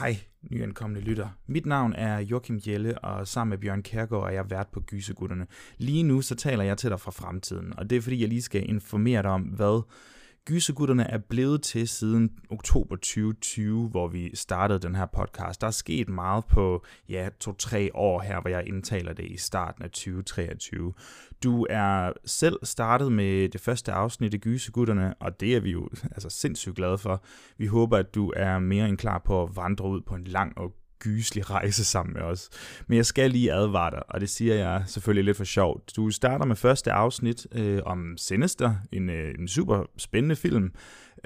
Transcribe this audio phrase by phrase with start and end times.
[0.00, 0.16] Hej,
[0.50, 1.28] nyankomne lytter.
[1.46, 5.46] Mit navn er Joachim Jelle, og sammen med Bjørn Kærgaard er jeg vært på Gysegutterne.
[5.78, 8.42] Lige nu så taler jeg til dig fra fremtiden, og det er fordi, jeg lige
[8.42, 9.82] skal informere dig om, hvad
[10.46, 15.60] Gysegutterne er blevet til siden oktober 2020, hvor vi startede den her podcast.
[15.60, 19.82] Der er sket meget på ja, to-tre år her, hvor jeg indtaler det i starten
[19.82, 20.92] af 2023.
[21.42, 25.88] Du er selv startet med det første afsnit af Gysegutterne, og det er vi jo
[26.02, 27.24] altså sindssygt glade for.
[27.58, 30.58] Vi håber, at du er mere end klar på at vandre ud på en lang
[30.58, 32.48] og gyselig rejse sammen med os.
[32.86, 35.96] Men jeg skal lige advare dig, og det siger jeg selvfølgelig lidt for sjovt.
[35.96, 40.72] Du starter med første afsnit øh, om Sinister, en, øh, en super spændende film.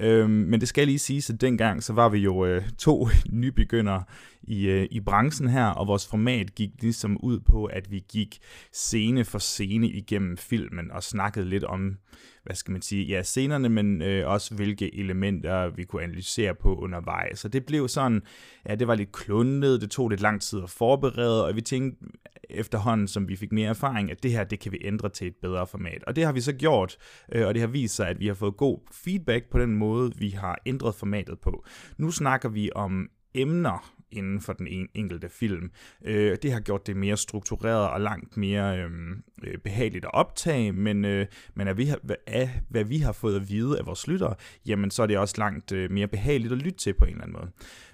[0.01, 4.05] Øh, men det skal lige sige, at dengang så var vi jo øh, to nybegyndere
[4.43, 8.39] i, øh, i branchen her, og vores format gik ligesom ud på, at vi gik
[8.73, 11.97] scene for scene igennem filmen og snakkede lidt om,
[12.45, 16.75] hvad skal man sige, ja, scenerne, men øh, også hvilke elementer vi kunne analysere på
[16.77, 17.39] undervejs.
[17.39, 18.23] Så det blev sådan,
[18.69, 22.07] ja, det var lidt klundet, det tog lidt lang tid at forberede, og vi tænkte
[22.55, 25.37] efterhånden, som vi fik mere erfaring, at det her, det kan vi ændre til et
[25.43, 26.05] bedre format.
[26.05, 26.97] Og det har vi så gjort,
[27.33, 30.13] øh, og det har vist sig, at vi har fået god feedback på den måde,
[30.17, 31.65] vi har ændret formatet på.
[31.99, 35.71] Nu snakker vi om emner, inden for den en, enkelte film.
[36.05, 40.73] Øh, det har gjort det mere struktureret og langt mere øhm, øh, behageligt at optage,
[40.73, 44.09] men, øh, men af, vi har, af hvad vi har fået at vide af vores
[44.09, 44.35] lyttere,
[44.67, 47.23] jamen så er det også langt øh, mere behageligt at lytte til på en eller
[47.23, 47.51] anden måde.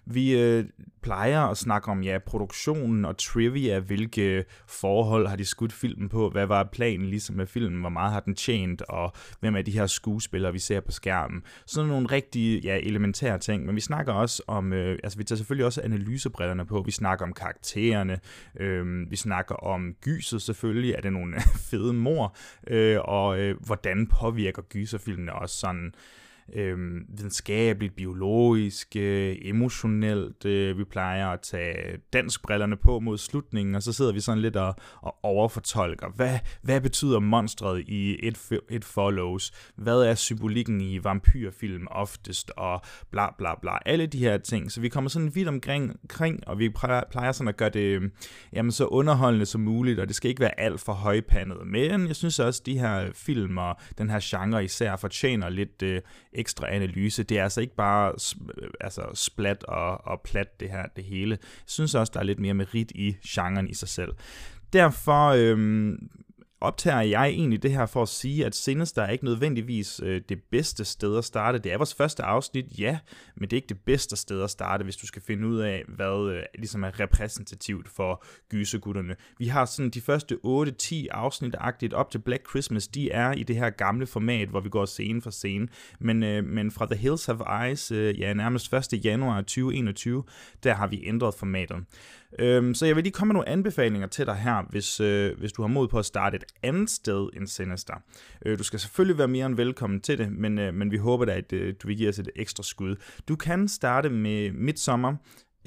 [0.07, 0.65] Vi øh,
[1.03, 6.31] plejer at snakke om ja, produktionen og trivia, hvilke forhold har de skudt filmen på,
[6.31, 9.71] hvad var planen ligesom med filmen, hvor meget har den tjent, og hvem er de
[9.71, 11.43] her skuespillere, vi ser på skærmen.
[11.67, 15.37] Sådan nogle rigtig ja, elementære ting, men vi snakker også om, øh, altså vi tager
[15.37, 18.19] selvfølgelig også analysebrillerne på, vi snakker om karaktererne,
[18.61, 21.34] øh, vi snakker om gyset selvfølgelig, er det nogle
[21.71, 25.93] fede mor, øh, og øh, hvordan påvirker gyserfilmene også sådan, øh,
[26.55, 30.45] øh, videnskabeligt, biologisk, øh, emotionelt.
[30.45, 34.57] Øh, vi plejer at tage danskbrillerne på mod slutningen, og så sidder vi sådan lidt
[34.57, 36.09] og, og overfortolker.
[36.17, 39.53] Hvad, hvad betyder monstret i et, et Follows?
[39.77, 42.53] Hvad er symbolikken i vampyrfilm oftest?
[42.56, 42.81] Og
[43.11, 43.79] bla bla bla.
[43.87, 44.73] Alle de her ting.
[44.73, 47.81] Så vi kommer sådan vidt omkring, kring, og vi plejer, plejer sådan at gøre det
[47.81, 48.12] øhm,
[48.53, 51.67] jamen, så underholdende som muligt, og det skal ikke være alt for højpandet.
[51.67, 55.83] Men jeg synes også, at de her film og den her genre især fortjener lidt
[55.83, 56.01] øh,
[56.39, 57.23] ekstra analyse.
[57.23, 58.13] Det er altså ikke bare
[58.81, 61.31] altså splat og, og plat det her det hele.
[61.31, 64.13] Jeg synes også, der er lidt mere merit i genren i sig selv.
[64.73, 66.11] Derfor øhm,
[66.61, 70.43] optager jeg egentlig det her for at sige, at Sinister er ikke nødvendigvis øh, det
[70.50, 71.59] bedste sted at starte.
[71.59, 72.99] Det er vores første afsnit, ja,
[73.37, 75.84] men det er ikke det bedste sted at starte, hvis du skal finde ud af,
[75.89, 79.17] hvad øh, ligesom er repræsentativt for gysegutterne.
[79.39, 83.56] Vi har sådan de første 8-10 afsnit-agtigt op til Black Christmas, de er i det
[83.56, 85.69] her gamle format, hvor vi går scene for scene.
[86.00, 89.05] Men, øh, men fra The Hills Have Eyes, øh, ja, nærmest 1.
[89.05, 90.25] januar 2021,
[90.62, 91.77] der har vi ændret formatet.
[92.39, 95.53] Øhm, så jeg vil lige komme med nogle anbefalinger til dig her, hvis, øh, hvis
[95.53, 97.95] du har mod på at starte et andet sted end Sinister.
[98.47, 101.25] Øh, du skal selvfølgelig være mere end velkommen til det, men, øh, men vi håber
[101.25, 102.97] da, at øh, du vil give os et ekstra skud.
[103.29, 105.17] Du kan starte med Midsommer,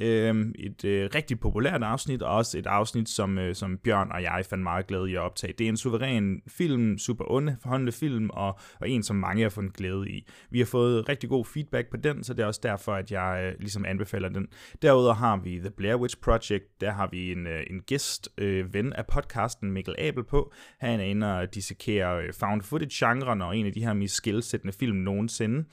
[0.02, 4.24] Øh, et øh, rigtig populært afsnit, og også et afsnit, som, øh, som Bjørn og
[4.24, 5.54] jeg fandt meget glæde i at optage.
[5.58, 9.74] Det er en suveræn film, super underholdende film, og, og en, som mange har fundet
[9.74, 10.28] glæde i.
[10.52, 13.44] Vi har fået rigtig god feedback på den, så det er også derfor, at jeg
[13.46, 14.48] øh, ligesom anbefaler den.
[14.82, 18.74] Derudover har vi The Blair Witch Project, der har vi en, øh, en gæst, øh,
[18.74, 20.54] ven af podcasten, Mikkel Abel på.
[20.80, 24.74] Han er inde og dissekerer øh, found footage-genren, og en af de her mest skilsættende
[24.74, 25.66] film nogensinde.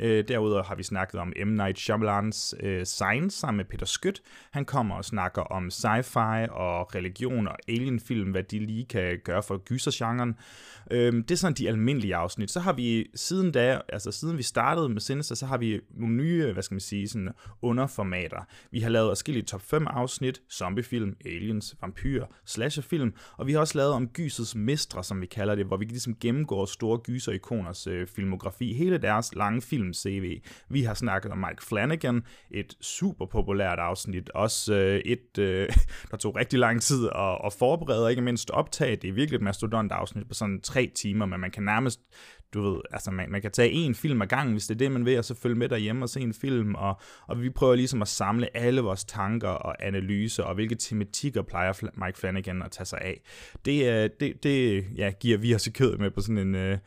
[0.00, 1.48] Øh, derudover har vi snakket om M.
[1.48, 4.22] Night Shyamalans øh, Signs sammen med Peter Skødt.
[4.50, 9.42] Han kommer og snakker om sci-fi og religion og alienfilm, hvad de lige kan gøre
[9.42, 10.34] for gysergenren.
[10.90, 12.50] Øh, det er sådan de almindelige afsnit.
[12.50, 16.14] Så har vi siden da, altså siden vi startede med Sinister, så har vi nogle
[16.14, 17.28] nye, hvad skal man sige, sådan
[17.62, 18.46] underformater.
[18.70, 23.78] Vi har lavet forskellige top 5 afsnit, zombiefilm, aliens, vampyr, slasherfilm, og vi har også
[23.78, 28.06] lavet om gysets mestre, som vi kalder det, hvor vi ligesom gennemgår store gyserikoners øh,
[28.06, 30.42] filmografi, hele deres lange film film-CV.
[30.68, 35.68] Vi har snakket om Mike Flanagan, et super populært afsnit, også øh, et, øh,
[36.10, 38.96] der tog rigtig lang tid at, at forberede, og ikke mindst optage.
[38.96, 42.00] Det er virkelig et mastodont afsnit på sådan tre timer, men man kan nærmest
[42.54, 44.92] du ved, altså man, man kan tage en film ad gangen, hvis det er det,
[44.92, 47.74] man vil, og så følge med derhjemme og se en film, og, og vi prøver
[47.74, 51.72] ligesom at samle alle vores tanker og analyser, og hvilke tematikker plejer
[52.04, 53.20] Mike Flanagan at tage sig af.
[53.64, 56.78] Det, øh, det, det ja, giver vi os i kød med på sådan en, øh,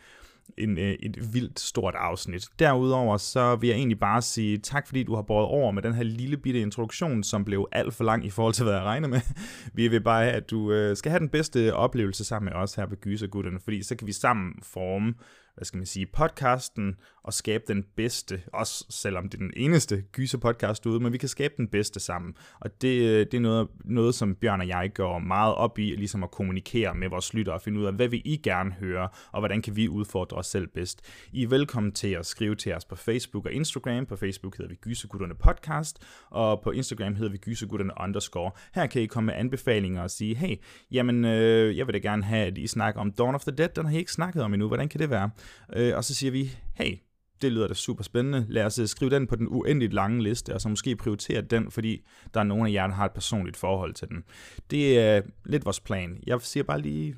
[0.58, 2.48] en, øh, et vildt stort afsnit.
[2.60, 5.94] Derudover så vil jeg egentlig bare sige tak, fordi du har båret over med den
[5.94, 9.08] her lille bitte introduktion, som blev alt for lang i forhold til, hvad jeg regner
[9.08, 9.22] med.
[9.74, 12.76] Vi vil bare have, at du øh, skal have den bedste oplevelse sammen med os
[12.76, 15.14] her på Gysergutterne, fordi så kan vi sammen forme
[15.60, 16.96] hvad skal man sige, podcasten,
[17.30, 21.18] og at skabe den bedste, også selvom det er den eneste gyserpodcast ude, men vi
[21.18, 22.34] kan skabe den bedste sammen.
[22.60, 25.96] Og det, øh, det er noget, noget, som Bjørn og jeg går meget op i,
[25.96, 29.10] ligesom at kommunikere med vores lyttere og finde ud af, hvad vil I gerne høre,
[29.32, 31.02] og hvordan kan vi udfordre os selv bedst.
[31.32, 34.06] I er velkommen til at skrive til os på Facebook og Instagram.
[34.06, 36.00] På Facebook hedder vi Gysegutterne Podcast,
[36.30, 38.52] og på Instagram hedder vi Gysegutterne underscore.
[38.76, 40.56] Her kan I komme med anbefalinger og sige, hey,
[40.92, 43.70] jamen, øh, jeg vil da gerne have, at I snakker om Dawn of the Dead,
[43.70, 45.30] den har I ikke snakket om endnu, hvordan kan det være?
[45.76, 46.98] Øh, og så siger vi, hey,
[47.42, 48.46] det lyder da super spændende.
[48.50, 51.72] Lad os øh, skrive den på den uendeligt lange liste, og så måske prioritere den,
[51.72, 54.24] fordi der er nogen af jer, der har et personligt forhold til den.
[54.72, 56.20] Det er lidt vores plan.
[56.28, 57.16] Jeg siger bare lige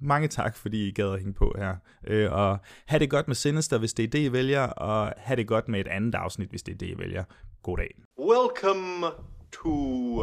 [0.00, 1.76] mange tak, fordi I gad at hænge på her.
[2.06, 5.36] Øh, og have det godt med Sinister, hvis det er det, I vælger, og have
[5.36, 7.24] det godt med et andet afsnit, hvis det er det, I vælger.
[7.62, 7.94] God dag.
[8.18, 9.06] Welcome
[9.52, 10.22] to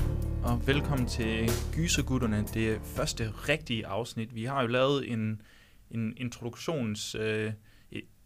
[0.43, 4.35] og velkommen til Gysergutterne, det første rigtige afsnit.
[4.35, 5.41] Vi har jo lavet en,
[5.91, 7.53] en introduktions øh,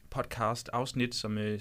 [0.09, 1.59] podcast afsnit, som øh,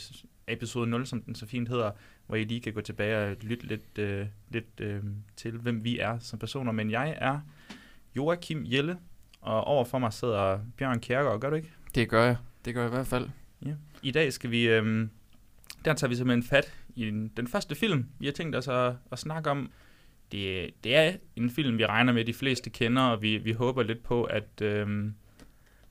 [0.48, 1.90] episode 0, som den så fint hedder,
[2.26, 5.02] hvor I lige kan gå tilbage og lytte lidt, øh, lidt øh,
[5.36, 6.72] til, hvem vi er som personer.
[6.72, 7.40] Men jeg er
[8.16, 8.98] Joachim Jelle,
[9.40, 11.72] og overfor mig sidder Bjørn Kjærgaard, gør du ikke?
[11.94, 12.36] Det gør jeg.
[12.64, 13.28] Det gør jeg i hvert fald.
[13.66, 13.74] Ja.
[14.02, 15.08] I dag skal vi, øh,
[15.84, 18.94] der tager vi simpelthen fat i den, den første film, vi har tænkt os at,
[19.12, 19.70] at snakke om.
[20.34, 23.82] Det, det er en film, vi regner med, de fleste kender, og vi, vi håber
[23.82, 24.86] lidt på, at, øh,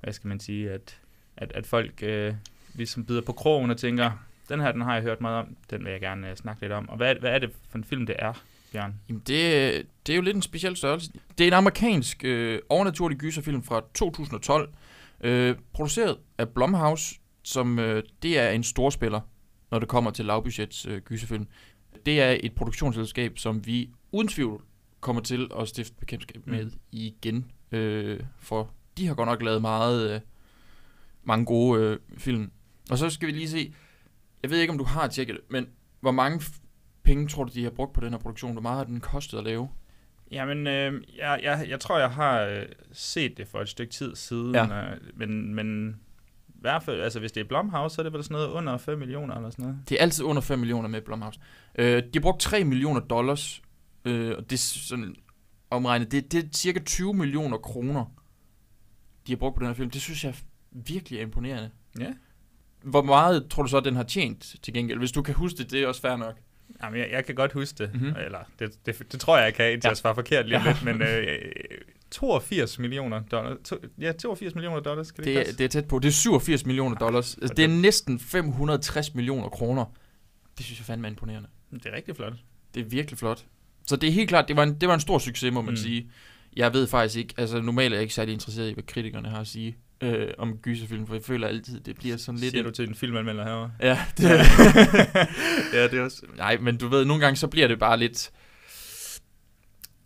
[0.02, 1.02] hvad skal man sige, at,
[1.38, 2.34] at, at folk øh,
[2.74, 4.12] ligesom bider på krogen og tænker,
[4.50, 6.72] den her, den har jeg hørt meget om, den vil jeg gerne øh, snakke lidt
[6.72, 6.90] om.
[6.90, 8.34] Og hvad, hvad er det for en film, det er,
[8.72, 8.96] Bjørn?
[9.10, 11.12] Jamen, det, det er jo lidt en speciel størrelse.
[11.38, 14.74] Det er en amerikansk øh, overnaturlig gyserfilm fra 2012,
[15.22, 19.22] øh, produceret af Blumhouse, som øh, det er en storspiller,
[19.72, 21.48] når det kommer til lavbudgets øh, gyserfilm.
[22.06, 24.62] Det er et produktionsselskab, som vi uden tvivl
[25.00, 26.72] kommer til at stifte bekendtskab med Mm.
[26.92, 27.52] igen.
[27.72, 30.20] Øh, for de har godt nok lavet meget, øh,
[31.24, 32.52] mange gode øh, film.
[32.92, 33.74] Og så skal vi lige se,
[34.44, 35.68] jeg ved ikke om du har tjekket det, men
[36.00, 36.42] hvor mange
[37.04, 38.52] penge tror du, de har brugt på den her produktion?
[38.52, 39.70] Hvor meget har den kostet at lave?
[40.32, 44.16] Jamen, øh, jeg, jeg, jeg tror, jeg har øh, set det for et stykke tid
[44.16, 44.92] siden, Ja.
[44.92, 45.90] øh, men, men
[46.50, 48.78] i hvert fald, altså hvis det er Blumhouse, så er det vel sådan noget under
[48.78, 49.80] 5 millioner eller sådan noget.
[49.90, 51.40] Det er altid under 5 millioner med Blumhouse.
[51.76, 53.62] Øh, de har brugt 3 millioner dollars,
[54.06, 55.16] øh, og det er sådan
[55.70, 58.06] omregnet, det, det er cirka 20 millioner kroner,
[59.28, 59.90] de har brugt på den her film.
[59.90, 60.36] Det synes jeg
[60.72, 61.70] virkelig er imponerende.
[62.00, 62.14] Ja.
[62.84, 65.00] Hvor meget tror du så, at den har tjent til gengæld?
[65.00, 66.36] Hvis du kan huske det, det er også fair nok.
[66.84, 68.04] Jamen, jeg, jeg kan godt huske det, Mhm.
[68.04, 68.20] mm-hmm.
[68.26, 69.90] eller det, det, det tror jeg, jeg kan, indtil Ja.
[69.90, 70.68] jeg svarer forkert lige Ja.
[70.68, 71.52] lidt, men øh,
[72.12, 76.00] 82 millioner dollars, to, ja, 82 millioner dollars, skal det, Det, det er- tæt på.
[76.00, 77.36] Det er 87 millioner dollars.
[77.38, 79.86] Altså, det er næsten 560 millioner kroner.
[80.58, 81.50] Det synes jeg fandme er imponerende.
[81.74, 82.34] det er rigtig flot.
[82.74, 83.46] Det er virkelig flot.
[83.88, 85.70] Så det er helt klart, det var en, det var en stor succes, må man
[85.70, 85.72] mm.
[85.72, 85.78] Mm.
[85.78, 86.10] sige.
[86.56, 89.40] Jeg ved faktisk ikke, altså normalt er jeg ikke særlig interesseret i, hvad kritikerne har
[89.40, 92.52] at sige øh, om gyserfilm, for jeg føler altid, det bliver sådan lidt...
[92.52, 93.72] Siger du til en filmanmelder herovre?
[93.82, 94.24] Ja, det,
[95.74, 96.26] ja, det er også...
[96.38, 98.32] Nej, men du ved, nogle gange så bliver det bare lidt...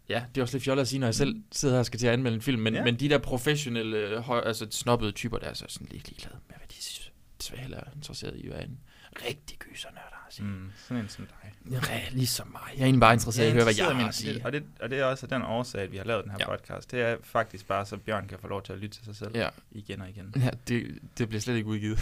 [0.09, 1.99] Ja, det er også lidt fjollet at sige, når jeg selv sidder her og skal
[1.99, 2.83] til at anmelde en film, men, ja.
[2.83, 6.55] Men de der professionelle, høj, altså snobbede typer, der er så sådan lidt ligeglade med,
[6.57, 7.11] hvad de synes.
[7.41, 8.79] Desværre heller interesseret i, hvad en
[9.25, 10.45] rigtig gysernørd at sige.
[10.45, 11.53] Mm, sådan en som dig.
[11.71, 12.61] Ja, ligesom mig.
[12.73, 14.45] Jeg er egentlig bare interesseret i at høre, hvad jeg har at sige.
[14.45, 16.49] Og det, og det er også den årsag, at vi har lavet den her ja.
[16.49, 16.91] podcast.
[16.91, 19.31] Det er faktisk bare, så Bjørn kan få lov til at lytte til sig selv
[19.35, 20.33] Ja, igen og igen.
[20.35, 21.99] ja det, det bliver slet ikke udgivet.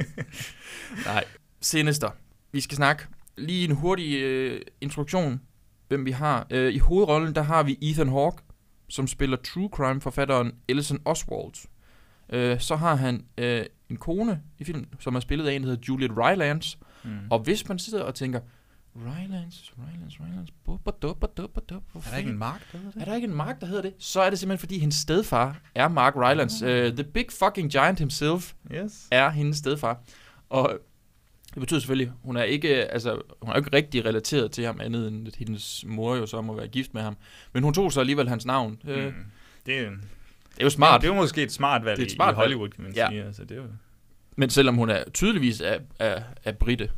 [1.06, 1.24] Nej.
[1.60, 2.10] Sinister.
[2.52, 5.40] Vi skal snakke lige en hurtig øh, introduktion,
[5.88, 6.46] hvem vi har.
[6.50, 8.42] Øh, I hovedrollen, der har vi Ethan Hawke,
[8.88, 11.68] som spiller true crime-forfatteren Ellison Oswald.
[12.32, 15.68] Øh, så har han øh, en kone i filmen, som er spillet af en, der
[15.68, 16.78] hedder Juliet Rylance.
[17.04, 17.10] Mm.
[17.30, 18.40] Og hvis man sidder og tænker,
[18.96, 21.60] Rylance, Rylance, Rylance, bubba, dubba, dubba,
[21.92, 23.00] hvor er der ikke en mark, der hedder det?
[23.00, 23.94] er der ikke en Mark, der hedder det?
[23.98, 26.66] Så er det simpelthen, fordi hendes stedfar er Mark Rylance.
[26.86, 29.08] Uh, the big fucking giant himself Yes.
[29.10, 30.00] er hendes stedfar.
[30.50, 30.78] Og
[31.54, 35.08] det betyder selvfølgelig, hun er ikke, altså, hun er ikke rigtig relateret til ham, andet
[35.08, 37.16] end at hendes mor jo så må være gift med ham.
[37.52, 38.78] Men hun tog så alligevel hans navn.
[38.84, 39.12] Uh, Mm.
[39.66, 42.02] Det er, jo- det er jo smart, Det er jo måske et smart valg Det
[42.02, 43.08] er et smart i Hollywood, kan man Ja.
[43.10, 43.24] sige.
[43.24, 43.68] Altså, det er jo,
[44.38, 46.90] men selvom hun er tydeligvis er, er, er britte,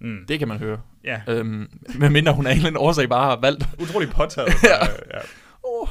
[0.00, 0.18] mm.
[0.28, 0.80] det kan man høre.
[1.04, 4.48] ja, Øhm, medmindre hun af en eller anden årsag bare har valgt, utrolig påtaget.
[4.62, 4.86] Ja.
[4.86, 5.20] ja.
[5.64, 5.88] åh,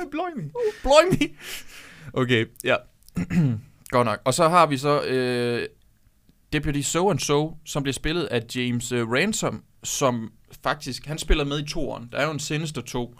[0.00, 0.30] Oh, bløj
[0.82, 1.28] Bløj me.
[2.12, 2.76] Okay, ja.
[3.90, 4.20] Godt nok.
[4.24, 5.66] Og så har vi så øh,
[6.52, 11.44] Deputy So and So, som bliver spillet af James uh, Ransom, som faktisk, han spiller
[11.44, 12.08] med i toren.
[12.12, 13.14] Der er jo en Sinister 2,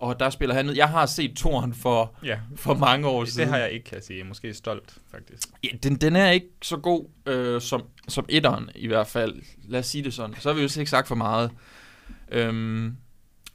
[0.00, 0.74] og der spiller han med.
[0.74, 3.48] Jeg har set toren for, Ja, for mange år det siden.
[3.48, 4.24] har jeg ikke, kan jeg sige.
[4.24, 5.48] Måske stolt, faktisk.
[5.64, 9.42] Ja, den, den er ikke så god øh, som, som etteren i hvert fald.
[9.64, 10.34] Lad os sige det sådan.
[10.38, 11.50] Så har vi jo ikke sagt for meget.
[12.32, 12.96] Øhm,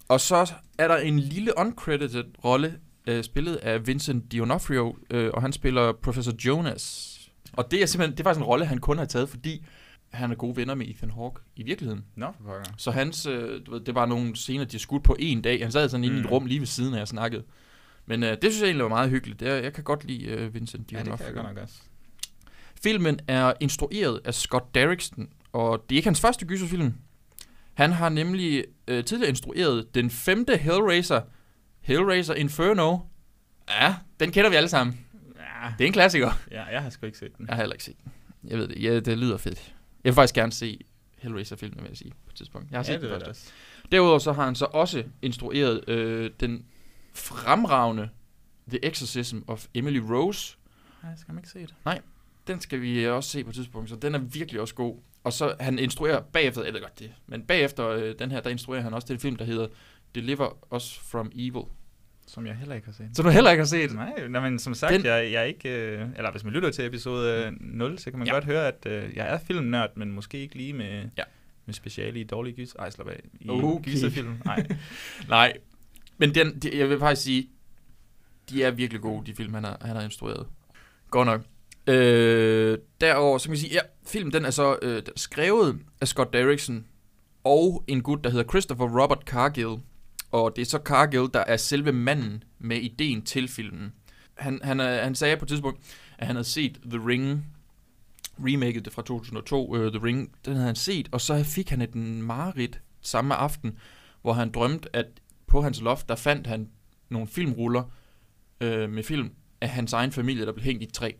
[0.07, 2.73] og så er der en lille uncredited rolle,
[3.07, 7.11] øh, spillet af Vincent D'Onofrio, øh, og han spiller Professor Jonas.
[7.53, 9.65] Og det er simpelthen, det er faktisk en rolle, han kun har taget, fordi
[10.11, 12.05] han er gode venner med Ethan Hawke i virkeligheden.
[12.15, 12.63] Nå, for pokker.
[12.77, 15.61] Så hans, øh, du ved, det var nogle scener, de skudt på en dag.
[15.61, 16.29] Han sad sådan inde i et Mm.
[16.31, 17.43] rum lige ved siden af, jeg snakkede.
[18.05, 19.39] Men øh, det synes jeg egentlig var meget hyggeligt.
[19.39, 20.97] Det jeg kan godt lide øh, Vincent D'Onofrio.
[20.97, 21.75] Ja, det kan jeg godt nok også.
[22.83, 26.93] Filmen er instrueret af Scott Derrickson, og det er ikke hans første gyserfilm.
[27.73, 31.21] Han har nemlig øh, tidligere instrueret den femte Hellraiser,
[31.81, 32.97] Hellraiser Inferno.
[33.69, 34.99] Ja, den kender vi alle sammen.
[35.37, 36.31] Ja, Det er en klassiker.
[36.51, 37.47] ja, jeg har sgu ikke set den.
[37.47, 38.11] Jeg har heller ikke set den.
[38.43, 38.83] Jeg ved det.
[38.83, 39.74] Ja, det lyder fedt.
[40.05, 40.79] Jeg vil faktisk gerne se
[41.17, 42.71] Hellraiser-filmen, vil jeg sige, på et tidspunkt.
[42.71, 43.51] Jeg har set ja, den det er første.
[43.91, 46.65] Derudover så har han så også instrueret øh, den
[47.13, 48.09] fremragende
[48.69, 50.57] The Exorcism of Emily Rose,
[51.03, 51.73] Nej, skal man ikke se det.
[52.47, 54.97] den skal vi også se på et tidspunkt, så den er virkelig også god.
[55.23, 58.81] Og så han instruerer bagefter, ved godt det, men bagefter øh, den her, der instruerer
[58.81, 59.67] han også til en film, der hedder
[60.15, 61.63] Deliver Us From Evil.
[62.27, 63.09] Som jeg heller ikke har set.
[63.13, 63.93] Så du heller ikke har set.
[63.95, 65.69] Nej, nej, men som sagt, Den- jeg, jeg er ikke...
[65.69, 68.33] Øh, eller hvis man lytter til episode øh, 0, så kan man Ja.
[68.33, 71.23] godt høre, at øh, jeg er filmnørd, men måske ikke lige med, Ja.
[71.65, 72.73] med speciale i dårlige gys.
[72.79, 73.19] Ej, slap af.
[73.39, 73.91] I Okay.
[73.91, 74.33] gyserfilm.
[74.45, 74.67] Nej.
[75.29, 75.53] Nej,
[76.17, 77.49] men den, de, jeg vil faktisk sige,
[78.49, 80.47] de er virkelig gode, de film, han har, han har instrueret.
[81.11, 81.41] Godt nok.
[81.87, 86.33] Øh, derover så kan vi sige, ja, filmen den er så øh, skrevet af Scott
[86.33, 86.85] Derrickson
[87.43, 89.75] og en gut, der hedder Christopher Robert Cargill.
[90.31, 93.93] Og det er så Cargill, der er selve manden med ideen til filmen.
[94.33, 95.79] Han, han, er, han sagde på et tidspunkt,
[96.17, 97.45] at han havde set The Ring,
[98.39, 101.81] remaket det fra 2002, uh, The Ring, den havde han set, og så fik han
[101.81, 103.77] et mareridt samme aften,
[104.21, 105.05] hvor han drømte, at
[105.47, 106.69] på hans loft, der fandt han
[107.09, 107.83] nogle filmruller
[108.61, 111.11] øh, med film af hans egen familie, der blev hængt i træ.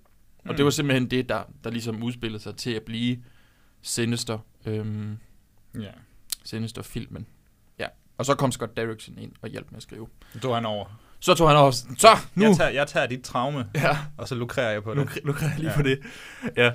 [0.46, 0.56] Og Mm.
[0.56, 3.24] det var simpelthen det, der, der ligesom udspillede sig til at blive
[3.82, 5.18] Sinister, øhm,
[5.80, 5.92] ja.
[6.44, 7.26] Sinister-filmen.
[8.18, 10.08] Og så kom Scott Derrickson ind og hjalp med at skrive.
[10.34, 11.00] Nu tog han over.
[11.20, 12.46] Så tog han også, så nu!
[12.46, 15.20] Jeg tager, jeg tager dit traume, Ja, og så lukrerer jeg på det.
[15.26, 15.76] nu kan jeg lige Ja.
[15.76, 16.00] på det.
[16.58, 16.72] Ja.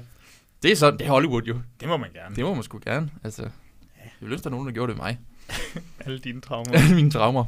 [0.63, 1.61] Det er sådan, det er Hollywood jo.
[1.81, 2.37] Det må man gerne.
[2.37, 3.11] Det må man sgu gerne.
[3.25, 3.51] Altså, jeg
[4.21, 5.19] vil ønske, der er nogen, der gjorde det med mig.
[6.07, 6.73] Alle dine traumer.
[6.73, 7.45] Alle mine traumer.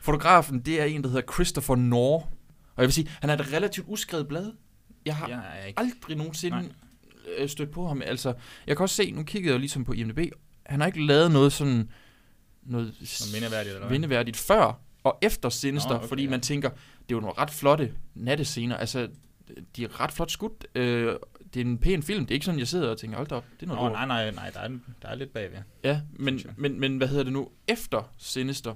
[0.00, 2.20] Fotografen, det er en, der hedder Christopher Knorr.
[2.76, 4.52] Og jeg vil sige, han er et relativt uskrevet blad.
[5.06, 5.80] Jeg har jeg er ikke.
[5.80, 6.68] aldrig nogensinde Nej.
[7.38, 8.02] øh, stødt på ham.
[8.04, 8.34] Altså,
[8.66, 10.18] jeg kan også se, nu kiggede jeg jo ligesom på IMDb,
[10.66, 11.90] han har ikke lavet noget sådan
[12.62, 16.30] noget Noget mindeværdigt, eller mindeværdigt før og efter Sinister, Nå, okay, fordi ja.
[16.30, 18.76] man tænker, det er jo nogle ret flotte nattescener.
[18.76, 19.08] Altså,
[19.76, 20.66] de er ret flot skudt.
[20.74, 21.16] Øh,
[21.54, 22.26] det er en pæn film.
[22.26, 23.88] Det er ikke sådan, jeg sidder og tænker, hold da op, det er noget Nå,
[23.88, 23.92] lort.
[23.92, 24.68] nej, nej, nej, der er,
[25.02, 25.58] der er lidt bagved.
[25.84, 27.48] Ja, men, men, men hvad hedder det nu?
[27.68, 28.74] Efter Sinister,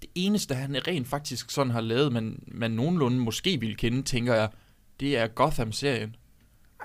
[0.00, 4.34] det eneste, han rent faktisk sådan har lavet, man, man nogenlunde måske ville kende, tænker
[4.34, 4.48] jeg,
[5.00, 6.16] det er Gotham-serien.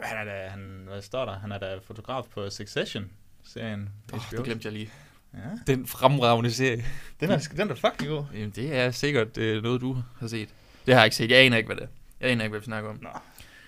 [0.03, 1.39] Han er da, han, hvad står der?
[1.39, 3.89] Han er da fotograf på Succession-serien.
[4.13, 4.89] Oh, det glemte jeg lige.
[5.35, 5.73] Ja.
[5.73, 6.85] Den fremragende serie.
[7.19, 8.23] Den er, den er fucking god.
[8.33, 10.49] Jamen, det er sikkert øh, noget, du har set.
[10.85, 11.31] Det har jeg ikke set.
[11.31, 11.87] Jeg aner ikke, hvad det er.
[12.21, 12.99] Jeg aner ikke, hvad vi snakker om.
[13.01, 13.09] Nå,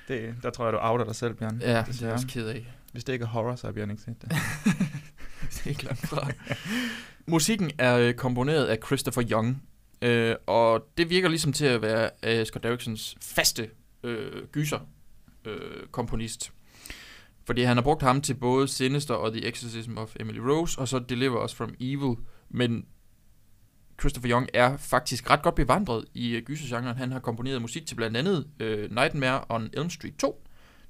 [0.07, 1.62] det, der tror jeg, du outer dig selv, Bjørn.
[1.62, 2.65] Ja, det er jeg også ked af.
[2.91, 4.29] Hvis det ikke er horror, så har Bjørn ikke set det.
[5.51, 6.31] det er ikke langt fra.
[7.25, 9.63] Musikken er øh, komponeret af Christopher Young,
[10.01, 13.69] øh, og det virker ligesom til at være øh, Scott Derricksons faste
[14.03, 14.79] øh, gyser
[15.45, 16.51] øh, komponist.
[17.48, 20.88] Fordi han har brugt ham til både Sinister og The Exorcism of Emily Rose, og
[20.88, 22.16] så Deliver Us From Evil,
[22.50, 22.86] men
[24.00, 26.98] Christopher Young er faktisk ret godt bevandret i øh, gysergenren.
[26.98, 30.44] Han har komponeret musik til blandt andet øh, Nightmare on Elm Street 2,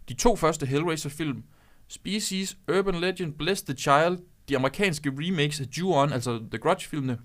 [0.10, 1.44] de to første Hellraiser-film,
[1.88, 4.18] Species, Urban Legend, Bless the Child,
[4.50, 7.18] de amerikanske remakes af Ju-On, altså The Grudge-filmene,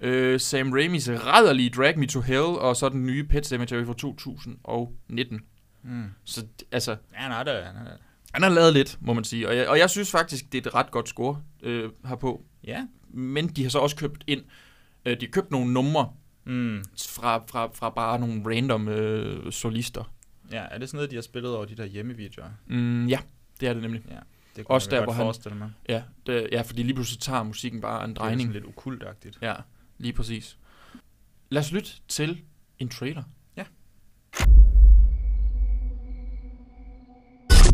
[0.00, 3.94] øh, Sam Raimis rædderlige Drag Me to Hell, og så den nye Pet Cemetery fra
[3.94, 5.40] 2019.
[5.82, 6.04] Mm.
[6.24, 7.64] Så altså, Ja, han er det.
[7.64, 7.96] Han er det.
[8.34, 10.70] Han har lavet lidt, må man sige, og jeg, og jeg synes faktisk, det er
[10.70, 12.44] et ret godt score øh, herpå.
[12.64, 12.86] Ja.
[13.08, 14.42] Men de har så også købt ind,
[15.04, 16.12] øh, de har købt nogle numre
[16.44, 16.82] Mm.
[17.08, 20.12] fra, fra, fra bare nogle random øh, solister.
[20.52, 22.48] Ja, er det sådan noget, de har spillet over de der hjemmevideoer?
[22.66, 23.18] Mm, ja,
[23.60, 24.02] det er det nemlig.
[24.56, 25.70] Det Også jeg der, godt hvor han- mig.
[25.88, 28.40] Ja, det, ja, fordi lige pludselig tager musikken bare en Det er drejning.
[28.48, 29.38] sådan lidt okultagtigt.
[29.42, 29.54] Ja,
[29.98, 30.58] lige præcis.
[31.50, 32.42] Lad os lytte til
[32.78, 33.22] en trailer.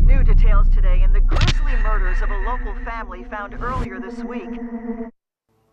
[0.07, 4.47] New details today in the grisly murders of a local family found earlier this week.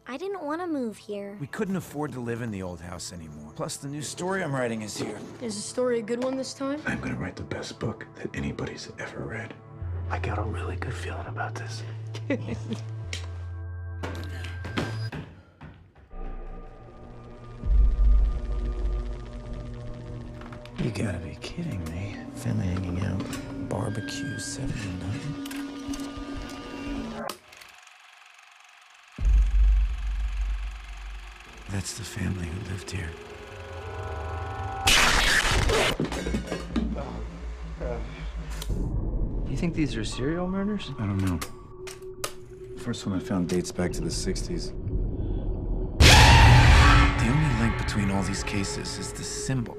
[0.08, 1.36] I didn't want to move here.
[1.40, 3.52] We couldn't afford to live in the old house anymore.
[3.54, 5.16] Plus, the new story I'm writing is here.
[5.40, 6.82] Is the story a good one this time?
[6.84, 9.54] I'm gonna write the best book that anybody's ever read.
[10.10, 11.84] I got a really good feeling about this.
[20.82, 22.16] You gotta be kidding me.
[22.34, 23.53] Family hanging out.
[23.74, 24.88] Barbecue 79.
[31.70, 33.10] That's the family who lived here.
[39.50, 40.92] You think these are serial murders?
[41.00, 41.40] I don't know.
[42.76, 44.72] The First one I found dates back to the 60s.
[45.98, 49.76] The only link between all these cases is the symbol.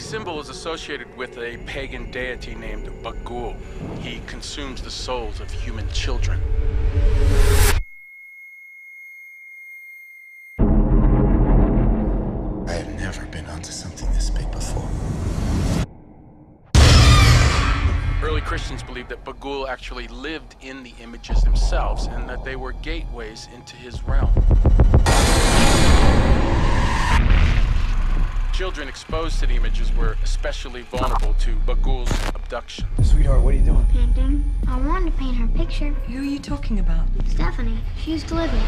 [0.00, 3.54] The symbol is associated with a pagan deity named Bagul.
[4.00, 6.40] He consumes the souls of human children.
[10.58, 10.62] I
[12.72, 14.88] have never been onto something this big before.
[18.22, 22.72] Early Christians believed that Bagul actually lived in the images themselves and that they were
[22.72, 24.32] gateways into his realm.
[28.60, 32.86] Children exposed to the images were especially vulnerable to Bagul's abduction.
[33.02, 33.86] Sweetheart, what are you doing?
[33.86, 34.44] Painting.
[34.68, 35.88] I wanted to paint her picture.
[36.08, 37.06] Who are you talking about?
[37.26, 37.78] Stephanie.
[37.96, 38.60] She used to live here.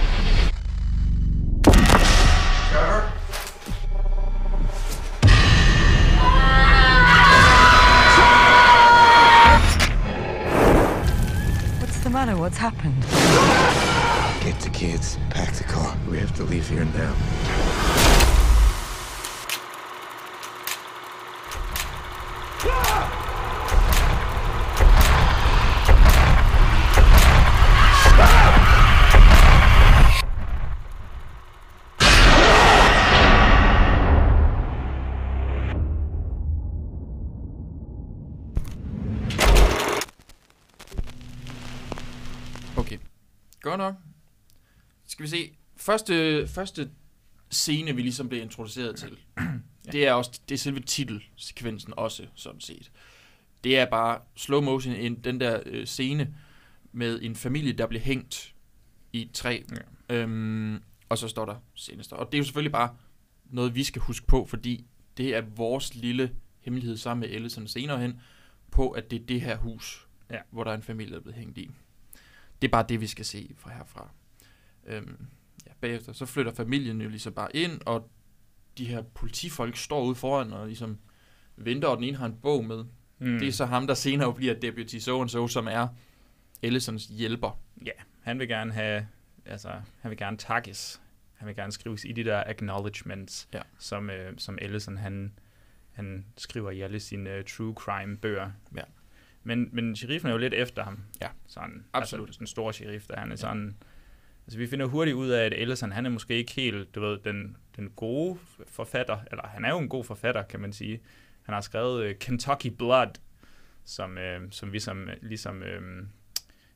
[11.81, 12.37] What's the matter?
[12.39, 13.03] What's happened?
[14.43, 15.95] Get the kids, pack the car.
[16.11, 17.15] We have to leave here now.
[22.63, 22.71] Okay.
[43.63, 43.95] Godt nok.
[45.07, 45.57] Skal vi se.
[45.77, 46.91] Første, første
[47.51, 49.19] scene, vi ligesom blev introduceret til,
[49.93, 52.93] det er også det er selve titelsekvensen også, sådan set.
[53.65, 56.35] Det er bare slow motion, en, den der øh, scene
[56.93, 58.55] med en familie, der bliver hængt
[59.13, 59.63] i et træ.
[60.09, 60.15] Ja.
[60.17, 62.13] Øhm, og så står der seneste.
[62.13, 62.97] Og det er jo selvfølgelig bare
[63.45, 68.01] noget, vi skal huske på, fordi det er vores lille hemmelighed sammen med Ellison senere
[68.01, 68.21] hen,
[68.71, 70.39] på at det er det her hus, Ja.
[70.51, 71.71] hvor der er en familie, der er blevet hængt i.
[72.63, 74.11] Det er bare det, vi skal se fra herfra.
[74.87, 75.27] Øhm,
[75.67, 78.11] ja, bagefter så flytter familien jo ligesom bare ind, og
[78.79, 80.99] de her politifolk står ude foran og ligesom
[81.57, 82.85] venter, og den ene har en bog med.
[83.19, 83.39] Mm.
[83.39, 85.89] Det er så ham, der senere bliver deputy so and so, som er
[86.63, 87.61] Ellisons hjælper.
[87.87, 87.91] Ja,
[88.23, 89.07] han vil gerne have,
[89.47, 89.69] altså,
[90.01, 91.01] han vil gerne takkes.
[91.35, 93.61] Han vil gerne skrives i de der acknowledgements, Ja.
[93.79, 95.33] som, øh, som Ellison, han,
[95.93, 98.51] han skriver i alle sine uh, true crime bøger.
[98.77, 98.83] Ja.
[99.43, 100.99] Men, men sheriffen er jo lidt efter ham.
[101.23, 102.29] Ja, sådan, absolut.
[102.29, 103.37] Altså, den store sheriff, der han er Ja.
[103.37, 103.77] sådan...
[104.47, 107.19] Altså, vi finder hurtigt ud af, at Ellison, han er måske ikke helt, du ved,
[107.19, 111.01] den, den gode forfatter, eller han er jo en god forfatter, kan man sige.
[111.43, 113.19] Han har skrevet uh, Kentucky Blood,
[113.85, 116.07] som, øh, som vi som, ligesom øh,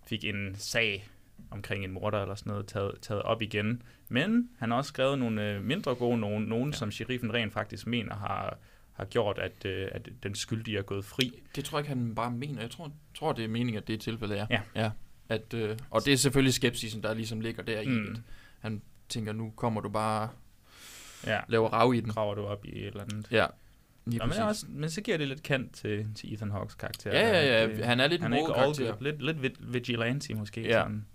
[0.06, 1.08] fik en sag
[1.50, 3.82] omkring en morder eller sådan noget taget, taget op igen.
[4.08, 6.76] Men han har også skrevet nogle øh, mindre gode, nogen, nogen ja.
[6.76, 8.58] som sheriffen rent faktisk mener har,
[8.92, 11.42] har gjort, at, øh, at den skyldige er gået fri.
[11.56, 12.60] Det tror jeg ikke, han bare mener.
[12.60, 14.46] Jeg tror, tror det er meningen, at det tilfældet er.
[14.50, 14.60] Ja.
[14.74, 14.90] ja.
[15.28, 17.88] At, øh, og det er selvfølgelig skepsisen, der ligesom ligger der i.
[17.88, 18.10] Mm.
[18.12, 18.20] at
[18.60, 20.28] Han tænker, nu kommer du bare
[21.26, 21.40] Ja.
[21.48, 22.10] laver rav i den.
[22.12, 23.26] Graver du op i et eller andet.
[23.30, 23.46] Ja,
[24.06, 27.10] lige Nå, men, også, men så giver det lidt kant til, til Ethan Hawks karakter.
[27.18, 27.66] Ja, ja, ja.
[27.76, 28.86] Det- Han er lidt han er ikke karakter.
[28.92, 29.02] good.
[29.02, 30.60] Lidt, lidt vig- vigilante måske.
[30.62, 30.72] Ja.
[30.72, 31.06] Sådan.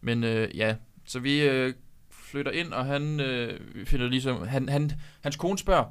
[0.00, 1.74] Men øh, ja, så vi øh,
[2.10, 4.46] flytter ind, og han øh, finder ligesom...
[4.46, 5.84] Han, han, hans kone spørger,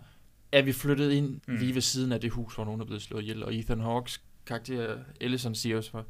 [0.51, 1.55] er vi flyttet ind Mm.
[1.55, 3.43] lige ved siden af det hus, hvor nogen er blevet slået ihjel?
[3.43, 6.05] Og Ethan Hawks karakter, Ellison, siger også for,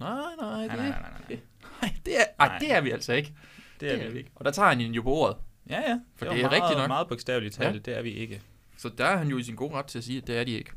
[0.00, 1.40] nej, nej, det, Nej, nej, nej, nej,
[1.82, 1.94] nej.
[2.06, 2.58] det er, ej, Nej.
[2.58, 3.34] det er vi altså ikke.
[3.80, 4.30] Det er, vi ikke.
[4.34, 5.36] Og der tager han jo på ordet.
[5.70, 6.00] Ja, ja.
[6.16, 6.88] For var det er meget, rigtigt nok.
[6.88, 7.78] Meget bogstaveligt talt, Ja.
[7.92, 8.42] det er vi ikke.
[8.76, 10.44] Så der er han jo i sin gode ret til at sige, at det er
[10.44, 10.70] de ikke.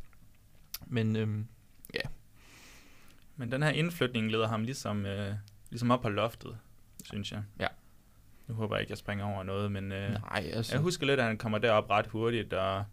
[0.87, 1.47] Men øhm,
[1.93, 1.99] ja,
[3.35, 5.33] Men den her indflytning leder ham ligesom, øh,
[5.69, 6.57] ligesom op på loftet,
[7.05, 7.43] synes jeg.
[7.59, 7.67] Ja.
[8.47, 11.19] Nu håber jeg ikke, jeg springer over noget, men øh, nej, altså, jeg husker lidt,
[11.19, 12.83] at han kommer derop ret hurtigt, og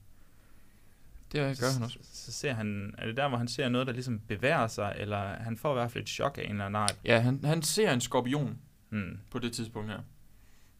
[1.43, 1.99] det gør han også.
[2.03, 4.95] så, så ser han, er det der, hvor han ser noget, der ligesom bevæger sig,
[4.99, 6.97] eller han får i hvert fald et chok af en eller anden art.
[7.05, 9.19] Ja, han, han ser en skorpion Hmm.
[9.31, 9.99] på det tidspunkt her,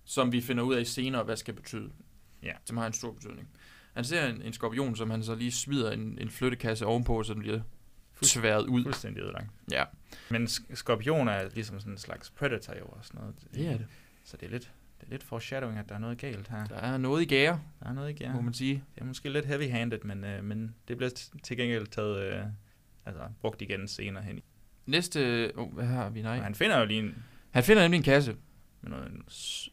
[0.05, 1.91] som vi finder ud af senere, hvad skal betyde.
[2.43, 2.53] Ja.
[2.65, 3.49] Som har en stor betydning.
[3.95, 7.35] Han ser en, en skorpion, som han så lige smider en, en flyttekasse ovenpå, så
[7.35, 7.61] den bliver
[8.23, 8.83] tværet ud.
[8.83, 9.47] Fuldstændig ødelagt.
[9.71, 9.85] Ja,
[10.31, 13.35] Men sk- skorpioner er ligesom sådan en slags predator jo og sådan noget.
[13.55, 13.87] det er det.
[14.25, 14.71] Så det er lidt,
[15.05, 16.65] det er lidt foreshadowing, at der er noget galt her.
[16.67, 18.33] Der er noget i gære, Der er noget ikke, ja.
[18.33, 18.85] må man sige.
[18.95, 21.11] Det er måske lidt heavy-handed, men, øh, men det bliver
[21.43, 22.43] til gengæld taget, øh,
[23.07, 24.41] altså brugt igen senere hen.
[24.87, 25.51] Næste...
[25.57, 26.23] Oh, hvad har vi?
[26.23, 26.39] Nej.
[26.39, 28.37] Og han finder jo lige en, Han finder nemlig en kasse.
[28.83, 29.23] med noget en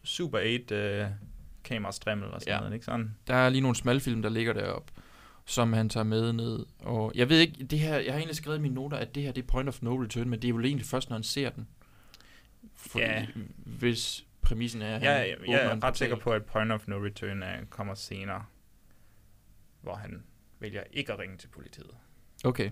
[0.04, 1.06] Super 8 øh,
[1.64, 2.58] kamerastrimmel og sådan Ja.
[2.60, 3.14] noget, ikke sådan?
[3.26, 4.92] Der er lige nogle smalfilm, der ligger deroppe,
[5.44, 6.66] som han tager med ned.
[6.78, 9.22] Og jeg ved ikke, det her, jeg har egentlig skrevet i mine noter, at det
[9.22, 11.22] her det er point of no return, men det er vel egentlig først, når han
[11.24, 11.66] ser den.
[12.74, 13.26] Fordi, Ja.
[13.56, 17.42] Hvis præmissen er, han Jeg, jeg, er ret sikker på, at Point of No Return
[17.42, 18.44] er, kommer senere,
[19.80, 20.22] hvor han
[20.60, 21.90] vælger ikke at ringe til politiet.
[22.44, 22.70] Okay.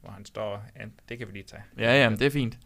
[0.00, 1.62] Hvor han står, ja, det kan vi lige tage.
[1.78, 2.58] Ja, ja, men det er fint.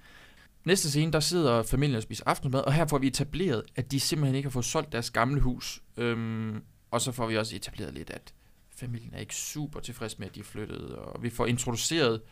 [0.65, 4.01] Næste scene, der sidder familien og spiser aftensmad, og her får vi etableret, at de
[4.01, 5.83] simpelthen ikke har fået solgt deres gamle hus.
[5.97, 8.35] Øhm, og så får vi også etableret lidt, at
[8.71, 10.97] familien er ikke super tilfreds med, at de er flyttet.
[10.97, 12.23] Og vi får introduceret,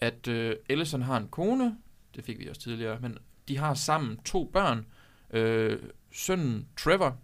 [0.00, 1.78] at øh, Ellison har en kone,
[2.14, 4.86] det fik vi også tidligere, men de har sammen to børn,
[5.34, 7.18] øh, sønnen Trevor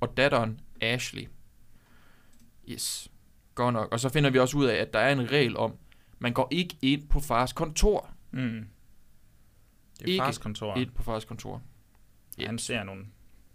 [0.00, 1.28] og datteren Ashley.
[2.68, 3.10] Yes,
[3.54, 3.92] godt nok.
[3.92, 5.76] Og så finder vi også ud af, at der er en regel om,
[6.18, 8.10] man går ikke ind på fars kontor.
[8.30, 8.66] Mm.
[9.98, 10.76] Det er Ikke fars kontor.
[10.76, 11.62] Ind på fars kontor.
[12.38, 12.46] Ja.
[12.46, 13.06] Han ser nogle,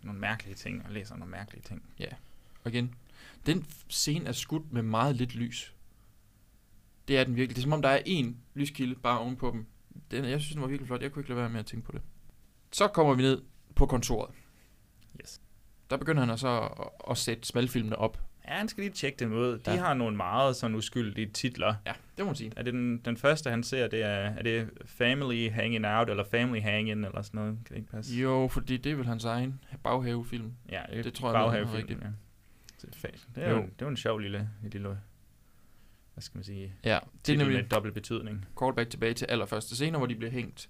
[0.01, 1.83] nogle mærkelige ting og læser nogle mærkelige ting.
[1.99, 2.09] Ja,
[2.63, 2.95] og igen,
[3.45, 5.73] den scene er skudt med meget lidt lys.
[7.07, 7.55] Det er den virkelig.
[7.55, 9.65] Det er som om, der er én lyskilde bare ovenpå dem.
[10.11, 11.01] Den, jeg synes, den var virkelig flot.
[11.01, 12.01] Jeg kunne ikke lade være med at tænke på det.
[12.71, 13.41] Så kommer vi ned
[13.77, 14.31] på kontoret.
[15.21, 15.41] Yes.
[15.89, 18.19] Der begynder han så at, at sætte smalfilmene op.
[18.47, 19.57] Ja, han skal lige tjekke dem ud.
[19.59, 19.77] De Ja.
[19.77, 21.75] har nogle meget sådan uskyldige titler.
[21.85, 22.51] Ja, det må man sige.
[22.55, 26.23] Er det den, den første, han ser, det er, er det Family Hanging Out, eller
[26.31, 27.57] Family Hanging, eller sådan noget?
[27.65, 28.15] Kan det ikke passe?
[28.15, 30.53] Jo, fordi det er vel hans egen baghavefilm.
[30.69, 31.99] Ja, det tror jeg, det er baghavefilm, rigtigt.
[32.01, 32.07] Ja.
[32.81, 33.55] Det er, det er, Jo.
[33.55, 33.61] jo.
[33.61, 34.87] det er jo en sjov lille, lille
[36.13, 38.45] hvad skal man sige, Ja, det er nemlig med dobbelt betydning.
[38.59, 40.69] callback tilbage til allerførste scene, hvor de bliver hængt.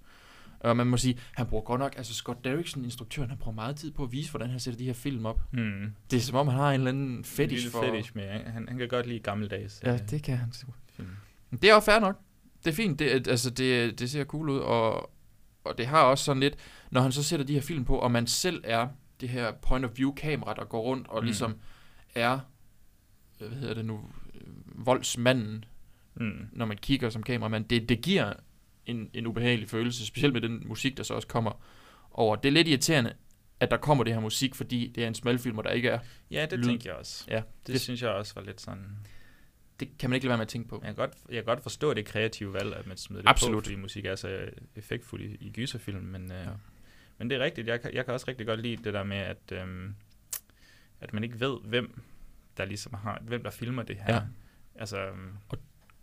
[0.60, 3.76] Og man må sige, han bruger godt nok, altså Scott Derrickson, instruktøren, han bruger meget
[3.76, 5.42] tid på at vise, hvordan han sætter de her film op.
[5.54, 5.94] Mm.
[6.12, 7.82] Det er som om, han har en eller anden fetish lille for...
[7.84, 9.82] fetish med, han, han kan godt lide gammeldags.
[9.84, 10.54] Ja, øh, det kan han.
[10.92, 11.08] film.
[11.52, 12.20] Det er også fair nok.
[12.66, 13.00] Det er fint.
[13.00, 15.12] Det, er- altså, det, det ser cool ud, og,
[15.64, 16.56] og det har også sådan lidt,
[16.92, 18.88] når han så sætter de her film på, og man selv er
[19.22, 21.26] det her point of view kamera, der går rundt og Mm.
[21.26, 21.56] ligesom
[22.16, 22.40] er,
[23.38, 24.00] hvad hedder det nu,
[24.36, 24.42] øh,
[24.86, 25.66] voldsmanden,
[26.20, 26.48] Mm.
[26.52, 27.66] når man kigger som kameramand.
[27.66, 28.34] Det, det giver
[28.88, 31.64] en, en ubehagelig følelse, specielt med den musik, der så også kommer
[32.12, 32.36] over.
[32.36, 33.14] Det er lidt irriterende,
[33.60, 36.00] at der kommer det her musik, fordi det er en smalfilm, og der ikke er
[36.32, 36.66] Ja, det lyd.
[36.66, 37.26] tænker jeg også.
[37.28, 38.86] Ja, Det, det, synes jeg også var lidt sådan...
[39.80, 40.76] det kan man ikke lade være med at tænke på.
[40.86, 43.64] Jeg kan godt, jeg kan godt forstå det kreative valg, at man smider det Absolut.
[43.64, 46.42] på, fordi musik er så effektfuld i, i gyserfilm, men, øh, Ja.
[46.44, 46.50] ja.
[47.18, 47.68] men det er rigtigt.
[47.68, 49.96] Jeg kan, jeg kan også rigtig godt lide det der med, at, øhm,
[51.02, 52.02] at man ikke ved, hvem
[52.58, 54.14] der ligesom har, hvem der filmer det her.
[54.16, 54.22] Ja.
[54.76, 55.34] Altså, øhm,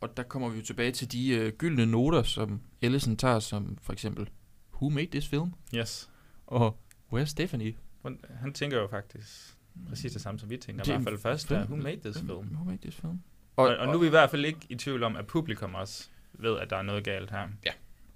[0.05, 3.79] Og der kommer vi jo tilbage til de øh, gyldne noter, som Ellison tager, som
[3.83, 4.29] for eksempel,
[4.73, 5.53] Who made this film?
[5.75, 6.11] yes.
[6.47, 6.79] Og
[7.13, 7.75] Where's Stephanie?
[8.03, 9.57] Han, han tænker jo faktisk
[9.89, 10.83] præcis det samme, som vi tænker.
[10.85, 11.61] Det I er hvert fald først, film.
[11.61, 12.31] der, who made this film?
[12.31, 13.21] Who made this film?
[13.57, 15.75] Og, og, og nu er vi i hvert fald ikke i tvivl om, at publikum
[15.75, 17.49] også ved, at der er noget galt her.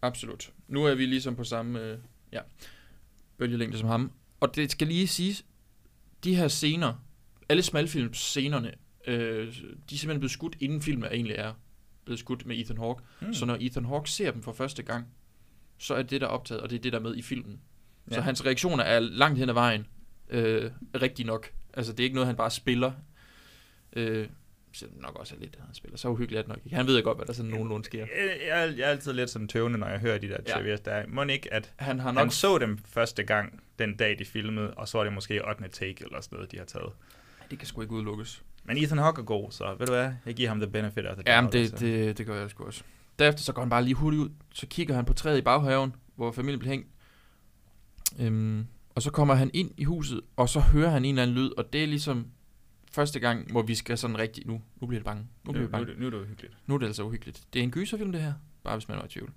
[0.02, 0.52] Absolut.
[0.68, 1.98] Nu er vi ligesom på samme øh,
[2.32, 2.40] ja,
[3.38, 4.12] bølgelængde som ham.
[4.40, 5.44] Og det skal lige siges,
[6.24, 7.04] de her scener,
[7.48, 8.74] alle smalfilmscenerne,
[9.06, 11.54] øh, de er simpelthen blevet skudt, inden filmen egentlig er
[12.08, 13.02] blevet skudt med Ethan Hawke.
[13.20, 13.34] Hmm.
[13.34, 15.06] Så når Ethan Hawke ser dem for første gang,
[15.78, 17.60] så er det der optaget, og det er det der er med i filmen.
[18.10, 18.14] Ja.
[18.14, 18.24] Så Ja.
[18.24, 19.86] hans reaktioner er langt hen ad vejen
[20.30, 20.70] øh,
[21.02, 21.50] rigtig nok.
[21.74, 22.92] Altså det er ikke noget, han bare spiller.
[23.92, 24.28] Øh,
[24.72, 25.98] selvom nok også er lidt, han spiller.
[25.98, 26.76] Så uhyggeligt er det nok ikke.
[26.76, 27.98] Han ved godt, hvad der sådan nogenlunde sker.
[27.98, 30.52] Jeg, jeg, jeg er altid lidt som tøvende, når jeg hører de der Ja.
[30.52, 30.80] trivias.
[30.80, 32.32] Der må ikke, at Han har han nok...
[32.32, 35.68] så dem første gang, den dag de filmede, og så var det måske 8.
[35.68, 36.92] take eller sådan noget, de har taget.
[37.50, 38.42] Det kan sgu ikke udelukkes.
[38.68, 40.12] Men Ethan Hawke er god, så ved du hvad?
[40.26, 41.76] Jeg giver ham the benefit of the doubt, det, altså.
[41.86, 42.82] det, det gør jeg sgu også.
[43.18, 44.28] Derefter så går han bare lige hurtigt ud.
[44.54, 46.88] Så kigger han på træet i baghaven, hvor familien bliver hængt.
[48.18, 51.36] Øhm, og så kommer han ind i huset, og så hører han en eller anden
[51.36, 52.26] lyd, og det er ligesom
[52.92, 55.22] første gang, hvor vi skal sådan rigtig, nu, nu bliver det bange.
[55.22, 55.86] Nu Nu, bliver nu, vi bange.
[55.86, 56.54] er det- nu er det uhyggeligt.
[56.66, 57.42] Nu er det altså uhyggeligt.
[57.52, 58.32] Det er en gyserfilm, det her.
[58.64, 59.30] Bare hvis man var i tvivl.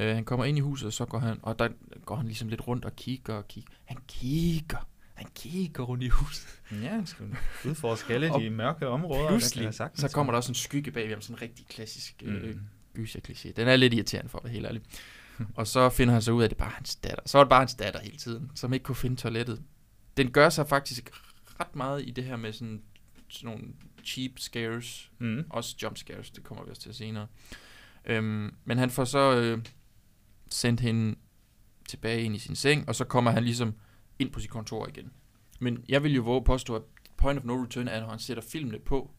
[0.00, 1.68] Uh, han kommer ind i huset, og så går han, og der
[2.04, 3.70] går han ligesom lidt rundt og kigger og kigger.
[3.84, 4.88] Han kigger.
[5.24, 6.46] Han kigger rundt i huset.
[6.72, 7.26] Ja, han skal
[7.66, 9.28] udforske alle de mørke områder.
[9.28, 12.42] Pludselig, sagtens så kommer der også en skygge bag ham, sådan en rigtig klassisk øh,
[12.44, 12.60] Mm.
[12.98, 13.52] gyser-kliché.
[13.56, 14.82] Den er lidt irriterende for være helt ærlig.
[15.56, 17.22] og så finder han så ud af, at det er bare hans datter.
[17.26, 19.62] Så var det bare hans datter hele tiden, som ikke kunne finde toilettet.
[20.16, 21.10] Den gør sig faktisk
[21.60, 22.82] ret meget i det her med sådan,
[23.28, 23.64] sådan nogle
[24.04, 25.10] cheap scares.
[25.18, 25.44] Mm.
[25.50, 27.26] Også jump scares, det kommer vi også til senere.
[28.06, 29.58] Øhm, men han får så øh,
[30.50, 31.14] sendt hende
[31.88, 33.74] tilbage ind i sin seng, og så kommer han ligesom
[34.18, 35.12] ind på sit kontor igen.
[35.60, 36.82] Men jeg vil jo våge at påstå, at
[37.16, 39.10] point of no return er, når han sætter filmene på.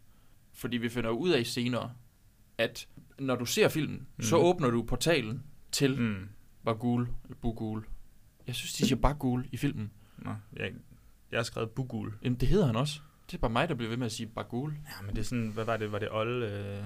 [0.53, 1.91] Fordi vi finder ud af senere,
[2.57, 2.87] at
[3.19, 4.23] når du ser filmen, mm.
[4.23, 4.45] så Mhm.
[4.45, 6.29] åbner du portalen til mm.
[6.65, 7.07] Bagul,
[7.41, 7.83] Bugul.
[8.47, 9.91] Jeg synes, de siger Bagul i filmen.
[10.17, 10.71] Nå, jeg,
[11.31, 12.13] jeg har skrevet Bugul.
[12.23, 12.99] Jamen, det hedder han også.
[13.31, 14.71] Det er bare mig, der bliver ved med at sige Bagul.
[14.71, 15.91] Ja, men det er sådan, hvad var det?
[15.91, 16.51] Var det Olle?
[16.77, 16.83] Øh,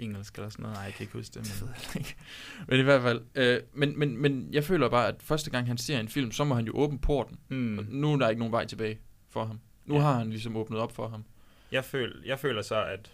[0.00, 0.76] engelsk eller sådan noget.
[0.76, 1.64] Nej, jeg kan ikke huske det.
[1.94, 2.04] Men...
[2.68, 5.78] Men i hvert fald, øh, men, men, men jeg føler bare, at første gang han
[5.78, 7.38] ser en film, så må han jo åbne porten.
[7.48, 7.78] Mm.
[7.78, 9.60] Og nu er der ikke nogen vej tilbage for ham.
[9.84, 10.00] Nu Ja.
[10.00, 11.24] har han ligesom åbnet op for ham.
[11.72, 13.12] Jeg, føl, jeg føler så, at,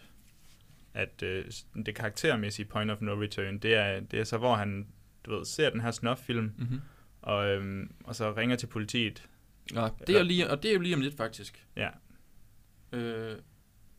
[0.95, 1.45] at øh,
[1.87, 4.87] det karaktermæssige point of no return, det er, det er så, hvor han
[5.25, 6.81] du ved, ser den her snuff-film, Mhm.
[7.23, 9.29] og, øhm, og så ringer til politiet.
[9.75, 11.65] Ja, det er lige, og det er jo lige om lidt faktisk.
[11.77, 11.89] Ja.
[12.93, 13.39] Øh,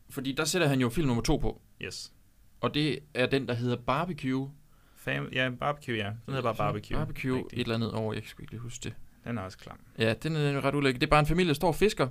[0.10, 1.62] fordi der sætter han jo film nummer to på.
[1.82, 2.14] Yes.
[2.62, 4.52] Og det er den, der hedder Barbecue.
[4.96, 6.04] Fam, ja, barbecue, ja.
[6.06, 6.98] Den hedder bare barbecue.
[6.98, 7.54] Barbecue, Rigtigt.
[7.54, 8.94] et eller andet over, jeg kan sgu ikke lige huske det.
[9.24, 9.80] Den er også klam.
[9.98, 11.00] Ja, den er ret ulækker.
[11.00, 12.08] Det er bare en familie, der står og fisker,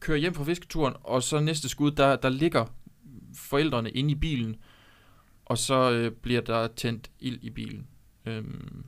[0.00, 2.66] kører hjem fra fisketuren, og så næste skud, der, der ligger
[3.36, 4.56] forældrene inde i bilen,
[5.44, 7.86] og så øh, bliver der tændt ild i bilen.
[8.26, 8.84] Øhm,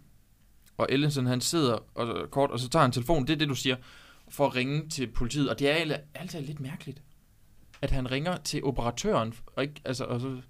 [0.78, 3.54] og Ellenson, han sidder og, kort, og så tager han telefonen, det er det, du
[3.54, 3.76] siger,
[4.28, 5.50] for at ringe til politiet.
[5.50, 7.02] Og det er alt- altid lidt mærkeligt,
[7.82, 10.40] at han ringer til operatøren, og ikke, altså, og så,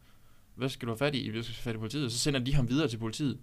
[0.57, 2.13] hvad skal du have fat i, du skal have fat i politiet?
[2.13, 3.39] Så sender de ham videre til politiet.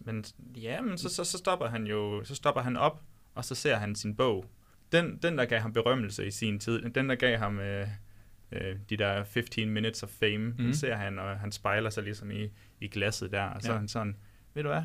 [0.00, 0.24] Men
[0.56, 3.02] ja, men så, så, så stopper han jo, så stopper han op,
[3.34, 4.44] og så ser han sin bog.
[4.92, 7.88] Den, den der gav ham berømmelse i sin tid, den der gav ham øh,
[8.52, 10.44] øh, de der 15 minutes of fame, mm.
[10.44, 10.56] Mhm.
[10.56, 12.48] den ser han, og han spejler sig ligesom i,
[12.80, 13.74] i glasset der, og så Ja.
[13.74, 14.16] er han sådan,
[14.54, 14.82] ved du hvad,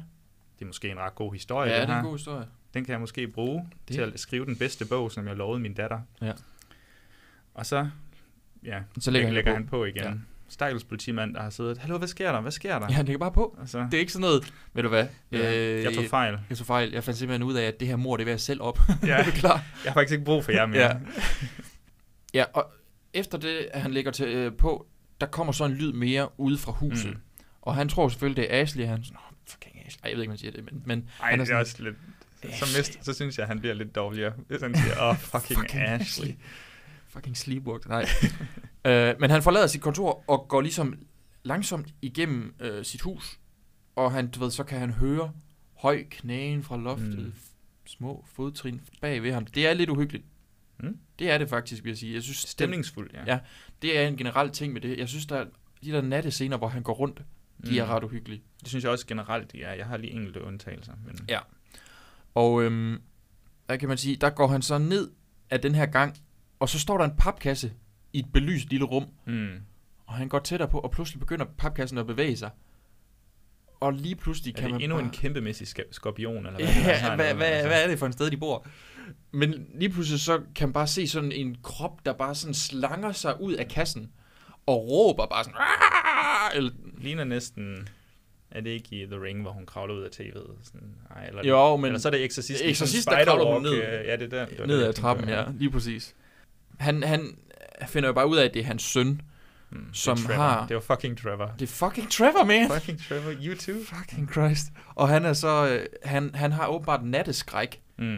[0.60, 2.10] det er måske en ret god historie, Ja, den det er en her.
[2.10, 2.48] god historie.
[2.74, 5.60] Den kan jeg måske bruge Det- til at skrive den bedste bog, som jeg lovede
[5.60, 6.00] min datter.
[6.22, 6.34] Ja.
[7.54, 7.90] Og så,
[8.64, 9.56] ja, Så lægger han lægger på.
[9.56, 10.04] han på igen.
[10.04, 10.14] Ja.
[10.50, 12.86] Stakkels politimand, der har siddet, hallo, hvad sker der, hvad sker der?
[12.90, 13.58] Ja, han lægger bare på.
[13.62, 15.08] Altså, Det er ikke sådan noget, ved du hvad?
[15.32, 16.38] Ja, jeg tog fejl.
[16.50, 16.92] Jeg tog fejl.
[16.92, 18.80] Jeg fandt simpelthen ud af, at det her mor, det vil jeg selv op.
[19.04, 19.08] Ja.
[19.28, 19.64] er klar?
[19.84, 20.82] Jeg har faktisk ikke brug for jer mere.
[20.82, 20.96] Ja.
[22.34, 22.72] ja, og
[23.14, 24.88] efter det, at han lægger til, øh, på,
[25.22, 27.10] der kommer så en lyd mere ude fra huset.
[27.12, 27.20] Mm.
[27.62, 28.86] Og han tror selvfølgelig, det er Ashley.
[28.86, 30.02] Han er sådan, "Nå, fucking Ashley.
[30.04, 30.84] Ej, jeg ved ikke, man siger det, men...
[30.86, 31.96] men Ej, han det er sådan, også lidt...
[32.60, 35.84] Så, mist, så synes jeg, han bliver lidt dårligere, hvis han siger, oh, fucking, fucking
[35.84, 36.36] Ashley.
[37.16, 37.90] Fucking sleepwalk.
[37.90, 38.06] Nej.
[38.88, 41.00] øh, men han forlader sit kontor og går ligesom
[41.44, 43.40] langsomt igennem øh, sit hus.
[43.96, 45.32] Og han, du ved, så kan han høre
[45.74, 47.20] høj knæen fra loftet.
[47.20, 47.34] Mm.
[47.86, 49.46] Små fodtrin bag ved ham.
[49.46, 50.26] Det er lidt uhyggeligt.
[50.80, 50.98] Mm.
[51.20, 52.14] Det er det faktisk, vil jeg sige.
[52.14, 53.24] Jeg synes, Stemningsfuldt, ja.
[53.28, 53.40] ja.
[53.82, 54.98] Det er en generel ting med det.
[54.98, 55.46] Jeg synes, der er
[55.84, 57.22] de der nattescener, hvor han går rundt,
[57.66, 57.78] de mm.
[57.78, 58.42] er ret uhyggelige.
[58.60, 59.74] Det synes jeg også generelt, de er.
[59.74, 60.94] Jeg har lige enkelte undtagelser.
[61.06, 61.20] Men...
[61.30, 61.40] Ja.
[62.36, 63.02] Og øhm,
[63.66, 65.12] hvad kan man sige, der går han så ned
[65.50, 66.18] af den her gang,
[66.60, 67.74] og så står der en papkasse
[68.14, 69.50] i et belyst lille rum, Mm.
[70.06, 72.50] og han går tættere på, og pludselig begynder papkassen at bevæge sig.
[73.80, 75.06] Og lige pludselig Er kan det man endnu bare...
[75.06, 76.68] en kæmpemæssig skorpion, eller hvad?
[76.68, 77.68] det er, Ja, hvad, hvad, altså?
[77.68, 78.66] hvad er det for en sted, de bor?
[79.32, 83.12] Men lige pludselig så kan man bare se sådan en krop, der bare sådan slanger
[83.12, 84.12] sig ud af kassen,
[84.66, 85.58] og råber bare sådan...
[85.60, 87.88] "Aah!" Eller, Ligner næsten...
[88.52, 90.50] Er det ikke i The Ring, hvor hun kravler ud af tv'et?
[90.64, 92.62] Sådan, ej, eller, Jo, men- Eller så er det Exorcist.
[92.62, 93.74] i Exorcist, sådan der kravler hun ned.
[93.74, 94.46] øh, Ja, det er der.
[94.46, 96.16] det ned ad trappen, ja, lige præcis.
[96.80, 97.38] Han, han
[97.88, 99.22] finder jo bare ud af, at det er hans søn,
[99.70, 100.34] Mm, det som Trevor.
[100.34, 100.68] har...
[100.68, 101.54] Det var fucking Trevor.
[101.60, 102.72] Det er fucking Trevor, man!
[102.72, 103.76] Fucking Trevor, you too.
[103.86, 104.66] Fucking Christ.
[104.96, 105.68] Og han er så...
[105.68, 108.18] Øh, han, han har åbenbart natteskræk, Mm.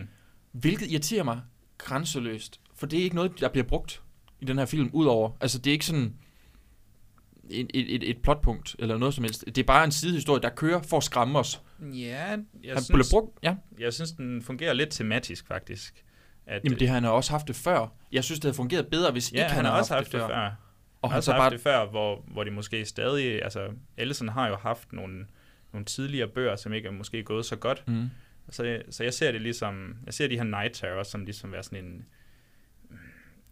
[0.51, 1.41] hvilket irriterer mig
[1.77, 2.59] grænseløst.
[2.75, 4.01] For det er ikke noget, der bliver brugt
[4.39, 5.31] i den her film, udover...
[5.41, 6.13] Altså, det er ikke sådan
[7.49, 9.45] et, et, et, plotpunkt eller noget som helst.
[9.45, 11.61] Det er bare en sidehistorie, der kører for at skræmme os.
[11.81, 13.39] Ja, jeg Han synes, brugt...
[13.43, 13.55] Ja.
[13.79, 16.03] jeg synes, den fungerer lidt tematisk, faktisk.
[16.47, 17.87] At, Jamen, det har han også haft det før.
[18.11, 20.27] Jeg synes, det havde fungeret bedre, hvis ja, ikke han har også haft det før.
[20.27, 20.51] Og
[21.01, 21.57] Og han han så har haft bare...
[21.57, 23.43] det før, hvor, hvor de måske stadig...
[23.43, 25.27] Altså, Ellison har jo haft nogle,
[25.73, 27.83] nogle tidligere bøger, som ikke er måske gået så godt.
[27.87, 28.09] Mm.
[28.49, 29.95] Så, så jeg ser det ligesom...
[30.05, 32.05] Jeg ser de her Night Terror som ligesom være sådan en...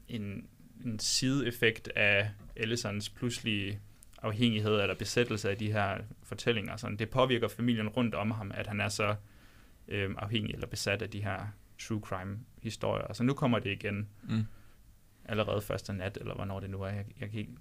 [0.07, 0.47] En,
[0.85, 3.79] en sideeffekt af Ellisons pludselige
[4.21, 6.77] afhængighed eller besættelse af de her fortællinger.
[6.77, 9.15] Sådan, det påvirker familien rundt om ham, at han er så
[9.87, 11.39] øhm, afhængig eller besat af de her
[11.79, 13.13] true crime historier.
[13.13, 14.43] Så nu kommer det igen Mm.
[15.25, 16.87] allerede første nat, eller hvornår det nu er.
[16.87, 17.51] Jeg, jeg, ikke,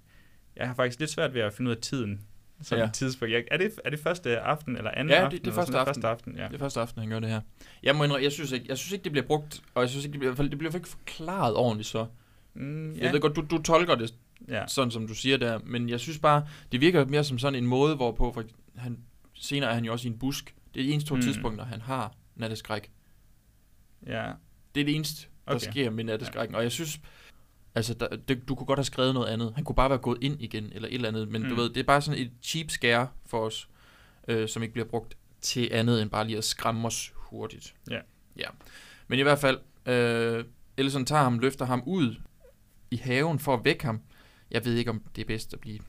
[0.55, 2.21] jeg har faktisk lidt svært ved at finde ud af tiden.
[2.61, 2.85] Sådan Ja.
[2.85, 2.91] ja.
[2.91, 3.33] tidspunkt.
[3.33, 5.37] Jeg, er, det, er det første aften, eller anden Ja, aften?
[5.37, 5.87] det, det er første aften.
[5.87, 6.47] Første aften, ja.
[6.47, 7.41] Det er første aften, han gør det her.
[7.83, 10.05] Jeg må indrømme, jeg synes ikke, jeg synes ikke det bliver brugt, og jeg synes
[10.05, 12.07] ikke, det bliver, det bliver ikke forklaret ordentligt så.
[12.53, 13.03] Mm, Ja.
[13.03, 14.13] Jeg ved godt, du, du tolker det
[14.47, 14.67] ja.
[14.67, 17.67] sådan, som du siger der, men jeg synes bare, det virker mere som sådan en
[17.67, 18.43] måde, hvorpå for,
[18.75, 18.99] han,
[19.33, 20.55] senere er han jo også i en busk.
[20.73, 21.21] Det er de eneste to Mm.
[21.21, 22.91] tidspunkter, han har natteskræk.
[24.07, 24.31] ja.
[24.75, 25.71] Det er det eneste, der Okay.
[25.71, 26.99] sker med natteskrækken, og jeg synes,
[27.75, 29.53] altså, der, det, du kunne godt have skrevet noget andet.
[29.55, 31.49] Han kunne bare være gået ind igen, eller et eller andet, men mm.
[31.49, 33.69] du ved, det er bare sådan et cheap scare for os,
[34.27, 37.75] øh, som ikke bliver brugt til andet end bare lige at skræmme os hurtigt.
[37.91, 37.99] Ja.
[38.37, 38.47] Ja.
[39.07, 40.45] Men i hvert fald, øh,
[40.77, 42.15] Ellison tager ham, løfter ham ud
[42.91, 44.01] i haven for at vække ham.
[44.51, 45.79] Jeg ved ikke, om det er bedst at blive...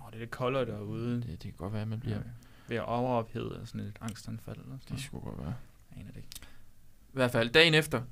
[0.00, 1.16] Oh, det er lidt koldere derude.
[1.16, 2.16] Det, det kan godt være, at man bliver...
[2.16, 2.22] Ja.
[2.68, 4.56] Ved at overophede og sådan et angstanfald.
[4.56, 5.54] Eller sådan Det skulle godt være.
[5.90, 6.28] Jeg aner det ikke.
[7.14, 8.02] I hvert fald dagen efter,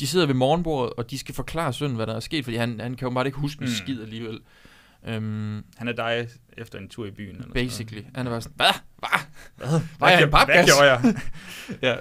[0.00, 2.80] de sidder ved morgenbordet, og de skal forklare sønnen, hvad der er sket, fordi han,
[2.80, 3.74] han kan jo bare ikke huske en Mm.
[3.74, 4.40] skid alligevel.
[5.06, 7.36] Øhm, Han er dig efter en tur i byen.
[7.36, 8.02] Eller basically.
[8.14, 8.66] Han er bare sådan, hvad?
[8.98, 9.08] Hvad?
[9.56, 9.68] Hvad?
[9.68, 10.66] Er en hvad, hvad papgas?
[10.66, 11.14] gjorde jeg?
[11.82, 11.96] ja,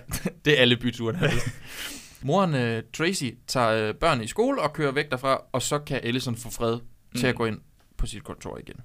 [0.46, 1.20] det er alle byturene.
[2.22, 6.00] Moren øh, Tracy tager øh, børnene i skole og kører væk derfra, og så kan
[6.04, 6.80] Ellison få fred
[7.18, 7.38] til at Mm.
[7.38, 7.60] gå ind
[7.98, 8.76] på sit kontor igen.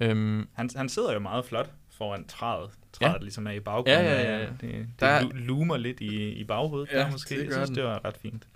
[0.00, 2.70] Øhm, Han, han sidder jo meget flot foran træet.
[3.00, 3.06] Ja.
[3.08, 4.04] Træet ligesom er i baggrunden.
[4.04, 4.46] Ja, ja, ja, ja.
[4.50, 7.34] Det, det Der er- lu- loomer lidt i, i baghovedet Ja, der måske.
[7.38, 7.76] det Jeg synes, den.
[7.76, 8.48] det var ret fint.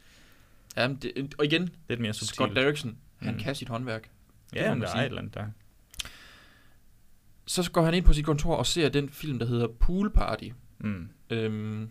[0.77, 2.35] jamen, det, og igen, Lidt mere subtilt.
[2.35, 3.41] Scott Derrickson, han Mm.
[3.41, 4.11] kan sit håndværk.
[4.51, 5.47] Det Ja, men man der er et eller andet der.
[7.47, 10.49] Så går han ind på sit kontor og ser den film, der hedder Pool Party.
[10.79, 11.09] Mm.
[11.31, 11.91] Øhm,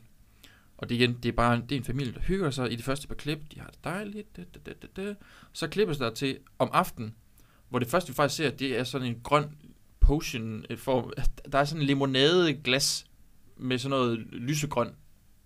[0.78, 2.76] og det, igen, det er bare en, det er en familie, der hygger sig i
[2.76, 3.40] det første par klip.
[3.56, 4.38] De har det dejligt.
[4.38, 5.16] Da, da, da, da, da.
[5.54, 7.16] Så klippes der til om aftenen,
[7.70, 9.46] hvor det første, vi faktisk ser, det er sådan en grøn
[10.10, 10.65] potion.
[10.69, 11.13] øh, For,
[11.52, 13.06] der er sådan en limonadeglas
[13.58, 14.89] med sådan noget lysegrøn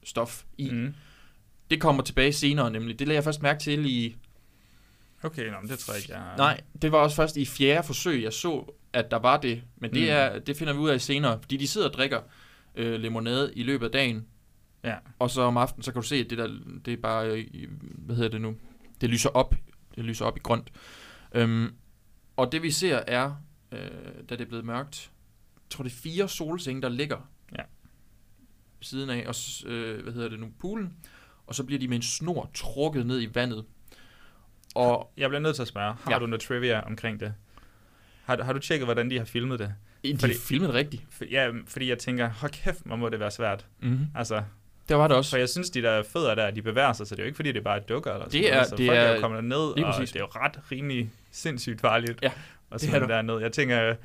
[0.04, 0.70] stof i.
[0.72, 0.94] Mm.
[1.72, 3.00] Det kommer tilbage senere nemlig.
[3.00, 4.16] Det lagde jeg først mærke til i...
[5.24, 6.38] Okay, nå, men det tror jeg ikke, jeg har.
[6.38, 9.62] Nej, det var også først i fjerde forsøg, jeg så, at der var det.
[9.78, 10.08] Men det, Mm.
[10.10, 12.22] er, det finder vi ud af senere, fordi de sidder og drikker
[12.76, 14.26] øh, limonade i løbet af dagen.
[14.84, 14.96] Ja.
[15.20, 17.68] Og så om aftenen, så kan du se, at det der, det er bare, øh,
[17.80, 18.56] hvad hedder det nu,
[19.02, 19.56] det lyser op,
[19.96, 20.70] det lyser op i grønt.
[21.34, 21.74] Øhm,
[22.38, 23.32] og det vi ser er,
[23.74, 23.90] øh,
[24.30, 25.12] da det er blevet mørkt,
[25.56, 27.64] jeg tror det er fire solsenge, der ligger Ja.
[28.82, 29.36] siden af, og
[29.72, 30.94] øh, hvad hedder det nu, poolen,
[31.48, 33.66] og så bliver de med en snor trukket ned i vandet.
[34.76, 36.20] Og Jeg bliver nødt til at spørge, har Ja.
[36.20, 37.34] du noget trivia omkring det?
[38.24, 39.74] Har, har du tjekket, hvordan de har filmet det?
[40.06, 41.04] de Fordi- filmet rigtigt.
[41.10, 43.66] For, ja, fordi jeg tænker, hold kæft, hvor må det være svært.
[43.82, 44.06] Mm-hmm.
[44.16, 44.44] Altså,
[44.90, 45.30] Det var det også.
[45.30, 47.36] for jeg synes, de der fødder der, de bevæger sig, så det er jo ikke,
[47.36, 48.68] fordi det er bare dukker eller sådan Det er- noget.
[48.70, 50.12] Så det folk er- er jo kommet ned, og præcis.
[50.12, 52.20] det er jo ret rimelig sindssygt farligt.
[52.24, 52.32] Ja,
[52.74, 53.10] og det sådan det.
[53.10, 53.40] derned.
[53.40, 53.96] Jeg tænker,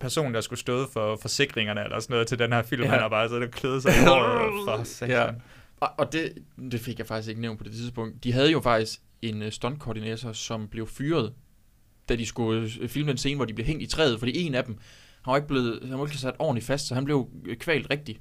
[0.00, 2.88] personen, der skulle stå for forsikringerne eller sådan noget til den her film, Ja.
[2.88, 5.26] han har bare siddet og klædet sig for Ja.
[5.80, 6.32] Og, og det,
[6.72, 8.24] det fik jeg faktisk ikke nævnt på det tidspunkt.
[8.24, 11.32] De havde jo faktisk en uh, stuntkoordinator, som blev fyret,
[12.08, 14.54] da de skulle øh, filme en scene, hvor de blev hængt i træet, fordi en
[14.54, 14.78] af dem,
[15.24, 17.86] han var ikke blevet, han var ikke sat ordentligt fast, så han blev øh, kvalt
[17.90, 18.20] rigtigt.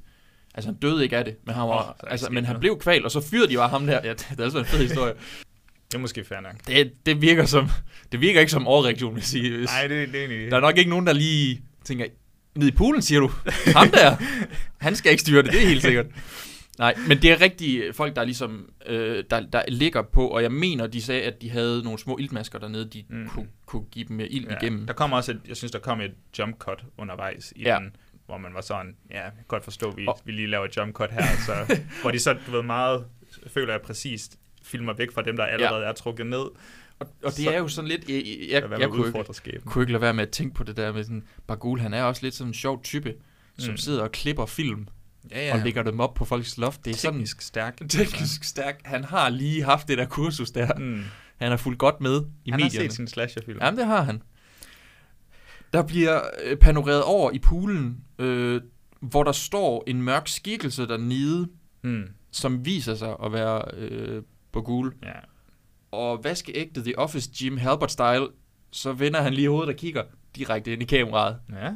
[0.56, 3.06] Altså han døde ikke af det, men han, var, oh, altså, men han blev kvalt,
[3.06, 4.00] og så fyrede de bare ham der.
[4.04, 5.14] Ja, det, det er altså en fed historie.
[5.92, 6.54] Det er måske fair nok.
[6.68, 7.68] Det, det, virker som,
[8.12, 9.58] det virker ikke som overreaktion, vil sige.
[9.58, 10.52] Hvis, Nej, det, det er egentlig...
[10.52, 12.06] Der er nok ikke nogen, der lige tænker,
[12.56, 13.32] ned i poolen, siger du?
[13.76, 14.16] Ham der,
[14.78, 16.06] han skal ikke styre det, det er helt sikkert.
[16.80, 20.52] Nej, men det er rigtig folk, der ligesom, øh, der, der ligger på, og jeg
[20.52, 23.28] mener, de sagde, at de havde nogle små iltmasker dernede, de mm.
[23.30, 24.86] Kunne, kunne give dem ild Ja, igennem.
[24.88, 27.78] Der kom også et, jeg synes, der kom et jump cut undervejs i Ja.
[27.82, 30.66] den, hvor man var sådan, ja, jeg kan godt forstå, vi, Og- vi lige laver
[30.66, 33.06] et jump cut her, så, hvor de så, du ved, meget,
[33.48, 34.39] føler jeg præcist,
[34.70, 36.40] filmer væk fra dem, der allerede er trukket ned.
[36.40, 38.26] Og, og det Så- er jo sådan lidt, jeg, jeg,
[38.64, 41.04] jeg, jeg kunne, ikke, kunne ikke lade være med at tænke på det der med
[41.04, 43.14] sådan, Bagul, han er også lidt sådan en sjov type,
[43.58, 43.78] som Mm.
[43.78, 44.88] sidder og klipper film,
[45.32, 45.54] Ja, ja.
[45.54, 46.86] og lægger dem op på folks loft.
[46.86, 47.78] Det er sådan teknisk stærk.
[47.90, 48.82] teknisk stærk.
[48.86, 50.74] Han har lige haft det der kursus der.
[50.78, 51.04] Mm.
[51.38, 52.90] Han er fuldt godt med i Han har medierne.
[52.90, 53.60] set sin slasherfilm.
[53.62, 54.22] Jamen, det har han.
[55.74, 58.62] Der bliver øh, panoreret over i poolen, øh,
[59.02, 61.48] hvor der står en mørk skikkelse dernede,
[61.82, 62.04] Mm.
[62.32, 64.94] som viser sig at være øh, Bogul.
[65.04, 65.12] Ja.
[65.92, 68.32] Og vaskeægte The Office Jim Halbert-style,
[68.72, 70.04] så vender han lige hovedet og kigger
[70.36, 71.40] direkte ind i kameraet.
[71.50, 71.76] Ja.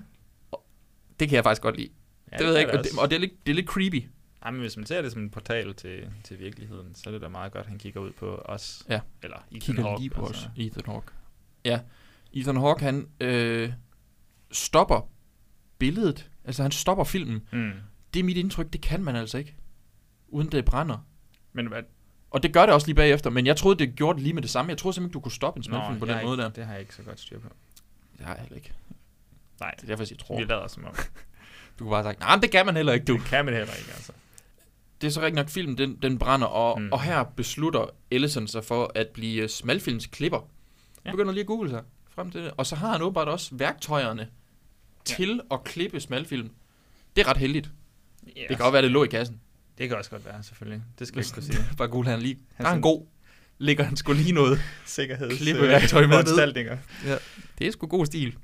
[1.19, 1.89] Det kan jeg faktisk godt lide.
[2.31, 4.03] ja det ved jeg ikke, og det, og det er lidt, det er lidt creepy.
[4.41, 7.21] Ej, men hvis man ser det som en portal til, til virkeligheden, så er det
[7.21, 8.83] da meget godt, at han kigger ud på os.
[8.89, 8.99] Ja.
[9.23, 10.45] Eller Ethan kigger Hawke, lige på altså.
[10.45, 11.11] os, Ethan Hawke.
[11.65, 11.79] Ja,
[12.33, 13.73] Ethan Hawke, han øh,
[14.51, 15.09] stopper
[15.77, 16.29] billedet.
[16.43, 17.47] Altså, han stopper filmen.
[17.51, 17.71] Mm.
[18.13, 19.55] Det er mit indtryk, det kan man altså ikke.
[20.27, 21.07] Uden det brænder.
[21.53, 21.83] Men hvad,
[22.33, 24.41] Og det gør det også lige bagefter, men jeg troede, det gjorde det lige med
[24.41, 24.69] det samme.
[24.69, 26.45] Jeg troede simpelthen ikke, du kunne stoppe en Nå, smalfilm på den har måde der.
[26.45, 27.47] ikke, det har jeg ikke så godt styr på.
[28.17, 28.71] Det har jeg heller ikke.
[29.59, 30.37] Nej, Det er derfor, jeg tror.
[30.37, 30.95] vi lader som om.
[31.79, 33.13] Du kunne bare sagt, nej, det kan man heller ikke, du.
[33.13, 34.11] Det kan man heller ikke, altså.
[35.01, 36.91] Det er så rigtig nok, filmen den, den brænder, og, mm.
[36.91, 40.49] Og her beslutter Ellison sig for at blive smalfilmsklipper.
[41.05, 41.11] Ja.
[41.11, 42.51] Begynder lige at google sig frem til det.
[42.57, 44.27] Og så har han åbenbart også værktøjerne ja.
[45.05, 46.49] til at klippe smalfilm.
[47.15, 47.69] Det er ret heldigt.
[48.35, 49.39] Ja, Det kan godt være, det lå i kassen.
[49.83, 50.83] Det kan også godt være, selvfølgelig.
[50.99, 51.75] Det skal jeg ikke kunne sige.
[51.77, 52.37] bare gul, han lige.
[52.55, 53.05] Han er en god.
[53.57, 54.59] Ligger han sgu lige noget.
[54.85, 55.37] Sikkerheds...
[55.37, 56.13] Klippeværktøj med ned.
[56.15, 56.77] foranstaltninger.
[57.05, 57.17] Ja,
[57.59, 58.35] det er sgu god stil.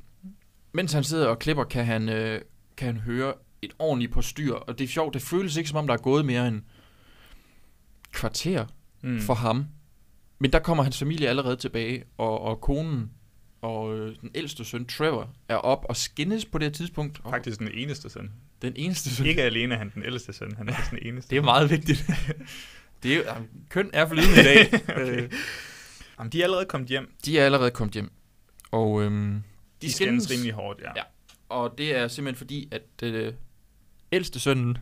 [0.71, 2.41] Mens han sidder og klipper, kan han, øh,
[2.77, 4.53] kan han høre et ordentligt på styr.
[4.53, 6.61] Og det er sjovt, det føles ikke som om, der er gået mere end
[8.11, 8.65] kvarter
[9.03, 9.19] Mm.
[9.21, 9.65] for ham.
[10.39, 13.11] Men der kommer hans familie allerede tilbage, og, og konen
[13.61, 17.21] og øh, den ældste søn, Trevor, er op og skinnes på det her tidspunkt.
[17.29, 18.31] Faktisk den eneste søn.
[18.61, 19.25] Den eneste søn.
[19.25, 21.29] Ikke alene er han den ældste søn, han er også den eneste.
[21.29, 22.05] Det er meget vigtigt.
[23.03, 24.69] det er jo, jamen, køn er flydende i dag.
[24.89, 25.23] Okay.
[25.23, 25.31] Øh,
[26.19, 27.13] Jamen, de er allerede kommet hjem.
[27.25, 28.11] de er allerede kommet hjem.
[28.71, 29.43] Og øhm,
[29.81, 30.91] De, de skændes rimelig hårdt, ja.
[30.95, 31.03] Ja.
[31.49, 33.33] Og det er simpelthen fordi, at øh,
[34.11, 34.77] ældste sønnen,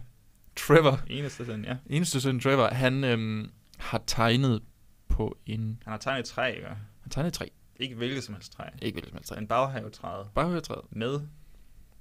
[0.55, 1.75] Trevor, Eneste søn, ja.
[1.89, 4.61] eneste søn Trevor, han øhm, har tegnet
[5.09, 5.79] på en...
[5.83, 6.67] Han har tegnet et træ, ikke?
[7.01, 7.45] Han tegnede et træ.
[7.79, 8.63] Ikke hvilket som helst træ.
[8.81, 9.37] Ikke hvilket som helst træ.
[9.37, 10.29] En baghavetræde.
[10.35, 10.81] Baghavetræde.
[10.91, 11.19] Med.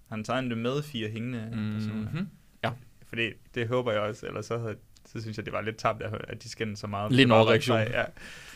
[0.09, 1.75] Han tegner det med fire hængende Mhm.
[1.75, 2.25] personer.
[2.65, 2.71] Ja.
[3.09, 3.23] Fordi
[3.55, 4.77] det håber jeg også, eller så, havde,
[5.07, 7.13] så synes jeg, det var lidt tabt, at at de skændte så meget.
[7.13, 7.79] Lidt en overreaktion.
[7.79, 8.05] Ja.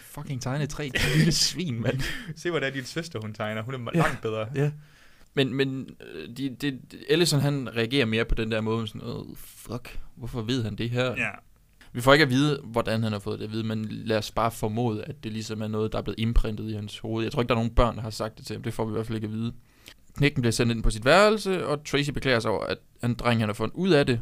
[0.02, 2.00] Fucking tegne er lille svin, mand.
[2.36, 3.62] Se, hvordan din søster, hun tegner.
[3.62, 3.98] Hun er Ja.
[4.00, 4.46] langt bedre.
[4.54, 4.70] Ja.
[5.34, 9.26] Men, men øh, de, de, Ellison, han reagerer mere på den der måde, sådan, oh,
[9.36, 11.04] fuck, hvorfor ved han det her?
[11.04, 11.30] Ja.
[11.92, 14.30] Vi får ikke at vide, hvordan han har fået det at vide, men lad os
[14.30, 17.22] bare formode, at det ligesom er noget, der er blevet imprintet i hans hoved.
[17.24, 18.62] Jeg tror ikke, der er nogen børn, der har sagt det til ham.
[18.62, 19.52] Det får vi i hvert fald ikke at vide.
[20.16, 23.40] Knægten bliver sendt ind på sit værelse, og Tracy beklager sig over, at han dreng,
[23.40, 24.20] han har fundet ud af det.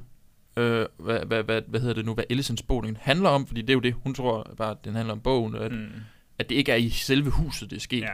[0.57, 3.61] Øh, hvad, hvad, hvad, hvad hedder det nu, hvad Ellisons bog den handler om, fordi
[3.61, 5.89] det er jo det, hun tror bare, at den handler om bogen, og at, Mm.
[6.39, 8.01] at det ikke er i selve huset, det er sket.
[8.01, 8.13] Ja.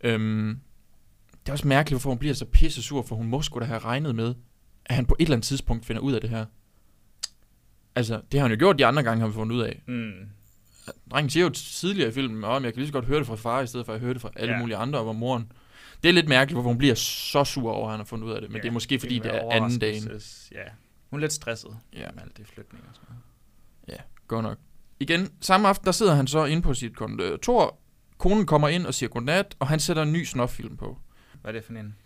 [0.00, 0.58] Øhm,
[1.40, 3.64] det er også mærkeligt, hvorfor hun bliver så pisse sur, for hun må sgu da
[3.64, 4.34] have regnet med,
[4.86, 6.44] at han på et eller andet tidspunkt finder ud af det her.
[7.94, 9.82] Altså, det har han jo gjort de andre gange, har vi fundet ud af.
[9.86, 10.12] Mm.
[11.10, 13.34] Drengen siger jo tidligere i filmen, at jeg kan lige så godt høre det fra
[13.36, 14.60] far, i stedet for at høre det fra alle ja.
[14.60, 15.52] mulige andre, og hvor moren.
[16.04, 18.32] Det er lidt mærkeligt, hvorfor hun bliver så sur over, at han har fundet ud
[18.32, 20.10] af det, men Ja, det er måske, fordi det, er anden dagen.
[20.52, 20.58] Ja.
[21.10, 22.06] Hun er lidt stresset Ja.
[22.14, 23.22] med alt det flytning og sådan noget.
[23.88, 24.58] Ja, godt nok.
[25.00, 27.78] Igen, samme aften, der sidder han så inde på sit kontor.
[28.18, 30.98] Konen kommer ind og siger godnat, og han sætter en ny snoffilm på.
[31.42, 31.96] Hvad er det for en?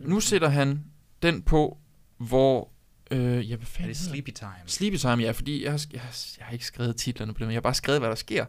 [0.00, 0.84] Nu sætter han
[1.22, 1.78] den på,
[2.18, 2.70] hvor...
[3.10, 4.52] Øh, ja, hvad Er fanden det hedder Sleepy Time?
[4.66, 7.48] Sleepy Time, ja, fordi jeg har, jeg, har, jeg har ikke skrevet titlerne på dem,
[7.48, 8.46] jeg har bare skrevet, hvad der sker.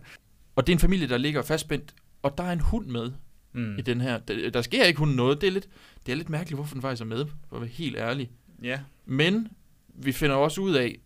[0.56, 3.12] Og det er en familie, der ligger fastspændt, og der er en hund med
[3.54, 3.78] Mm.
[3.78, 4.18] i den her.
[4.18, 5.68] Der, der sker ikke hunden noget, det er, lidt,
[6.06, 8.32] det er lidt mærkeligt, hvorfor den faktisk er med, for at være helt ærlig.
[8.64, 8.80] Ja.
[9.06, 9.48] Men
[9.88, 11.00] vi finder også ud af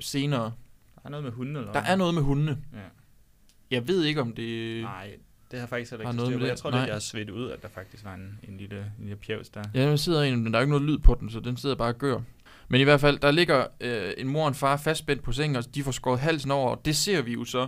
[0.00, 0.52] senere,
[0.94, 2.58] Der er noget med hunden, eller der er noget med hundene.
[2.72, 2.78] Ja.
[3.70, 4.82] Jeg ved ikke, om det...
[4.82, 5.16] Nej,
[5.50, 6.48] det har faktisk heller ikke noget med det?
[6.48, 9.16] Jeg tror jeg har svedt ud, at der faktisk var en, en lille, en lille
[9.16, 9.62] pjevs der.
[9.74, 11.74] Ja, der sidder en, men der er ikke noget lyd på den, så den sidder
[11.74, 12.20] bare og gør.
[12.68, 15.56] Men i hvert fald, der ligger øh, en mor og en far fastspændt på sengen,
[15.56, 17.66] og de får skåret halsen over, og det ser vi jo så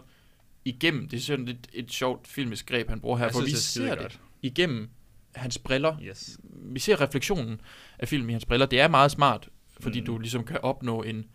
[0.65, 1.09] igennem.
[1.09, 3.83] Det er sådan lidt et sjovt filmisk greb, han bruger her, Jeg for synes, vi
[3.85, 4.13] det er ser godt.
[4.13, 4.89] det igennem
[5.35, 5.97] hans briller.
[6.03, 6.39] Yes.
[6.45, 7.61] Vi ser refleksionen
[7.99, 8.67] af filmen i hans briller.
[8.67, 9.49] Det er meget smart,
[9.81, 10.07] fordi Mm.
[10.07, 11.27] du ligesom kan opnå en...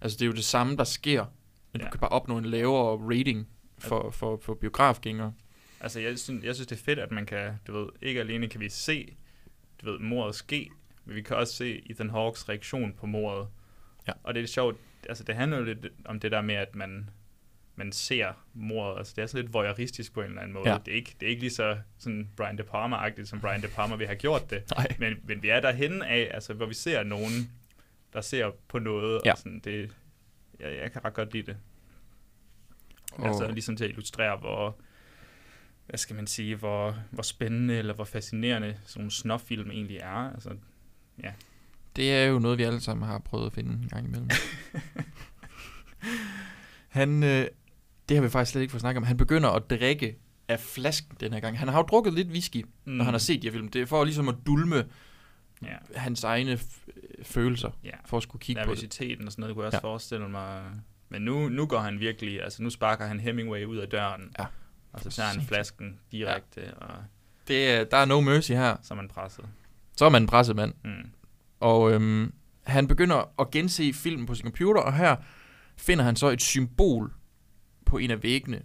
[0.00, 1.24] Altså, det er jo det samme, der sker,
[1.72, 1.86] men ja.
[1.86, 3.48] Du kan bare opnå en lavere rating
[3.78, 5.32] for, for, for biografgængere.
[5.80, 8.48] Altså, jeg synes, jeg synes, det er fedt, at man kan, du ved, ikke alene
[8.48, 9.16] kan vi se,
[9.82, 10.70] du ved, mordet ske,
[11.04, 13.48] men vi kan også se Ethan Hawks reaktion på mordet.
[14.08, 14.12] Ja.
[14.22, 14.76] Og det er sjovt,
[15.08, 17.10] altså det handler jo lidt om det der med, at man,
[17.78, 20.70] man ser mordet, altså det er så lidt voyeuristisk på en eller anden måde.
[20.72, 20.78] Ja.
[20.86, 23.68] Det, er ikke, det er ikke lige så sådan Brian De Palma-agtigt, som Brian De
[23.68, 24.62] Palma vil have gjort det.
[24.76, 24.96] Nej.
[24.98, 27.50] Men, men vi er derhen af, altså hvor vi ser nogen,
[28.12, 29.32] der ser på noget, Ja.
[29.32, 29.90] og sådan, det,
[30.60, 31.56] jeg, jeg kan ret godt lide det.
[33.12, 34.76] Og- Altså ligesom til at illustrere, hvor,
[35.86, 40.32] hvad skal man sige, hvor, hvor spændende eller hvor fascinerende sådan nogle snoffilm egentlig er.
[40.32, 40.56] Altså,
[41.22, 41.32] ja.
[41.96, 44.28] Det er jo noget, vi alle sammen har prøvet at finde en gang imellem.
[46.88, 47.46] han, øh,
[48.08, 51.16] det har vi faktisk slet ikke fået snakket om, han begynder at drikke af flasken
[51.20, 51.58] den her gang.
[51.58, 52.92] Han har jo drukket lidt whisky, mm.
[52.92, 53.68] når han har set de her film.
[53.68, 54.84] Det er for ligesom at dulme
[55.62, 55.76] ja.
[55.96, 56.58] hans egne
[57.22, 57.90] følelser, Ja.
[58.06, 58.84] for at skulle kigge på det.
[58.84, 59.88] Og sådan noget, kunne jeg også Ja.
[59.88, 60.62] forestille mig.
[61.08, 64.22] Men nu, nu går han virkelig, altså nu sparker han Hemingway ud af døren.
[64.38, 64.44] Ja.
[64.92, 66.72] Og så tager han flasken direkte, ja.
[66.72, 66.94] og
[67.48, 68.76] Det er, der er no mercy her.
[68.82, 69.44] så er man presset.
[69.96, 70.74] Så er man en presset mand.
[70.84, 71.10] Mm.
[71.60, 72.32] Og øhm,
[72.62, 75.16] han begynder at gense filmen på sin computer, og her
[75.76, 77.12] finder han så et symbol
[77.88, 78.62] på en af væggene.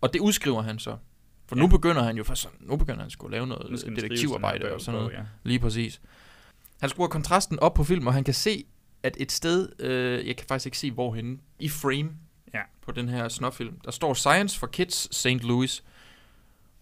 [0.00, 0.96] Og det udskriver han så.
[1.46, 1.62] For ja.
[1.62, 5.00] nu begynder han jo for sådan, nu begynder han at lave noget detektivarbejde og sådan
[5.00, 5.12] noget.
[5.14, 5.22] ja.
[5.44, 6.00] Lige præcis.
[6.80, 8.64] Han skruer kontrasten op på filmen, og han kan se,
[9.02, 12.10] at et sted, øh, jeg kan faktisk ikke se hvorhenne, i frame
[12.54, 12.60] Ja.
[12.82, 15.26] på den her snoffilm, der står Science for Kids St.
[15.44, 15.84] Louis,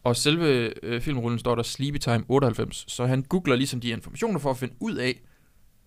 [0.05, 4.39] og selve øh, filmrullen står der Sleepy Time 98, så han googler ligesom de informationer
[4.39, 5.21] for at finde ud af,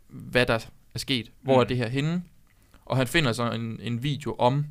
[0.08, 1.32] hvad der er sket.
[1.42, 1.60] Hvor Mm.
[1.60, 2.24] er det her henne?
[2.86, 4.66] Og han finder så en, en video om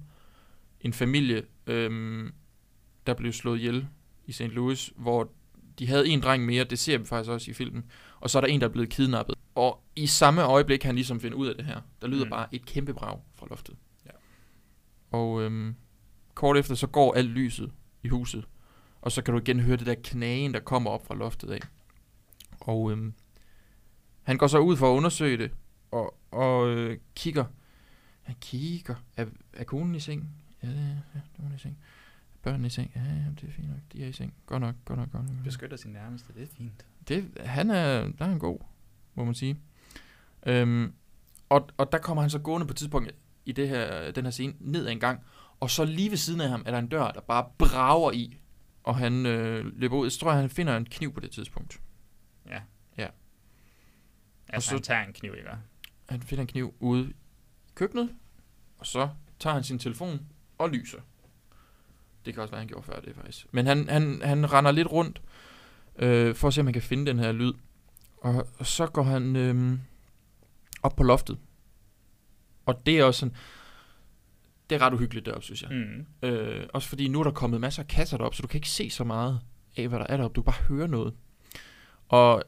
[0.84, 2.32] en familie, øhm,
[3.06, 3.88] der blev slået ihjel
[4.26, 4.42] i St.
[4.42, 5.32] Louis, hvor
[5.78, 7.84] de havde en dreng mere, det ser vi faktisk også i filmen,
[8.20, 9.34] og så er der en, der er blevet kidnappet.
[9.54, 11.80] Og i samme øjeblik kan han ligesom finde ud af det her.
[12.02, 12.24] Der lyder.
[12.24, 12.30] Mm.
[12.30, 13.76] bare et kæmpe brag fra loftet.
[14.06, 14.10] Ja.
[15.10, 15.74] Og øhm,
[16.34, 17.72] kort efter, så går alt lyset
[18.02, 18.44] i huset,
[19.00, 21.60] og så kan du igen høre det der knagen, der kommer op fra loftet af.
[22.60, 23.14] Og øhm,
[24.22, 25.50] han går så ud for at undersøge det,
[25.90, 27.44] og, og øh, kigger.
[28.22, 28.94] Han kigger.
[29.16, 30.43] Er, er konen i seng?
[30.64, 31.78] Ja, det er, ja, det hun i seng.
[32.42, 32.92] Børnene i seng?
[32.96, 33.78] Ja, ja, det er fint nok.
[33.92, 34.34] De er i seng.
[34.46, 35.44] Godt nok, godt nok, godt nok.
[35.44, 36.86] Beskytter sin nærmeste, det er fint.
[37.08, 38.58] Det, han er, der er han god,
[39.14, 39.56] må man sige.
[40.46, 40.94] Øhm,
[41.48, 43.12] og, og der kommer han så gående på et tidspunkt
[43.44, 45.20] i det her, den her scene ned ad en gang,
[45.60, 48.38] og så lige ved siden af ham er der en dør, der bare brager i,
[48.84, 50.10] og han øh, løber ud.
[50.10, 51.80] Så tror jeg, han finder en kniv på det tidspunkt.
[52.48, 52.60] Ja.
[52.98, 53.08] Ja.
[54.48, 55.48] Altså, så- han tager en kniv, ikke?
[56.08, 57.14] Han finder en kniv ude i
[57.74, 58.10] køkkenet,
[58.78, 59.08] og så
[59.38, 60.20] tager han sin telefon
[60.58, 60.98] og lyser.
[62.24, 63.46] Det kan også være, han gjorde før det, faktisk.
[63.52, 65.22] Men han, han, han render lidt rundt,
[65.98, 67.52] øh, for at se, om han kan finde den her lyd.
[68.16, 69.78] Og, og så går han øh,
[70.82, 71.38] op på loftet.
[72.66, 73.34] Og det er også sådan...
[74.70, 75.70] Det er ret uhyggeligt deroppe, synes jeg.
[75.70, 76.28] Mm.
[76.28, 78.68] Øh, også fordi nu er der kommet masser af kasser derop, så du kan ikke
[78.68, 79.40] se så meget
[79.76, 80.34] af, hvad der er deroppe.
[80.34, 81.14] Du kan bare høre noget.
[82.08, 82.42] Og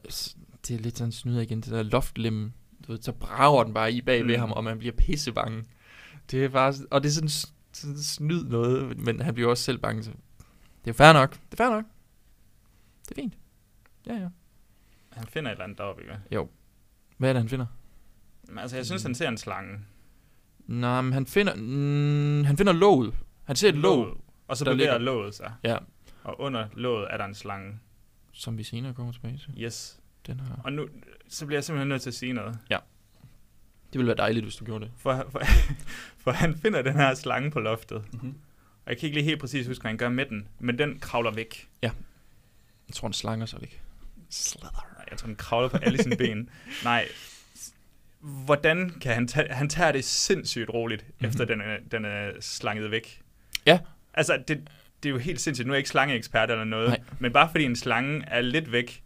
[0.67, 2.51] det er lidt sådan snyder igen, det der loftlim.
[2.87, 4.39] Du ved, så brager den bare i bag ved Mm.
[4.39, 5.63] ham, og man bliver pissebange.
[6.31, 7.29] Det er bare, og det er sådan
[8.03, 10.03] snyd noget, men han bliver også selv bange.
[10.03, 10.11] Så
[10.85, 11.31] det er fair nok.
[11.31, 11.85] Det er fair nok.
[13.09, 13.33] Det er fint.
[14.07, 14.27] Ja, ja.
[15.11, 16.15] Han finder et eller andet deroppe, ikke?
[16.31, 16.49] Jo.
[17.17, 17.65] Hvad er det, han finder?
[18.49, 19.79] Men altså, jeg synes, han ser en slange.
[20.67, 23.13] Nej, men han finder, mm, han finder låget.
[23.43, 24.23] Han ser et låg.
[24.47, 25.53] Og så der bevæger ligger- låget sig.
[25.63, 25.77] Ja.
[26.23, 27.79] Og under låget er der en slange.
[28.31, 29.53] Som vi senere kommer tilbage til.
[29.63, 29.99] Yes.
[30.27, 30.55] Den her.
[30.63, 30.87] Og nu,
[31.27, 32.57] så bliver jeg simpelthen nødt til at sige noget.
[32.69, 32.77] Ja.
[33.97, 34.91] Det ville være dejligt, hvis du gjorde det.
[34.97, 35.41] For, for,
[36.23, 38.03] for han finder den her slange på loftet.
[38.13, 38.29] Mhm.
[38.85, 40.47] Og jeg kan ikke lige helt præcis huske, hvad han gør med den.
[40.59, 41.67] Men den kravler væk.
[41.81, 41.91] Ja.
[42.87, 43.81] Jeg tror, den slanger sig væk.
[44.29, 44.87] Slither.
[44.97, 46.49] Nej, jeg tror, den kravler på alle sine ben.
[46.83, 47.07] Nej.
[48.19, 49.53] Hvordan kan han tage...
[49.53, 51.11] Han tager det sindssygt roligt, Mhm.
[51.19, 51.27] mm-hmm.
[51.29, 53.21] efter den er, den er slanget væk.
[53.65, 53.79] Ja.
[54.13, 54.69] Altså, det,
[55.03, 55.67] det er jo helt sindssygt.
[55.67, 56.89] Nu er jeg ikke slangeekspert eller noget.
[56.89, 56.99] Nej.
[57.19, 59.03] Men bare fordi en slange er lidt væk,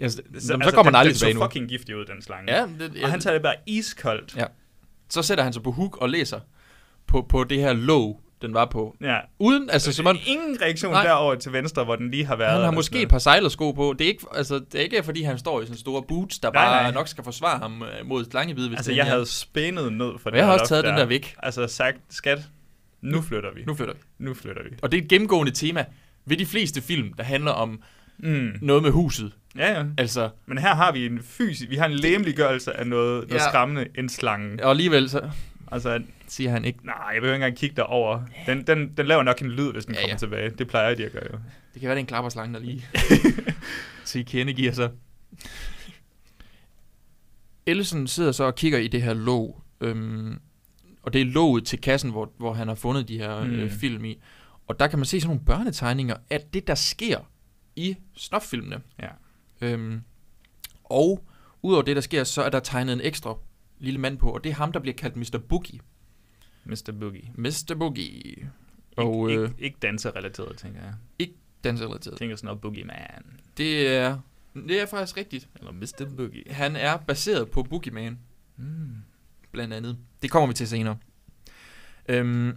[0.00, 1.44] Ja, så, så, så, så kommer den den, aldrig den tilbage så nu.
[1.44, 2.52] fucking giftig ud, den slange.
[2.54, 4.36] Ja, det, Og han tager det bare iskoldt.
[4.36, 4.44] Ja.
[5.08, 6.40] Så sætter han sig på hook og læser
[7.06, 8.96] på, på det her låg, den var på.
[9.00, 9.18] Ja.
[9.38, 11.04] Uden, altså som man, Ingen reaktion Nej.
[11.04, 12.52] Derover til venstre, hvor den lige har været.
[12.52, 13.94] han har måske et par sejlersko på.
[13.98, 16.50] Det er ikke, altså, det er ikke fordi, han står i sådan store boots, der
[16.50, 16.92] Nej, bare nej.
[16.92, 18.68] nok skal forsvare ham øh, mod slangebid.
[18.68, 20.84] Hvis Altså, det jeg er- havde spændet ned for Og jeg har der også taget
[20.84, 21.34] den der væk.
[21.38, 22.38] Altså, sagt, skat,
[23.00, 23.64] nu flytter vi.
[23.64, 24.00] Nu flytter vi.
[24.18, 24.76] Nu flytter vi.
[24.82, 25.84] Og det er et gennemgående tema
[26.24, 27.82] ved de fleste film, der handler om
[28.18, 28.52] Mm.
[28.62, 29.32] noget med huset.
[29.56, 29.84] Ja, ja.
[29.98, 33.48] Altså, Men her har vi en fysisk, vi har en læmeliggørelse af noget, noget Ja.
[33.48, 34.64] skræmmende, en slange.
[34.64, 35.30] og alligevel så
[35.72, 38.22] Altså, siger han ikke, nej, jeg vil ikke engang kigge derover.
[38.46, 40.50] Den, den, den laver nok en lyd, hvis den Ja, ja, kommer tilbage.
[40.50, 41.38] Det plejer de at gøre jo.
[41.74, 42.86] det kan være, det er en klapperslange, der lige
[44.04, 44.90] til kende giver sig.
[47.66, 50.38] Ellison sidder så og kigger i det her låg, øhm,
[51.02, 53.50] og det er låget til kassen, hvor, hvor han har fundet de her mm.
[53.50, 53.70] øh, Mm.
[53.70, 54.22] film i.
[54.68, 57.18] Og der kan man se sådan nogle børnetegninger af det, der sker
[57.76, 58.80] i snoffilmene.
[59.02, 59.08] Ja.
[59.60, 60.00] Øhm,
[60.84, 61.24] og
[61.62, 63.36] udover det, der sker, så er der tegnet en ekstra
[63.78, 65.38] lille mand på, og det er ham, der bliver kaldt Mr.
[65.48, 65.80] Boogie.
[66.64, 66.92] Mr.
[67.00, 67.32] Boogie.
[67.34, 67.74] Mr.
[67.78, 68.06] Boogie.
[68.06, 68.48] Ikke,
[68.96, 70.94] Og øh, ikke, ikke danserelateret, tænker jeg.
[71.18, 72.18] ikke danserelateret.
[72.18, 73.40] tænker sådan noget Boogie Man.
[73.56, 74.18] Det er,
[74.54, 75.48] det er faktisk rigtigt.
[75.58, 76.16] Eller Mr.
[76.16, 76.44] Boogie.
[76.52, 78.18] Han er baseret på Boogeyman,
[78.56, 78.88] Mm.
[79.52, 79.98] blandt andet.
[80.22, 80.96] Det kommer vi til senere.
[82.08, 82.52] Øhm,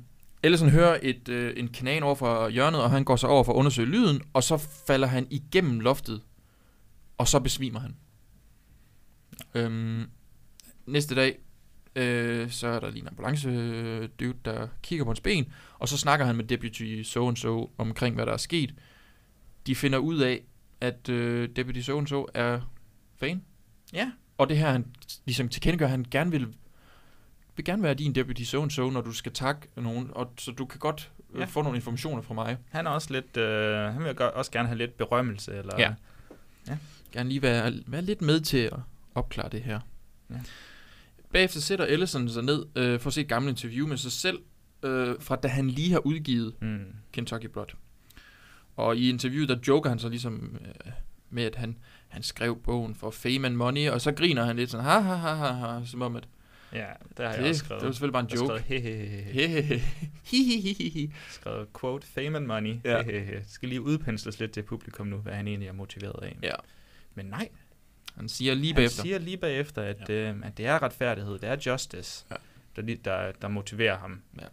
[0.48, 3.54] Ellison hører et, øh, en kanan over for hjørnet, og han går så over for
[3.54, 6.22] at undersøge lyden, og så falder han igennem loftet,
[7.18, 7.96] og så besvimer han.
[9.56, 10.04] Øhm,
[10.86, 11.38] næste dag,
[11.96, 15.46] øh, så er der lige en ambulance øh, dude, der kigger på hans ben,
[15.80, 18.74] og så snakker han med deputy so and so omkring, hvad der er sket.
[19.68, 20.42] De finder ud af,
[20.82, 22.60] at øh, deputy so and so er
[23.20, 23.42] fan,
[23.94, 24.12] Ja.
[24.38, 24.86] og det her, han
[25.26, 26.48] ligesom tilkendegør, at han gerne vil,
[27.58, 30.52] vil gerne være din deputy so and so, når du skal takke nogen, og så
[30.52, 31.46] du kan godt øh, Ja.
[31.46, 32.58] få nogle informationer fra mig.
[32.70, 35.74] Han er også lidt, øh, han vil også gerne have lidt berømmelse, eller...
[35.80, 35.94] Ja.
[36.68, 36.78] Ja.
[37.12, 38.74] Gerne lige være, være lidt med til at
[39.16, 39.80] opklare det her.
[40.30, 40.36] Ja.
[41.34, 44.40] Bagefter sætter Ellison sig ned øh, for at se et gammelt interview med sig selv,
[44.84, 46.86] øh, fra da han lige har udgivet Mm.
[47.12, 47.68] Kentucky Blood.
[48.76, 50.92] Og i interviewet, der joker han så ligesom øh,
[51.30, 51.78] med, at han,
[52.08, 55.16] han skrev bogen for Fame and Money, og så griner han lidt sådan, ha ha
[55.16, 56.28] ha ha, ha som om at,
[56.74, 56.86] Ja,
[57.18, 57.82] der har jeg det, også skrevet.
[57.82, 58.64] det var selvfølgelig bare en Jeg har joke.
[58.64, 58.82] skrevet,
[59.34, 59.84] hehehe.
[60.24, 61.14] Hehehe.
[61.30, 62.76] Skrevet quote, fame and money.
[62.86, 63.02] Ja.
[63.04, 66.38] Det skal lige udpensles lidt til publikum nu, hvad han egentlig er motiveret af.
[66.44, 66.54] Ja,
[67.16, 67.50] Men nej,
[68.16, 69.02] han siger lige han bagefter.
[69.02, 70.14] siger lige bagefter, at, ja.
[70.14, 72.36] øh, at det er retfærdighed, det er justice, Ja.
[72.82, 74.22] der, der, der motiverer ham.
[74.42, 74.46] Ja.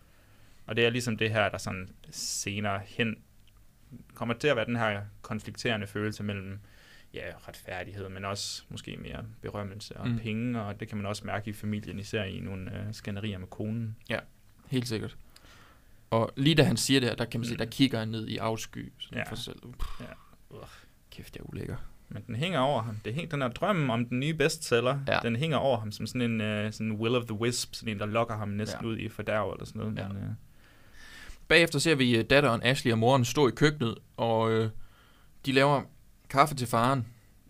[0.66, 3.16] Og det er ligesom det her, der sådan senere hen
[4.14, 6.58] kommer til at være den her konflikterende følelse mellem
[7.14, 10.12] ja, retfærdighed, men også måske mere berømmelse og Mm.
[10.12, 10.18] mm.
[10.18, 13.46] penge, og det kan man også mærke i familien, især i nogle øh, skænderier med
[13.46, 13.96] konen.
[14.68, 15.16] Helt sikkert.
[16.10, 17.58] Og lige da han siger det her, der kan man se, Mm.
[17.58, 19.30] der kigger han ned i afsky sådan Ja.
[19.30, 19.56] for sig selv.
[20.00, 20.56] Ja.
[21.10, 21.76] Kæft, jeg er ulækker.
[22.08, 22.96] Men den hænger over ham.
[23.04, 25.14] Det hænger, den her drøm om den nye bestseller, Ja.
[25.14, 25.20] ja.
[25.22, 27.98] den hænger over ham som sådan en uh, sådan Will of the Wisp, sådan en,
[27.98, 28.88] der lokker ham næsten Ja.
[28.88, 28.92] ja.
[28.94, 29.96] ud i fordærv eller sådan noget.
[29.96, 30.02] Ja.
[30.02, 30.08] Ja.
[30.08, 30.28] Men, uh,
[31.48, 34.70] Bagefter ser vi øh, datteren Ashley og moren stå i køkkenet, og øh,
[35.46, 35.82] de laver
[36.34, 37.06] kaffe til faren,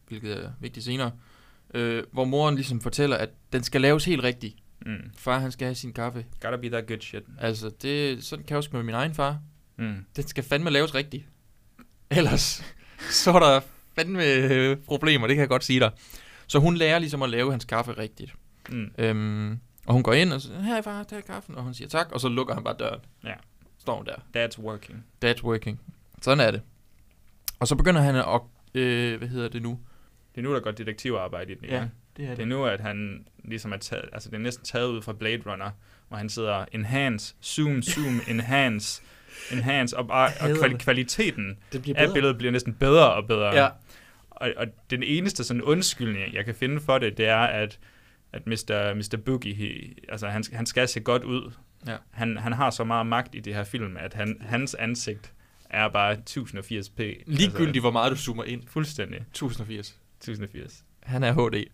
[0.09, 1.11] hvilket er vigtigt senere,
[1.75, 4.57] øh, hvor moren ligesom fortæller, at den skal laves helt rigtigt.
[4.87, 6.25] mm, Far, han skal have sin kaffe.
[6.41, 7.23] gotta be that good shit.
[7.39, 9.39] Altså, det, sådan kan jeg også med min egen far.
[9.77, 10.05] Mm.
[10.17, 11.25] Den skal fandme laves rigtigt.
[12.11, 12.65] Ellers,
[13.23, 13.61] så er der
[13.97, 15.91] fandme øh, problemer, det kan jeg godt sige dig.
[16.47, 18.35] Så hun lærer ligesom at lave hans kaffe rigtigt.
[18.69, 18.91] Mm.
[18.99, 22.13] Øhm, og hun går ind og siger, her far, tag kaffen, og hun siger tak,
[22.13, 23.01] og så lukker han bare døren.
[23.25, 23.35] Ja.
[23.79, 24.47] står hun der.
[24.47, 25.05] That's working.
[25.25, 25.81] That's working.
[26.23, 26.63] Sådan er det.
[27.61, 28.41] Og så begynder han at,
[28.75, 29.79] øh, hvad hedder det nu?
[30.35, 31.65] Det er nu, der går detektivarbejde i den.
[31.65, 32.37] Ja, det er det.
[32.37, 35.13] Det er nu, at han ligesom er taget, altså det er næsten taget ud fra
[35.13, 35.71] Blade Runner,
[36.09, 39.03] hvor han sidder enhance, zoom, zoom, enhance,
[39.53, 40.79] enhance, og, bare, og det.
[40.79, 43.55] kvaliteten Det bliver af billedet bliver næsten bedre og bedre.
[43.55, 43.69] Ja.
[44.31, 47.79] Og, og den eneste sådan undskyldning, jeg kan finde for det, det er, at,
[48.33, 48.95] at Mr.
[48.95, 49.17] Mr.
[49.25, 51.53] Boogie, he, altså han, han skal se godt ud.
[51.87, 51.97] Ja.
[52.11, 55.33] Han, han har så meget magt i det her film, at han, hans ansigt
[55.75, 57.23] er bare 1080p.
[57.27, 58.63] Ligegyldigt, hvor meget du zoomer ind.
[58.67, 59.21] Fuldstændig.
[59.21, 60.01] 1080.
[60.19, 60.85] 1080.
[61.03, 61.65] Han er HD.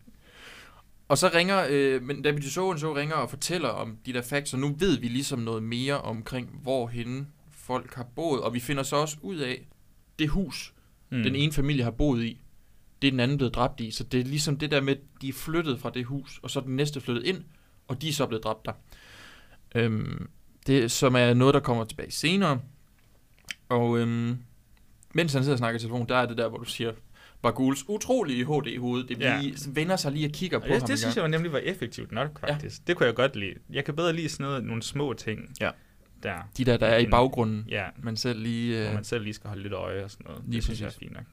[1.08, 4.54] Og så ringer, øh, men David Soen så ringer og fortæller om de der facts,
[4.54, 8.82] og nu ved vi ligesom noget mere omkring, hvorhen folk har boet, og vi finder
[8.82, 9.66] så også ud af,
[10.18, 10.74] det hus,
[11.10, 11.22] mm.
[11.22, 12.40] den ene familie har boet i,
[13.02, 15.28] det er den anden blevet dræbt i, så det er ligesom det der med, de
[15.28, 17.44] er flyttet fra det hus, og så er den næste flyttet ind,
[17.88, 18.72] og de er så blevet dræbt der.
[19.74, 20.28] Øhm,
[20.66, 22.60] det, som er noget, der kommer tilbage senere.
[23.70, 24.38] Og øhm,
[25.14, 26.92] mens han sidder og snakker i telefon, der er det der, hvor du siger,
[27.42, 29.40] Baguls utrolige HD-hoved, det Ja.
[29.40, 31.58] lige, vender sig lige og kigger på det, ham det synes jeg jo nemlig var
[31.58, 32.78] effektivt nok, faktisk.
[32.80, 32.84] Ja.
[32.86, 33.54] Det kunne jeg godt lide.
[33.72, 35.40] Jeg kan bedre lide sådan noget, nogle små ting.
[35.60, 35.70] Ja.
[36.22, 36.34] Der.
[36.56, 37.84] De der, der er i baggrunden, Ja.
[38.02, 38.80] man selv lige...
[38.80, 40.42] Hvor Øh, man selv lige skal holde lidt øje og sådan noget.
[40.46, 41.24] Lige det synes jeg er fint nok.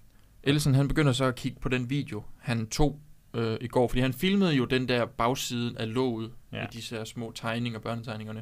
[0.43, 2.99] Ellison, han begynder så at kigge på den video, han tog
[3.33, 6.57] øh, i går, fordi han filmede jo den der bagsiden af låget Ja.
[6.57, 6.63] ja.
[6.63, 8.41] med disse her små tegninger, børnetegningerne.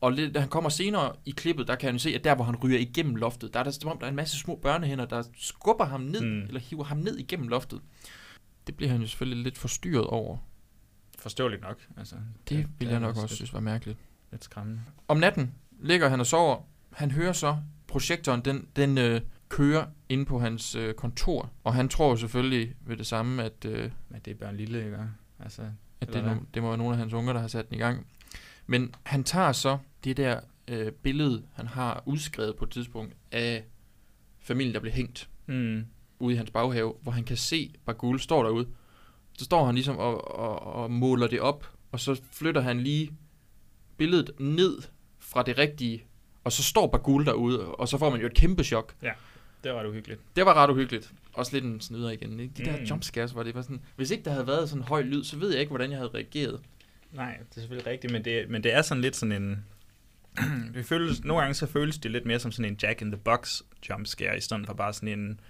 [0.00, 2.44] Og lidt, da han kommer senere i klippet, der kan han se, at der, hvor
[2.44, 5.04] han ryger igennem loftet, der er der som om, der er en masse små børnehænder,
[5.04, 6.42] der skubber ham ned, Mm.
[6.42, 7.80] eller hiver ham ned igennem loftet.
[8.66, 10.36] Det bliver han jo selvfølgelig lidt forstyrret over.
[11.18, 11.86] Forståeligt nok.
[11.96, 12.14] Altså,
[12.48, 13.98] Det vil jeg er nok også lidt- synes var mærkeligt.
[14.30, 14.80] Lidt skræmmende.
[15.08, 16.60] Om natten ligger han og sover.
[16.92, 21.50] Han hører så, projektoren den, den øh, kører inde på hans øh, kontor.
[21.64, 24.84] Og han tror selvfølgelig ved det samme, at, øh, Men det er bare en lille,
[24.84, 24.98] ikke?
[25.40, 25.62] Altså,
[26.00, 27.78] at det, no, det må være nogle af hans unger, der har sat den i
[27.80, 28.06] gang.
[28.66, 33.64] Men han tager så det der øh, billede, han har udskrevet på et tidspunkt af
[34.40, 35.84] familien, der blev hængt Mm.
[36.18, 38.66] ude i hans baghave, hvor han kan se, Bagul står derude.
[39.38, 43.10] Så står han ligesom og, og, og måler det op, og så flytter han lige
[43.96, 44.78] billedet ned
[45.18, 46.04] fra det rigtige,
[46.44, 48.94] og så står Bagul derude, og så får man jo et kæmpe chok.
[49.02, 49.10] Ja,
[49.64, 50.20] det var det uhyggeligt.
[50.36, 51.12] Det var ret uhyggeligt.
[51.32, 52.40] Også lidt en snyder igen.
[52.40, 52.54] Ikke?
[52.56, 52.84] De der Mm.
[52.84, 53.80] jumpscares, hvor det var sådan...
[53.96, 55.98] Hvis ikke der havde været sådan en høj lyd, så ved jeg ikke, hvordan jeg
[55.98, 56.60] havde reageret.
[57.12, 59.64] Nej, det er selvfølgelig rigtigt, men det, men det er sådan lidt sådan en...
[60.74, 63.20] det føles, nogle gange så føles det lidt mere som sådan en Jack in the
[63.24, 63.60] Box
[63.90, 65.40] jumpscare, i stedet for bare sådan en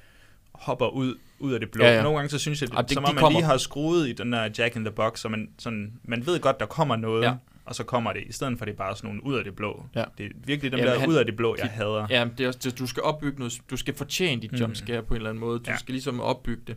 [0.52, 1.84] hopper ud, ud af det blå.
[1.84, 2.02] Ja, Ja.
[2.02, 3.38] Nogle gange så synes jeg, det, det- som de om man kommer.
[3.38, 6.40] lige har skruet i den der Jack in the Box, så man, sådan, man ved
[6.40, 7.34] godt, der kommer noget, Ja.
[7.64, 9.56] og så kommer det, i stedet for det er bare sådan nogle ud af det
[9.56, 9.86] blå.
[9.94, 10.04] Ja.
[10.18, 12.06] Det er virkelig dem Ja, der han- ud af det blå, jeg de- hader.
[12.10, 14.58] Ja, det er også, det, du skal opbygge noget, du skal fortjene dit Mm.
[14.58, 15.58] jumpscare på en eller anden måde.
[15.58, 15.76] Du Ja.
[15.76, 16.76] skal ligesom opbygge det.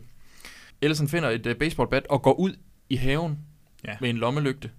[0.82, 2.52] Ellison finder et uh, baseballbat og går ud
[2.88, 3.38] i haven
[3.84, 3.96] Ja.
[4.00, 4.70] med en lommelygte.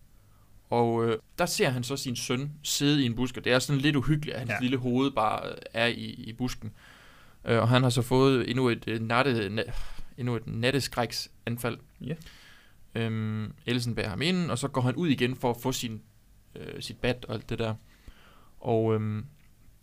[0.73, 3.59] Og øh, der ser han så sin søn sidde i en busk, og det er
[3.59, 4.57] sådan lidt uhyggeligt, at hans ja.
[4.61, 6.71] Lille hoved bare øh, er i, i busken.
[7.45, 9.63] Øh, og han har så fået endnu et, øh, natte, na,
[10.17, 11.77] endnu et natteskræksanfald.
[12.01, 12.15] Ja.
[12.95, 16.01] Øhm, Ellison bærer ham ind, og så går han ud igen for at få sin,
[16.55, 17.75] øh, sit bat og alt det der.
[18.59, 19.25] Og øhm,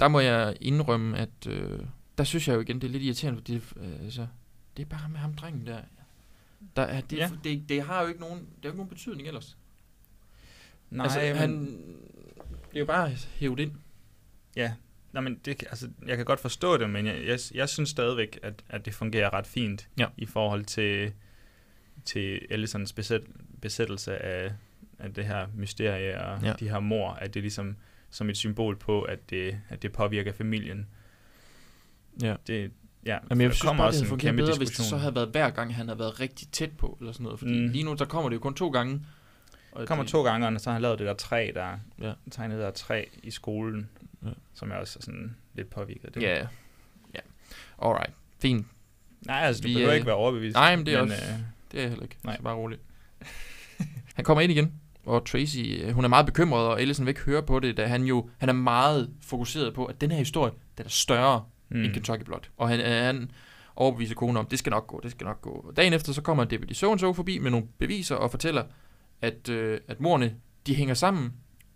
[0.00, 1.80] der må jeg indrømme, at øh,
[2.18, 4.26] der synes jeg jo igen, det er lidt irriterende, fordi øh, altså,
[4.76, 5.80] det er bare med ham drengen der.
[6.76, 7.16] der er, det.
[7.16, 7.30] Ja.
[7.44, 9.56] det, det, har jo ikke nogen, det har jo ikke nogen betydning ellers.
[10.90, 11.66] Nej, altså, men, han,
[12.70, 13.72] det er jo bare hævet ind.
[14.56, 14.72] Ja,
[15.12, 18.38] Nå, men det, altså, jeg kan godt forstå det, men jeg, jeg, jeg synes stadigvæk,
[18.42, 20.06] at, at det fungerer ret fint Ja.
[20.16, 21.12] i forhold til,
[22.04, 23.20] til Ellisons besæt,
[23.62, 24.52] besættelse af,
[24.98, 26.52] af det her mysterie og Ja.
[26.60, 27.76] de her mor, at det er ligesom
[28.10, 30.86] som et symbol på, at det, at det påvirker familien.
[32.22, 32.36] Ja.
[32.46, 32.70] Det,
[33.06, 34.84] ja, Jamen, jeg synes kommer bare, det også havde en kæmpe bedre, hvis diskussion.
[34.84, 37.38] det så havde været hver gang, han havde været rigtig tæt på, eller sådan noget.
[37.38, 37.60] Fordi.
[37.60, 37.68] Mm.
[37.68, 39.06] lige nu, der kommer det jo kun to gange.
[39.72, 42.12] Og kommer det, to gange, og så har han lavet det der træ, der Ja.
[42.30, 43.90] tegnet der træ i skolen,
[44.24, 44.28] Ja.
[44.54, 46.14] som er også sådan lidt påvirket.
[46.14, 46.22] Det.
[46.22, 46.46] Ja,
[47.14, 47.20] ja.
[47.82, 48.66] Alright, fint.
[49.26, 50.54] Nej, altså, du Vi, behøver øh, ikke være overbevist.
[50.54, 51.38] Nej, men det er også, øh,
[51.72, 52.16] det er jeg heller ikke.
[52.24, 52.36] nej.
[52.36, 52.80] Så bare roligt.
[54.16, 54.72] han kommer ind igen,
[55.06, 57.86] og Tracy, øh, hun er meget bekymret, og Ellison vil ikke høre på det, da
[57.86, 61.82] han jo, han er meget fokuseret på, at den her historie, den er større mm.
[61.84, 61.92] end.
[61.94, 62.40] Kentucky Blood.
[62.56, 63.30] Og han, øh, han
[63.76, 65.72] overbeviser konen om, det skal nok gå, det skal nok gå.
[65.76, 68.64] Dagen efter, så kommer Deputy so so forbi med nogle beviser og fortæller,
[69.22, 71.32] at, øh, at morerne, de hænger sammen,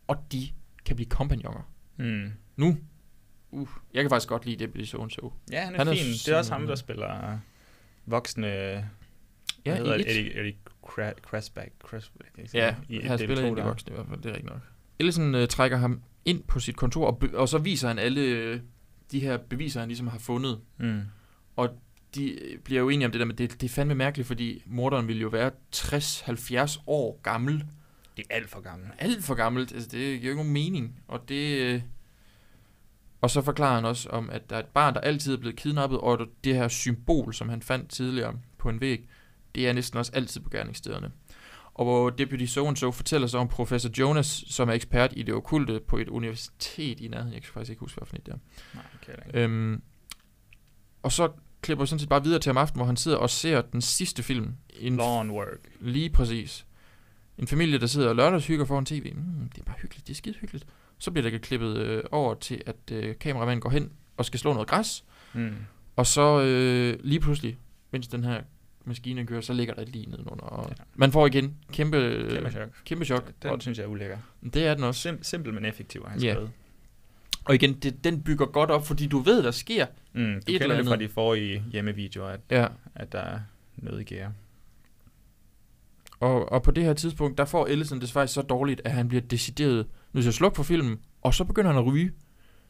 [0.06, 0.48] og de
[0.84, 1.70] kan blive kompagnoner.
[1.96, 2.32] Mm.
[2.56, 2.76] Nu,
[3.50, 5.32] uh, jeg kan faktisk godt lide Deputy so so.
[5.52, 6.12] Ja, han er, Han er fin.
[6.12, 7.38] Det er også ham, der spiller
[8.06, 8.46] voksne...
[9.66, 10.10] Ja, hedder det?
[10.10, 11.70] Eddie, Eddie Cra- Crasback.
[11.80, 12.54] Crasback?
[12.54, 13.64] Ja, I han spiller der.
[13.64, 14.60] voksne i hvert fald, det er rigtigt nok.
[14.98, 18.60] Ellison øh, trækker ham ind på sit kontor, og, og så viser han alle øh,
[19.12, 20.60] de her beviser, han ligesom har fundet.
[20.78, 21.00] Mm.
[22.14, 24.62] De øh, bliver jo enige om det der med, det, det er fandme mærkeligt, fordi
[24.66, 27.64] morderen ville jo være 60-70 år gammel.
[28.16, 28.92] Det er alt for gammelt.
[28.98, 31.00] Alt for gammelt, altså det giver jo ikke nogen mening.
[31.08, 31.82] Og det, øh,
[33.20, 35.56] Og så forklarer han også om, at der er et barn, der altid er blevet
[35.56, 39.08] kidnappet, og det her symbol, som han fandt tidligere på en væg,
[39.54, 41.12] det er næsten også altid på gerningsstederne.
[41.74, 45.34] Og hvor Deputy So So fortæller så om professor Jonas, som er ekspert i det
[45.34, 47.34] okulte på et universitet i nærheden.
[47.34, 48.38] Jeg kan faktisk ikke huske, et det er.
[48.74, 49.82] Nej, okay, Øhm,
[51.02, 51.32] og så
[51.64, 54.22] klipper sådan set bare videre til om aftenen, hvor han sidder og ser den sidste
[54.22, 54.52] film.
[54.80, 55.58] En Lawn Work.
[55.80, 56.66] Lige præcis.
[57.38, 59.12] En familie, der sidder og lørdagshygger foran tv.
[59.14, 60.66] Mm, det er bare hyggeligt, det er skide hyggeligt.
[60.98, 64.52] Så bliver der klippet øh, over til, at øh, kameramanden går hen og skal slå
[64.52, 65.04] noget græs.
[65.34, 65.54] Mm.
[65.96, 67.58] Og så øh, lige pludselig,
[67.90, 68.42] mens den her
[68.84, 70.44] maskine kører, så ligger der et lige nedenunder.
[70.44, 70.82] Og ja.
[70.94, 72.68] Man får igen kæmpe, Kæmpe chok.
[72.84, 73.30] Kæmpe chok.
[73.42, 74.18] Den og, synes jeg er ulækker.
[74.54, 75.08] Det er den også.
[75.08, 76.32] Sim- simpel, men effektiv, har han Ja.
[76.32, 76.50] skrevet.
[77.44, 80.44] Og igen, det, den bygger godt op, fordi du ved, der sker Mm, du et
[80.46, 81.08] kender eller det fra andet.
[81.08, 82.66] de forrige hjemmevideoer, at, Ja.
[82.94, 83.40] at der er
[83.76, 84.32] noget i gære.
[86.20, 89.08] Og, og på det her tidspunkt, der får Ellison det faktisk så dårligt, at han
[89.08, 92.12] bliver decideret nødt til at slukke for filmen, og så begynder han at ryge.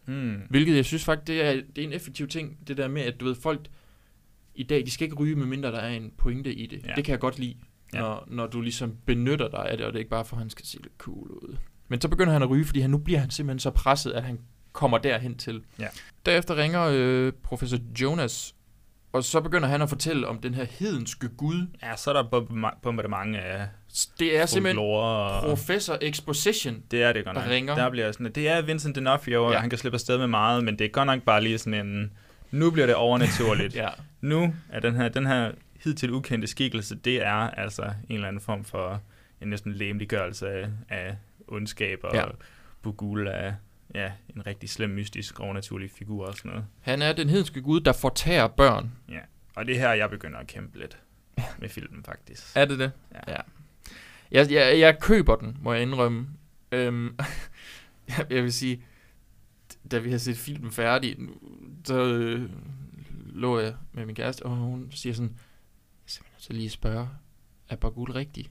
[0.07, 0.41] Mm.
[0.51, 3.21] Hvilket jeg synes faktisk, det er, det er en effektiv ting, det der med, at
[3.21, 3.61] du ved, folk
[4.55, 6.81] i dag, de skal ikke ryge, medmindre der er en pointe i det.
[6.87, 6.93] Ja.
[6.97, 7.55] Det kan jeg godt lide,
[7.95, 7.99] Ja.
[8.01, 10.41] når, når du ligesom benytter dig af det, og det er ikke bare for, at
[10.41, 11.57] han skal se lidt cool ud.
[11.89, 14.23] Men så begynder han at ryge, fordi han, nu bliver han simpelthen så presset, at
[14.23, 14.39] han
[14.75, 15.63] kommer derhen til.
[15.79, 15.87] Ja.
[16.27, 18.55] Derefter ringer øh, professor Jonas,
[19.13, 21.67] og så begynder han at fortælle om den her hedenske gud.
[21.83, 22.45] Ja, så er der
[22.83, 23.67] bombardement af
[24.19, 27.51] Det er simpelthen og- professor exposition, Det er det godt der nok.
[27.51, 27.75] ringer.
[27.75, 29.59] Der bliver sådan, det er Vincent D'Onofrio, og Ja.
[29.59, 32.13] han kan slippe afsted med meget, men det er godt nok bare lige sådan en,
[32.51, 33.75] nu bliver det overnaturligt.
[33.85, 33.89] Ja.
[34.21, 35.53] Nu er den her, den her
[35.85, 39.01] hidtil ukendte skikkelse, det er altså en eller anden form for
[39.43, 41.17] en næsten læmeliggørelse af, af
[41.49, 42.25] ondskab, og Ja.
[42.83, 43.53] Bugul er
[43.95, 46.67] ja, en rigtig slem, mystisk, overnaturlig figur og sådan noget.
[46.81, 48.93] Han er den hedenske gud, der fortærer børn.
[49.09, 49.21] Ja,
[49.55, 50.99] og det er her, jeg begynder at kæmpe lidt
[51.59, 52.43] med filmen, faktisk.
[52.57, 52.93] Er det det?
[53.15, 53.33] Ja.
[53.33, 53.41] ja.
[54.31, 56.29] Jeg, jeg, jeg køber den, må jeg indrømme.
[56.73, 57.19] Øhm,
[58.31, 58.85] jeg, vil sige,
[59.91, 61.17] da vi har set filmen færdig,
[61.85, 62.51] så øh,
[63.27, 67.09] lå jeg med min kæreste, og hun siger sådan, jeg er simpelthen til lige spørge,
[67.69, 68.51] er Bagul rigtig?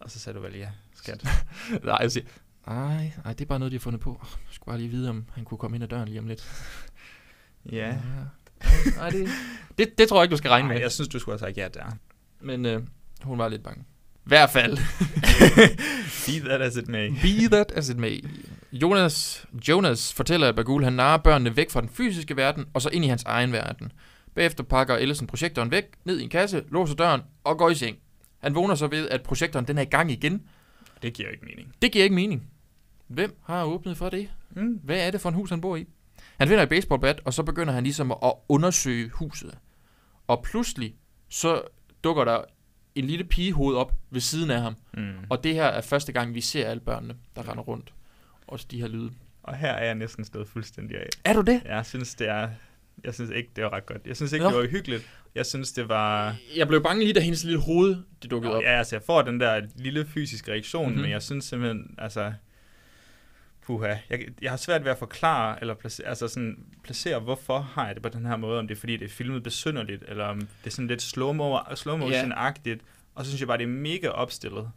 [0.00, 1.24] Og så sagde du vel ja, skat.
[1.84, 2.26] nej, jeg siger,
[2.68, 4.20] nej, nej, det er bare noget, de har fundet på.
[4.22, 6.44] Jeg skulle bare lige vide, om han kunne komme ind ad døren lige om lidt.
[7.72, 7.96] Ja.
[8.96, 9.28] Nej, det,
[9.78, 10.82] det, det tror jeg ikke, du skal regne Nej, med.
[10.82, 11.96] jeg synes, du skulle have sagt ja der.
[12.40, 12.82] Men øh,
[13.22, 13.80] hun var lidt bange.
[13.80, 14.78] I hvert fald.
[16.26, 17.10] Be that as it may.
[17.10, 18.24] Be that as it may.
[18.72, 22.88] Jonas, Jonas fortæller, at Bagul han narrer børnene væk fra den fysiske verden, og så
[22.88, 23.92] ind i hans egen verden.
[24.34, 27.96] Bagefter pakker Ellison projektoren væk, ned i en kasse, låser døren og går i seng.
[28.38, 30.42] Han vågner så ved, at projektoren den er i gang igen.
[31.02, 31.72] Det giver ikke mening.
[31.82, 32.46] Det giver ikke mening.
[33.08, 34.28] Hvem har åbnet for det?
[34.50, 34.80] Mm.
[34.84, 35.86] Hvad er det for en hus, han bor i?
[36.38, 39.58] Han finder et baseballbat, og så begynder han ligesom at undersøge huset.
[40.26, 40.94] Og pludselig,
[41.28, 41.62] så
[42.04, 42.40] dukker der
[42.94, 44.76] en lille pigehoved op ved siden af ham.
[44.94, 45.12] Mm.
[45.30, 47.92] Og det her er første gang, vi ser alle børnene, der render rundt.
[48.46, 49.10] Også de her lyde.
[49.42, 51.06] Og her er jeg næsten stået fuldstændig af.
[51.24, 51.62] Er du det?
[51.64, 52.48] Jeg synes, det er...
[53.04, 54.06] Jeg synes ikke, det var ret godt.
[54.06, 54.50] Jeg synes ikke, Nå.
[54.50, 55.08] det var hyggeligt.
[55.34, 56.36] Jeg synes, det var...
[56.56, 58.62] Jeg blev bange lige, da hendes lille hoved det dukkede op.
[58.62, 60.90] Ja, altså, jeg får den der lille fysiske reaktion, Mhm.
[60.90, 61.02] mm-hmm.
[61.02, 62.32] men jeg synes simpelthen, altså...
[63.68, 63.94] Puha.
[64.10, 67.94] Jeg, jeg har svært ved at forklare, eller placere, altså sådan, placere, hvorfor har jeg
[67.94, 68.58] det på den her måde.
[68.58, 71.74] Om det er, fordi det er filmet besynderligt, eller om det er sådan lidt slow-mo,
[71.74, 72.78] slow motion-agtigt.
[73.14, 74.70] Og så synes jeg bare, det er mega opstillet.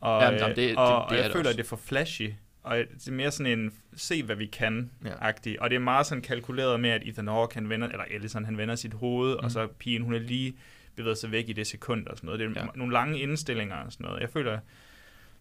[0.00, 1.50] Og, Jamen, øh, jamen, det- det- og, det og er jeg det føler, også.
[1.50, 2.32] at det er for flashy.
[2.62, 5.10] Og det er mere sådan en, se hvad vi kan, Ja.
[5.60, 8.58] Og det er meget sådan kalkuleret med, at Ethan Hawke, han vender, eller Ellison, han
[8.58, 9.44] vender sit hoved, mm.
[9.44, 10.56] Og så pigen, hun er lige
[10.96, 12.40] bevæget sig væk i det sekund og sådan noget.
[12.40, 12.66] Det er ja.
[12.74, 14.20] nogle lange indstillinger og sådan noget.
[14.20, 14.58] Jeg føler,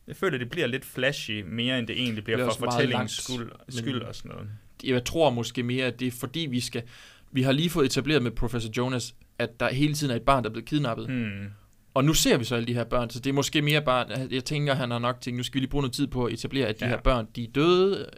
[0.07, 3.11] jeg føler, det bliver lidt flashy, mere end det egentlig bliver, Det er for fortællingens
[3.11, 4.49] skyld, skyld og sådan noget.
[4.83, 6.83] Jeg tror måske mere, at det er fordi, vi skal...
[7.31, 10.43] Vi har lige fået etableret med Professor Jonas, at der hele tiden er et barn,
[10.43, 11.07] der er blevet kidnappet.
[11.09, 11.45] Hmm.
[11.93, 14.05] Og nu ser vi så alle de her børn, så det er måske mere bare...
[14.31, 16.33] Jeg tænker, han har nok tænkt, nu skal vi lige bruge noget tid på at
[16.33, 16.89] etablere, at de Ja.
[16.89, 18.09] her børn, de er døde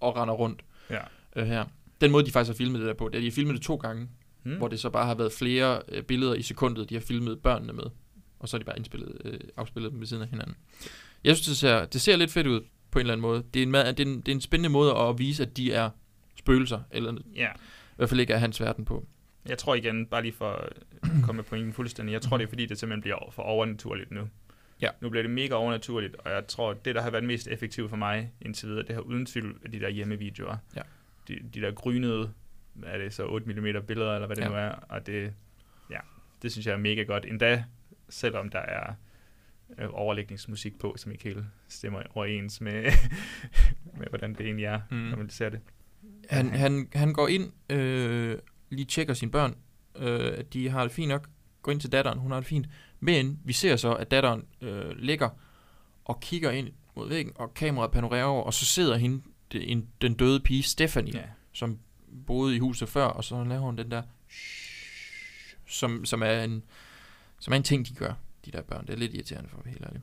[0.00, 0.98] og render rundt Ja.
[1.36, 1.64] øh, her.
[2.00, 3.54] Den måde, de faktisk har filmet det der på, det er, at de har filmet
[3.54, 4.08] det to gange,
[4.42, 4.56] Hmm.
[4.56, 7.72] hvor det så bare har været flere øh, billeder i sekundet, de har filmet børnene
[7.72, 7.84] med.
[8.38, 10.54] Og så har de bare indspillet, øh, afspillet dem ved siden af hinanden.
[11.24, 12.60] Jeg synes, det ser, det ser lidt fedt ud
[12.90, 13.44] på en eller anden måde.
[13.54, 15.72] Det er en, det er en, det er en spændende måde at vise, at de
[15.72, 15.90] er
[16.36, 17.48] spøgelser, eller i Ja.
[17.96, 19.06] hvert fald ikke er hans verden på.
[19.48, 20.72] Jeg tror igen, bare lige for at
[21.24, 24.28] komme med pointen fuldstændig, jeg tror, det er fordi, det simpelthen bliver for overnaturligt nu.
[24.80, 24.88] Ja.
[25.00, 27.96] Nu bliver det mega overnaturligt, og jeg tror, det, der har været mest effektivt for
[27.96, 30.56] mig indtil videre, det har uden tvivl de der hjemmevideoer.
[30.76, 30.80] Ja.
[31.28, 32.32] De, de der grynede,
[32.74, 34.48] hvad er det så 8 mm billeder, eller hvad det Ja.
[34.48, 35.32] nu er, og det,
[35.90, 35.98] ja,
[36.42, 37.24] det synes jeg er mega godt.
[37.26, 37.64] Endda,
[38.08, 38.94] selvom der er
[39.78, 42.82] øh, overlægningsmusik på, som ikke helt stemmer overens med,
[43.98, 44.96] med hvordan det egentlig er, Mm.
[44.96, 45.60] når man ser det.
[46.30, 48.38] Han, han, han går ind, øh,
[48.70, 49.56] lige tjekker sine børn,
[49.96, 51.28] øh, at de har det fint nok,
[51.62, 52.66] går ind til datteren, hun har det fint,
[53.00, 55.28] men vi ser så, at datteren øh, ligger
[56.04, 59.22] og kigger ind mod væggen, og kameraet panorerer over, og så sidder hende,
[59.52, 61.22] det- en, den døde pige, Stephanie, Ja.
[61.52, 61.78] som
[62.26, 64.02] boede i huset før, og så laver hun den der,
[65.66, 66.62] som, som, er en,
[67.38, 68.12] som er en ting, de gør,
[68.44, 68.86] de der børn.
[68.86, 70.02] Det er lidt irriterende for at være helt ærlig.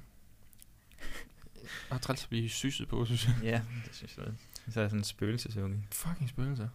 [1.63, 3.35] Jeg har træls at blive syset på, synes jeg.
[3.43, 4.25] Ja, det synes jeg.
[4.73, 5.83] Så er sådan en spøgelsesunge.
[5.91, 6.67] Fucking spøgelser.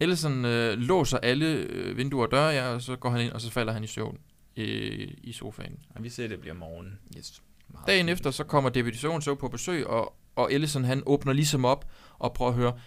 [0.00, 3.40] Ellison øh, låser alle øh, vinduer og døre, ja, og så går han ind, og
[3.40, 4.18] så falder han i søvn
[4.56, 5.78] øh, i sofaen.
[5.90, 6.98] Og vi ser, det bliver morgen.
[7.16, 7.42] Yes.
[7.86, 11.64] Dagen efter, så kommer David Sohn så på besøg, og, og Ellison, han åbner ligesom
[11.64, 12.78] op og prøver at høre,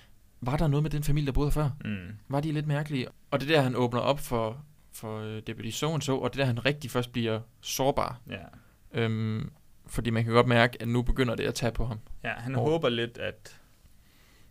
[0.41, 1.69] var der noget med den familie, der boede her før?
[1.85, 2.15] Mm.
[2.27, 3.07] Var de lidt mærkelige?
[3.31, 4.65] Og det er der, han åbner op for,
[4.97, 8.19] for øh, Deputy So and so, og det er der, han rigtig først bliver sårbar.
[8.29, 8.43] Ja.
[8.91, 9.51] Øhm,
[9.87, 11.99] fordi man kan godt mærke, at nu begynder det at tage på ham.
[12.23, 13.61] Ja, han Hvor- håber lidt, at...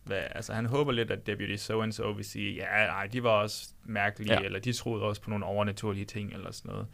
[0.05, 3.69] Hvad, altså, han håber lidt, at Deputy So-and-so vil sige, ja, nej, de var også
[3.85, 4.41] mærkelige, ja.
[4.41, 6.87] eller de troede også på nogle overnaturlige ting, eller sådan noget.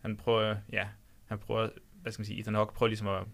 [0.00, 0.88] Han prøver, ja,
[1.26, 1.68] han prøver,
[2.02, 3.24] hvad skal man sige, Ethan Hawke prøver ligesom at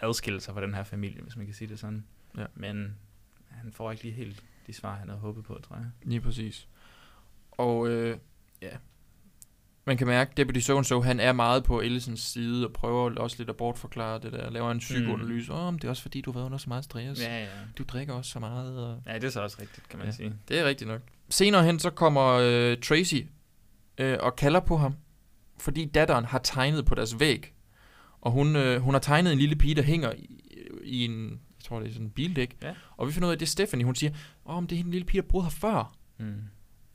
[0.00, 2.06] adskille sig fra den her familie, hvis man kan sige det sådan.
[2.38, 2.46] Ja.
[2.54, 2.96] Men
[3.50, 5.86] han får ikke lige helt de svar, han havde håbet på, tror jeg.
[6.02, 6.68] Lige præcis.
[7.52, 8.18] Og øh,
[8.62, 8.76] ja,
[9.86, 13.36] man kan mærke, Deputy So so, han er meget på Ellisons side, og prøver også
[13.38, 15.52] lidt at bortforklare det der, laver en psykoanalyse.
[15.52, 15.78] Åh, mm.
[15.78, 17.22] det er også fordi, du har været under så meget stress.
[17.22, 17.48] Ja, ja.
[17.78, 18.78] Du drikker også så meget.
[18.78, 19.02] Og...
[19.06, 20.12] Ja, det er så også rigtigt, kan man Ja.
[20.12, 20.34] sige.
[20.48, 21.00] Det er rigtigt nok.
[21.28, 23.20] Senere hen, så kommer øh, Tracy
[23.98, 24.94] øh, og kalder på ham,
[25.58, 27.52] fordi datteren har tegnet på deres væg.
[28.20, 30.40] Og hun, øh, hun har tegnet en lille pige, der hænger i,
[30.84, 32.56] i en, jeg tror det er sådan en bildæk.
[32.62, 32.74] Ja.
[32.96, 33.84] Og vi finder ud af, at det er Stephanie.
[33.84, 34.12] Hun siger,
[34.46, 35.96] åh, men det er hende lille pige, der boede her før.
[36.18, 36.34] Mm.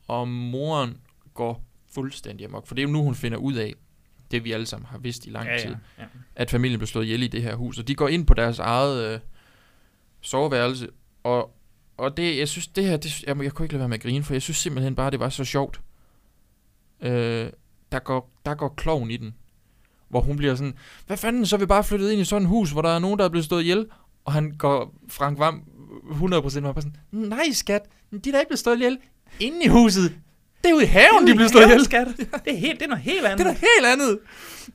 [0.08, 0.98] Og moren
[1.34, 1.64] går
[1.94, 3.74] fuldstændig amok, for det er jo nu, hun finder ud af,
[4.32, 6.04] det vi alle sammen har vidst i lang Ja, ja, tid, ja.
[6.36, 7.80] at familien blev slået ihjel i det her hus.
[7.80, 9.20] Og de går ind på deres eget øh,
[10.22, 10.88] soveværelse,
[11.24, 11.56] og,
[11.98, 14.04] og det, jeg synes, det her, det, jeg, jeg kunne ikke lade være med at
[14.04, 15.82] grine, for jeg synes simpelthen bare, det var så sjovt.
[17.02, 17.50] Øh,
[17.92, 19.36] der, går, der går kloven i den,
[20.10, 20.74] hvor hun bliver sådan,
[21.08, 23.00] hvad fanden, så er vi bare flyttet ind i sådan et hus, hvor der er
[23.00, 23.86] nogen, der er blevet slået ihjel,
[24.26, 25.64] og han går, Frank Vam,
[26.12, 27.82] 100% var bare sådan, nej skat,
[28.12, 28.98] de er da ikke blevet slået ihjel
[29.40, 30.16] inde i huset.
[30.64, 31.86] Det er ude i haven, de blev slået ihjel.
[31.86, 32.08] skat.
[32.18, 33.38] Det er, helt, det er noget helt andet.
[33.38, 34.20] Det er noget helt andet.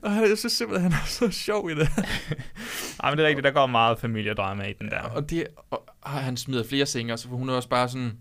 [0.01, 1.89] Og jeg synes simpelthen, han er så sjov i det.
[3.03, 5.01] Ej, men det er rigtigt, der går meget familiedrama i den der.
[5.01, 8.11] og det, og, og han smider flere senger, så hun er også bare sådan,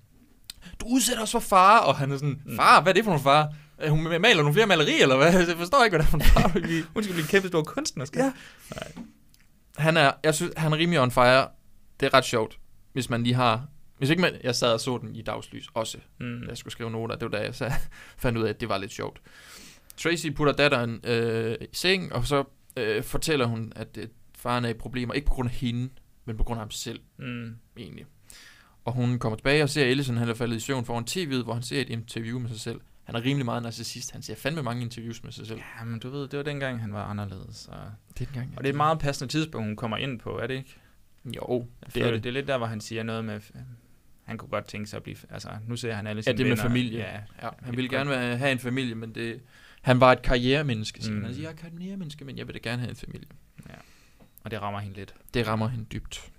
[0.81, 3.23] du udsætter os for far, og han er sådan, far, hvad er det for nogle
[3.23, 3.49] far?
[3.83, 5.33] Øh, Hun maler nogle flere malerier, eller hvad?
[5.49, 6.49] Jeg forstår ikke, hvad det er for en far.
[6.95, 8.81] Hun skal blive kæmpe stor kunstner, skal Ja.
[9.77, 11.47] han er, jeg synes, han er rimelig on fire.
[12.01, 12.59] Det er ret sjovt,
[12.93, 13.63] hvis man lige har...
[13.99, 16.43] Hvis ikke man, jeg sad og så den i dagslys også, Mm.
[16.49, 17.17] jeg skulle skrive noter.
[17.17, 17.73] Det var da jeg så
[18.19, 19.21] fandt ud af, at det var lidt sjovt.
[19.97, 22.45] Tracy putter datteren øh, i seng, og så
[22.77, 25.15] øh, fortæller hun, at øh, faren er i problemer.
[25.15, 25.89] Ikke på grund af hende,
[26.25, 27.57] men på grund af ham selv, Mm.
[27.77, 28.07] egentlig.
[28.85, 31.55] Og hun kommer tilbage og ser Ellison, han er faldet i søvn foran tv'et, hvor
[31.55, 32.81] han ser et interview med sig selv.
[33.05, 34.11] Han er rimelig meget narcissist.
[34.13, 35.59] Han ser fandme mange interviews med sig selv.
[35.79, 37.69] Ja, men du ved, det var dengang, han var anderledes.
[37.73, 37.77] Og,
[38.19, 38.53] Det er dengang.
[38.57, 40.77] og det er et meget passende tidspunkt, hun kommer ind på, er det ikke?
[41.25, 42.23] Jo, Jeg det er det.
[42.25, 43.41] Det er lidt der, hvor han siger noget med,
[44.27, 46.47] han kunne godt tænke sig at blive, altså nu ser han alle Ja, sine det
[46.47, 46.63] med venner.
[46.63, 46.99] familie.
[46.99, 49.41] Ja, Ja, han ville gerne være, have en familie, men det,
[49.83, 51.03] han var et karrieremenneske.
[51.03, 51.15] Siger.
[51.17, 51.25] Mm.
[51.25, 53.29] Han siger, jeg er et karrieremenneske, men jeg vil da gerne have en familie.
[54.45, 55.15] og det rammer hende lidt.
[55.35, 56.31] Det rammer hende dybt.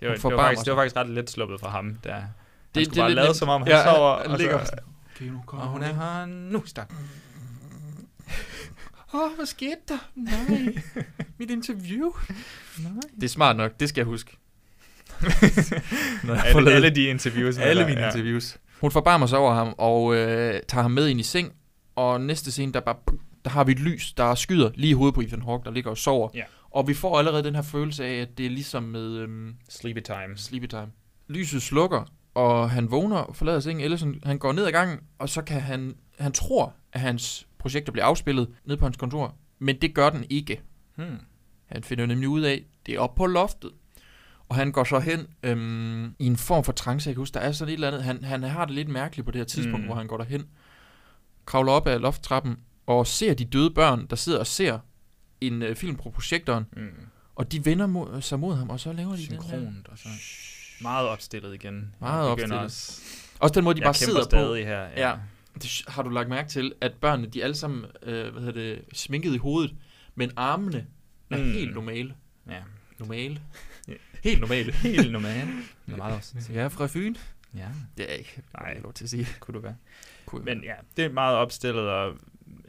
[0.00, 0.66] Det var, det var, faktisk, sig.
[0.66, 2.24] det var faktisk ret let sluppet fra ham, der han
[2.74, 3.36] Det- skulle det bare lade nemt.
[3.36, 4.72] som om, han Ja, sover, han og, ligger så,
[5.14, 6.94] Okay, nu kommer og hun er her nu, stak.
[9.14, 10.10] Åh, oh, hvad skete der?
[10.14, 10.74] Nej,
[11.38, 12.10] mit interview.
[12.82, 12.92] Nej.
[13.16, 14.36] Det er smart nok, det skal jeg huske.
[16.24, 17.58] Når jeg alle, alle de interviews.
[17.58, 18.06] Alle mine ja.
[18.06, 18.58] interviews.
[18.80, 21.52] Hun forbarmer sig over ham og øh, tager ham med ind i seng.
[21.96, 22.96] Og næste scene, der, bare,
[23.44, 25.90] der har vi et lys, der skyder lige i hovedet på Ethan Hawke, der ligger
[25.90, 26.28] og sover.
[26.34, 26.42] Ja.
[26.70, 30.00] Og vi får allerede den her følelse af, at det er ligesom med øhm, Sleepy
[30.00, 30.36] time.
[30.36, 30.86] sleepy time.
[31.28, 32.04] Lyset slukker,
[32.34, 33.84] og han vågner og forlader sengen.
[33.84, 35.94] Ellison, han går ned ad gangen, og så kan han...
[36.18, 39.36] Han tror, at hans projekter bliver afspillet ned på hans kontor.
[39.58, 40.60] Men det gør den ikke.
[40.96, 41.18] Hmm.
[41.66, 43.70] Han finder nemlig ud af, det er oppe på loftet.
[44.52, 47.40] Og han går så hen øhm, i en form for trance, jeg kan huske, der
[47.40, 49.80] er sådan et eller andet, han, han har det lidt mærkeligt på det her tidspunkt,
[49.80, 49.84] mm.
[49.86, 50.46] Hvor han går derhen,
[51.46, 54.78] kravler op ad lofttrappen, og ser de døde børn, der sidder og ser
[55.40, 56.88] en øh, film på projektoren, Mm.
[57.34, 59.42] og de vender mod, sig mod ham, og så laver de den der.
[59.42, 60.08] Synkront og så
[60.82, 61.94] meget opstillet igen.
[62.00, 62.58] Meget opstillet.
[62.58, 63.00] Også,
[63.38, 64.54] Også den måde, de jeg bare sidder på.
[64.54, 64.80] her.
[64.96, 65.14] Ja.
[65.54, 68.60] Det har du lagt mærke til, at børnene, de er alle sammen, øh, hvad hedder
[68.60, 69.74] det, sminket i hovedet,
[70.14, 70.86] men armene
[71.30, 71.52] er Mm.
[71.52, 72.14] helt normale.
[72.50, 72.60] ja.
[72.98, 73.40] Normale.
[74.24, 74.28] Ja.
[74.28, 74.72] Helt normale.
[74.72, 75.50] Helt normalt.
[75.92, 76.34] Er meget også.
[76.52, 77.14] Jeg er fra Fyn.
[77.56, 77.66] Ja,
[77.96, 78.78] Det er ikke, Nej.
[78.82, 79.26] Lov til at sige.
[79.40, 79.74] kunne du være.
[80.26, 82.14] Kunne Men ja, det er meget opstillet, og jeg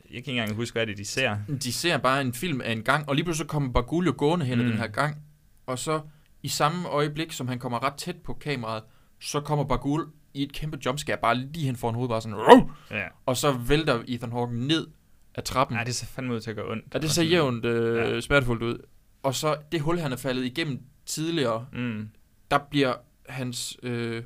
[0.10, 1.38] kan ikke engang huske, hvad det er, de ser.
[1.64, 4.46] De ser bare en film af en gang, og lige pludselig så kommer Bagulio gående
[4.46, 4.66] hen Mm.
[4.66, 5.18] den her gang,
[5.66, 6.02] og så
[6.44, 8.84] i samme øjeblik, som han kommer ret tæt på kameraet,
[9.20, 12.70] så kommer Bagul i et kæmpe jumpscare, bare lige hen foran hovedet, bare sådan!
[12.92, 13.04] Ja.
[13.26, 14.88] og så vælter Ethan Hawke ned
[15.36, 15.76] af trappen.
[15.78, 16.96] Nej, det ser fandme ud til at gøre ondt.
[16.96, 18.10] og det ser jævnt øh, Ja.
[18.14, 18.22] ja.
[18.22, 18.78] smertefuldt ud.
[19.24, 22.10] Og så det hul, han er faldet igennem tidligere, Mm.
[22.52, 22.94] der bliver
[23.30, 24.24] hans, øh,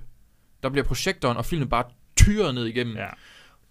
[0.63, 1.83] der bliver projektoren og filmen bare
[2.15, 2.95] tyret ned igennem.
[2.95, 3.07] Ja.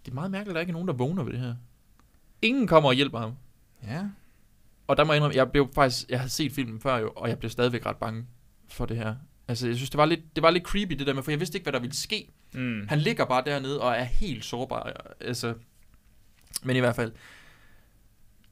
[0.05, 1.55] Det er meget mærkeligt, at der ikke er nogen, der vågner ved det her.
[2.43, 3.33] Ingen kommer og hjælper ham.
[3.87, 4.03] Ja.
[4.87, 7.29] Og der må jeg indrømme, jeg blev faktisk, jeg havde set filmen før jo, og
[7.29, 8.27] jeg blev stadigvæk ret bange
[8.69, 9.15] for det her.
[9.49, 11.41] Altså, jeg synes, det var lidt, det var lidt creepy, det der med, for jeg
[11.41, 12.29] vidste ikke, hvad der ville ske.
[12.55, 12.87] Mm.
[12.89, 14.93] Han ligger bare dernede og er helt sårbar.
[15.21, 15.55] Altså,
[16.65, 17.13] men i hvert fald.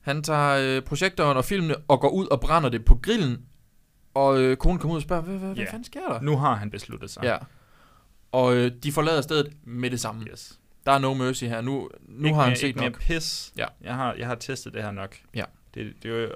[0.01, 3.47] Han tager øh, projektoren og filmene og går ud og brænder det på grillen.
[4.15, 5.71] Og øh, konen kommer ud og spørger, hvad, hvad, hvad Ja.
[5.71, 6.21] fanden sker der?
[6.21, 7.23] Nu har han besluttet sig.
[7.25, 7.37] Ja.
[8.33, 10.25] Og øh, de forlader stedet med det samme.
[10.31, 10.61] Yes.
[10.87, 11.61] Der er no mercy her.
[11.61, 13.01] Nu, nu Ikke har han mere- set ikke mere nok.
[13.01, 13.53] pis.
[13.57, 13.67] Ja.
[13.81, 15.17] Jeg har, jeg har testet det her nok.
[15.35, 15.45] Ja.
[15.75, 16.29] Det, det er jo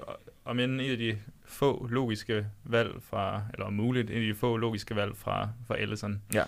[0.45, 4.35] om end et af de få logiske valg fra, eller om muligt, et af de
[4.35, 6.21] få logiske valg fra, fra Ellison.
[6.33, 6.43] Ja.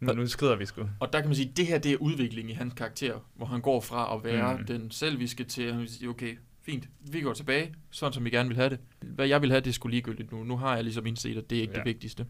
[0.00, 0.88] Nu, nu skrider vi sgu.
[1.00, 3.46] Og der kan man sige, at det her det er udvikling i hans karakter, hvor
[3.46, 4.60] han går fra at være Mm.
[4.60, 4.66] mm.
[4.66, 6.38] den selviske til at han vil sige, okay,
[6.70, 8.78] fint, vi går tilbage, sådan som vi gerne vil have det.
[9.00, 10.44] Hvad jeg vil have, det skulle ligegyldigt nu.
[10.44, 11.78] Nu har jeg ligesom indset, at det er ikke ja.
[11.78, 12.26] Det vigtigste.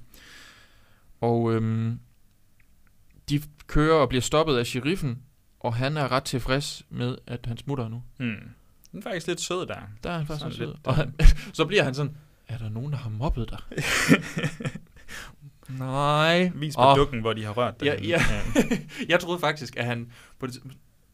[1.20, 1.98] Og øhm,
[3.28, 5.22] de kører og bliver stoppet af sheriffen,
[5.60, 8.02] og han er ret tilfreds med, at han smutter nu.
[8.16, 8.36] Hmm.
[8.92, 9.80] Den er faktisk lidt sød der.
[10.04, 11.14] Der er han faktisk Sådan sådan lidt, og han,
[11.58, 12.16] så bliver han sådan,
[12.48, 13.58] er der nogen, der har mobbet dig?
[15.78, 16.50] Nej.
[16.54, 16.96] Vis på Åh.
[16.96, 17.86] dukken, hvor de har rørt dig.
[17.86, 18.22] Ja, ja.
[19.08, 20.62] jeg troede faktisk, at han på det,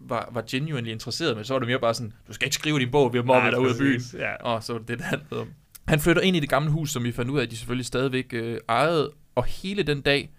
[0.08, 2.78] var, var genuinely interesseret, men så var det mere bare sådan, du skal ikke skrive
[2.78, 4.00] din bog, vi har mobbet dig ud af byen.
[4.18, 4.34] ja.
[4.34, 5.48] Og så var det det, handlede om.
[5.88, 7.86] Han flytter ind i det gamle hus, som vi fandt ud af, at de selvfølgelig
[7.86, 10.30] stadigvæk øh, ejede, og hele den dag,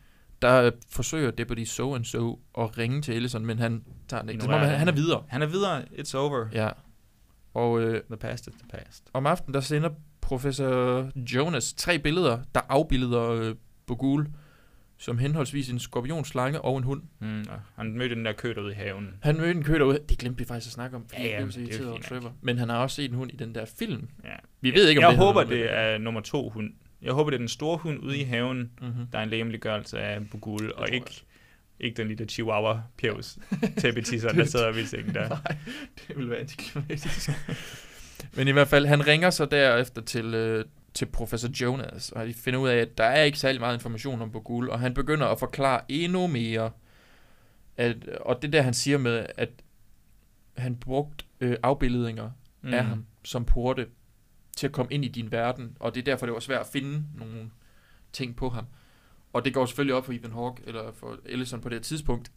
[0.42, 4.30] der øh, forsøger Deputy So and So at ringe til Ellison, men han tager den
[4.30, 4.40] ikke.
[4.40, 5.24] Det som om, han, han er videre.
[5.28, 5.82] Han er videre.
[5.82, 6.46] It's over.
[6.54, 6.70] Ja.
[7.54, 9.04] Og øh, The past is the past.
[9.14, 9.90] om aftenen, der sender
[10.22, 13.56] professor Jonas tre billeder, der afbilleder øh,
[13.88, 14.28] Bogul,
[14.98, 17.02] som henholdsvis en skorpionslange og en hund.
[17.20, 19.10] Mm, og han mødte den der kø derude i haven.
[19.22, 20.00] Han mødte en kø derude.
[20.10, 21.06] Det glemte vi faktisk at snakke om.
[21.10, 22.02] fordi Ja, ja, jeg blev så det er irriteret over.
[22.02, 22.34] Trevor.
[22.42, 24.10] Men han har også set en hund i den der film.
[24.24, 24.30] Ja.
[24.62, 26.70] Vi ved ikke, om jeg det håber, det er nummer to hund.
[27.02, 28.92] Jeg håber, det er den store hund ude i haven, Mhm.
[29.12, 31.24] der er en lægemliggørelse af Bugul, og ikke,
[31.80, 33.38] ikke den lille chihuahua pjevs
[33.82, 35.30] tæppetisser, der sidder ved sengen der.
[35.30, 35.56] Nej,
[36.08, 37.30] det vil være antiklimatisk.
[38.38, 40.66] Men i hvert fald, han ringer så derefter til, øh,
[40.96, 44.22] til professor Jonas, og de finder ud af, at der er ikke særlig meget information
[44.22, 46.72] om Bogul, og han begynder at forklare endnu mere.
[47.78, 49.50] At, og det der, han siger med, at
[50.58, 52.32] han brugte øh, afbildninger
[52.62, 52.74] mm.
[52.74, 53.88] af ham som porte
[54.58, 56.68] til at komme ind i din verden, og det er derfor, det var svært at
[56.68, 57.52] finde nogle
[58.14, 58.66] ting på ham.
[59.34, 62.32] Og det går selvfølgelig op for Ethan Hawke, eller for Ellison på det tidspunkt,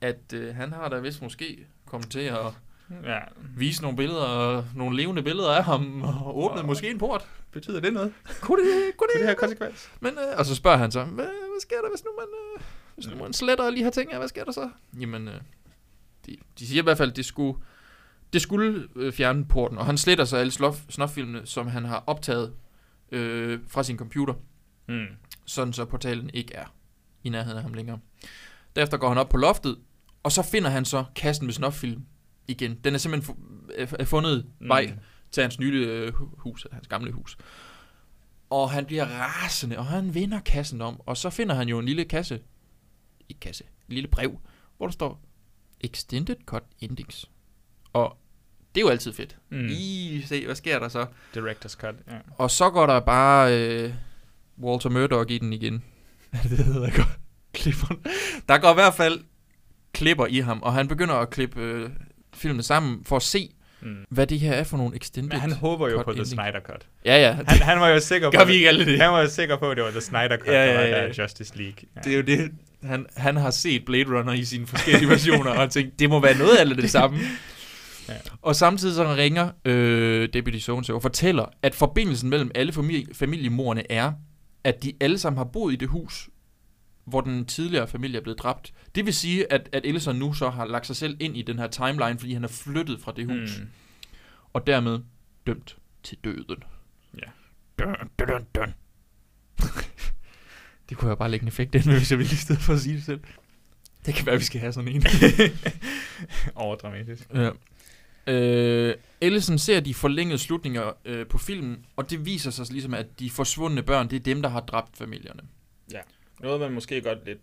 [0.00, 2.52] at øh, han har da vist måske kommet til at
[3.04, 3.18] Ja.
[3.56, 7.28] vise nogle billeder, nogle levende billeder af ham, og åbne Og- måske en port.
[7.52, 8.12] Betyder det noget?
[8.40, 9.90] Kunne det, kunne det, det have konsekvens?
[10.00, 12.26] Men, øh, og så spørger han så, hvad, hvad sker der, hvis nu man,
[12.56, 12.62] øh,
[12.94, 14.70] hvis nu man sletter lige har ting hvad sker der så?
[15.00, 15.34] Jamen, øh,
[16.26, 17.58] de, de siger i hvert fald, at det skulle,
[18.32, 20.52] det skulle øh, fjerne porten, og han sletter så alle
[20.90, 22.52] snoffilmene, som han har optaget
[23.12, 24.34] øh, fra sin computer,
[24.88, 25.06] Mm.
[25.44, 26.74] sådan så portalen ikke er
[27.24, 27.98] i nærheden af ham længere.
[28.76, 29.76] Derefter går han op på loftet,
[30.22, 32.02] og så finder han så kassen med snoffilm
[32.48, 32.74] igen.
[32.84, 34.68] Den er simpelthen fu- fundet Mm.
[34.68, 34.92] vej
[35.32, 37.36] til hans nye øh, hu- hus, hans gamle hus.
[38.50, 41.86] Og han bliver rasende, og han vinder kassen om, og så finder han jo en
[41.86, 42.40] lille kasse,
[43.28, 44.38] ikke kasse, en lille brev,
[44.76, 45.20] hvor der står
[45.80, 47.24] Extended Cut Index.
[47.92, 48.16] Og
[48.74, 49.36] det er jo altid fedt.
[49.50, 49.66] Mm.
[49.70, 51.06] I se, hvad sker der så?
[51.36, 52.18] Director's cut, ja.
[52.38, 53.94] Og så går der bare øh,
[54.62, 55.84] Walter Murdoch i den igen.
[56.42, 57.18] det hedder godt.
[57.52, 57.94] Klipper.
[58.48, 59.20] Der går i hvert fald
[59.92, 61.90] klipper i ham, og han begynder at klippe øh,
[62.34, 63.48] filmene sammen for at se,
[63.84, 63.96] Mm.
[64.10, 66.30] hvad det her er for nogle extended Men han håber jo på The endings.
[66.30, 66.86] Snyder Cut.
[67.04, 67.32] Ja, ja.
[67.32, 69.00] Han, han var jo sikker på vi ikke alle det?
[69.00, 70.82] Han var jo sikker på, at det var The Snyder Cut, Ja, der ja, var
[70.98, 71.06] ja.
[71.08, 71.74] der Justice League.
[71.96, 72.00] Ja.
[72.00, 72.50] Det er jo det.
[72.84, 76.38] Han, han har set Blade Runner i sine forskellige versioner, og tænkt, det må være
[76.38, 77.18] noget af det samme.
[78.08, 78.14] Ja.
[78.42, 83.92] Og samtidig så ringer øh, Deputy Sorensen og fortæller, at forbindelsen mellem alle familie, familiemorerne
[83.92, 84.12] er,
[84.64, 86.28] at de alle sammen har boet i det hus,
[87.04, 88.72] hvor den tidligere familie er blevet dræbt.
[88.94, 91.58] Det vil sige, at, at Ellison nu så har lagt sig selv ind i den
[91.58, 93.60] her timeline, fordi han er flyttet fra det hus.
[93.60, 93.68] Mm.
[94.52, 95.00] Og dermed
[95.46, 96.62] dømt til døden.
[97.18, 97.30] Ja.
[97.78, 98.74] Dun, dun, dun.
[100.88, 102.80] det kunne jeg bare lægge en effekt ind hvis jeg ville i stedet for at
[102.80, 103.20] sige det selv.
[104.06, 105.04] Det kan være, vi skal have sådan en.
[106.54, 107.30] Overdramatisk.
[107.34, 107.50] Ja.
[108.26, 113.06] Øh, Ellison ser de forlængede slutninger øh, på filmen, og det viser sig ligesom, at
[113.18, 115.42] de forsvundne børn, det er dem, der har dræbt familierne.
[116.42, 117.38] Noget man måske godt lidt...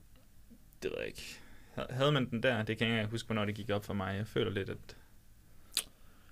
[0.84, 1.40] Det ved jeg ikke.
[1.76, 2.64] Ha- Havde man den der?
[2.64, 4.16] Det kan jeg ikke huske, hvornår det gik op for mig.
[4.18, 4.78] Jeg føler lidt, at...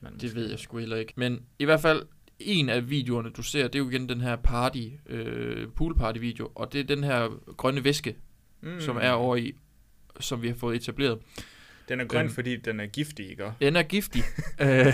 [0.01, 1.13] Man Det ved jeg sgu heller ikke.
[1.15, 2.05] Men i hvert fald,
[2.39, 6.51] en af videoerne, du ser, det er jo igen den her party, øh, poolparty video,
[6.55, 8.15] og det er den her grønne væske,
[8.61, 8.79] mm.
[8.81, 9.53] som er over i,
[10.19, 11.19] som vi har fået etableret.
[11.89, 12.33] Den er grøn, Øhm.
[12.33, 13.51] fordi den er giftig, ikke?
[13.61, 14.23] Den er giftig.
[14.61, 14.93] øh,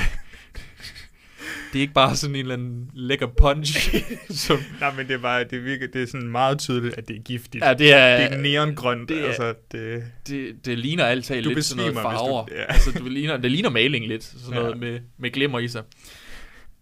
[1.73, 3.95] det er ikke bare sådan en eller anden lækker punch.
[4.29, 7.15] som, Nej, men det er bare, det virker, det er sådan meget tydeligt, at det
[7.15, 7.63] er giftigt.
[7.63, 10.03] Ja, det er- Det er neongrønt, det er- altså, det...
[10.27, 12.45] det, det ligner alt lidt sådan noget besvimer, hvis du- farver.
[12.51, 12.63] ja.
[12.73, 14.59] altså, det, ligner, det ligner maling lidt, sådan Ja.
[14.59, 15.83] noget med, med glimmer i sig.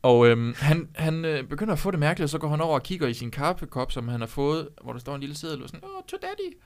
[0.03, 2.73] Og øhm, han, han øh, begynder at få det mærkeligt, og så går han over
[2.73, 5.63] og kigger i sin kaffekop, som han har fået, hvor der står en lille seddel,
[5.63, 6.57] og sådan, åh, to daddy.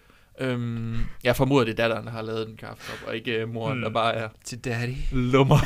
[0.51, 3.73] Øhm, jeg formoder, det er datteren, der har lavet den kaffekop, og ikke øh, moren,
[3.73, 3.81] Hmm.
[3.81, 4.93] der bare er Til daddy.
[5.11, 5.57] lummer.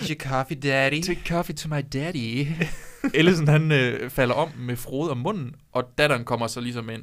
[0.00, 1.02] Your coffee daddy.
[1.02, 2.46] Take coffee to my daddy.
[3.14, 7.02] Ellison, han øh, falder om med frode om munden, og datteren kommer så ligesom ind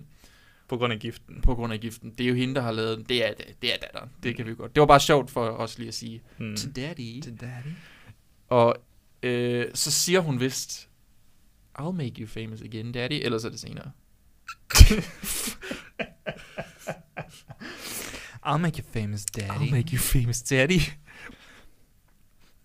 [0.67, 1.41] På grund af giften.
[1.41, 2.11] på grund af giften.
[2.17, 3.05] Det er jo hende, der har lavet den.
[3.09, 4.09] Det er, det er datteren.
[4.23, 4.75] Det kan vi godt.
[4.75, 6.21] Det var bare sjovt for os lige at sige.
[6.37, 6.55] Hmm.
[6.55, 7.21] To daddy.
[7.21, 7.73] Til daddy.
[8.49, 8.75] Og
[9.23, 10.89] øh, så siger hun vist,
[11.79, 13.13] I'll make you famous again, daddy.
[13.25, 13.91] Ellers er det senere.
[18.45, 19.49] I'll make you famous, daddy.
[19.49, 20.79] I'll make you famous, daddy.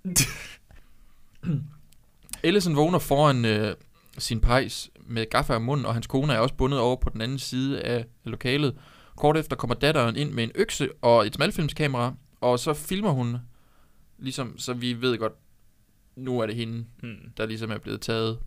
[2.42, 3.74] Ellison vågner foran øh,
[4.18, 7.20] sin pejs med gaffa i munden, og hans kone er også bundet over på den
[7.20, 8.78] anden side af lokalet.
[9.16, 13.36] Kort efter kommer datteren ind med en økse og et smalfilmskamera, og så filmer hun,
[14.18, 15.32] ligesom, så vi ved godt,
[16.16, 17.32] nu er det hende, Hmm.
[17.36, 18.38] der ligesom er blevet taget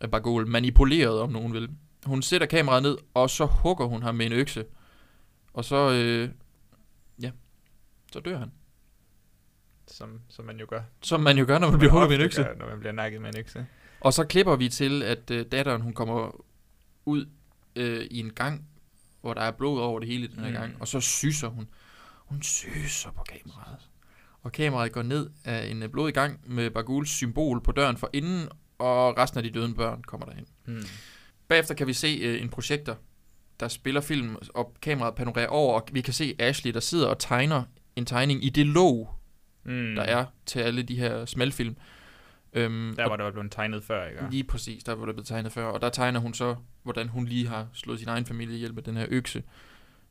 [0.00, 1.70] af Bagol, manipuleret, om nogen vil.
[2.04, 4.64] Hun sætter kameraet ned, og så hugger hun ham med en økse.
[5.54, 6.28] Og så, øh,
[7.22, 7.30] ja,
[8.12, 8.52] så dør han.
[9.88, 10.80] Som, som man jo gør.
[11.02, 12.42] Som man jo gør, når man bliver hugget med en økse.
[12.42, 13.66] gør, Når man bliver nakket med en økse.
[14.00, 16.44] Og så klipper vi til, at øh, datteren hun kommer
[17.04, 17.26] ud
[17.76, 18.66] øh, i en gang,
[19.20, 20.48] hvor der er blod over det hele den her Mm.
[20.54, 20.60] mm.
[20.60, 21.68] gang, og så syser hun.
[22.26, 23.78] Hun syser på kameraet.
[24.42, 28.10] Og kameraet går ned af en øh, blodig gang med Baguls symbol på døren for
[28.12, 30.46] inden, og resten af de døde børn kommer derhen.
[30.64, 30.82] Hmm.
[31.48, 32.96] Bagefter kan vi se øh, en projektor,
[33.60, 37.18] der spiller film, og kameraet panorerer over, og vi kan se Ashley, der sidder og
[37.18, 37.62] tegner
[37.96, 39.14] en tegning i det låg,
[39.62, 39.94] Hmm.
[39.94, 41.76] der er til alle de her smalfilm.
[42.52, 44.30] Øhm, Der var der var blevet tegnet før, ikke?
[44.30, 45.64] Lige præcis, der var det blevet tegnet før.
[45.64, 48.82] Og der tegner hun så, hvordan hun lige har slået sin egen familie ihjel med
[48.82, 49.42] den her økse.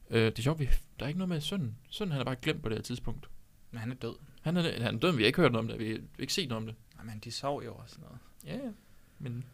[0.09, 1.75] Øh, det er sjovt, vi, der er ikke noget med sønnen.
[1.89, 3.29] Sønnen han er bare glemt på det her tidspunkt.
[3.71, 4.15] Men han er død.
[4.41, 5.79] Han er, han er død, vi har ikke hørt noget om det.
[5.87, 6.75] Vi har ikke set noget om det.
[6.99, 8.17] Jamen, de sov jo og sådan noget.
[8.45, 8.71] Ja, ja.
[9.19, 9.45] Men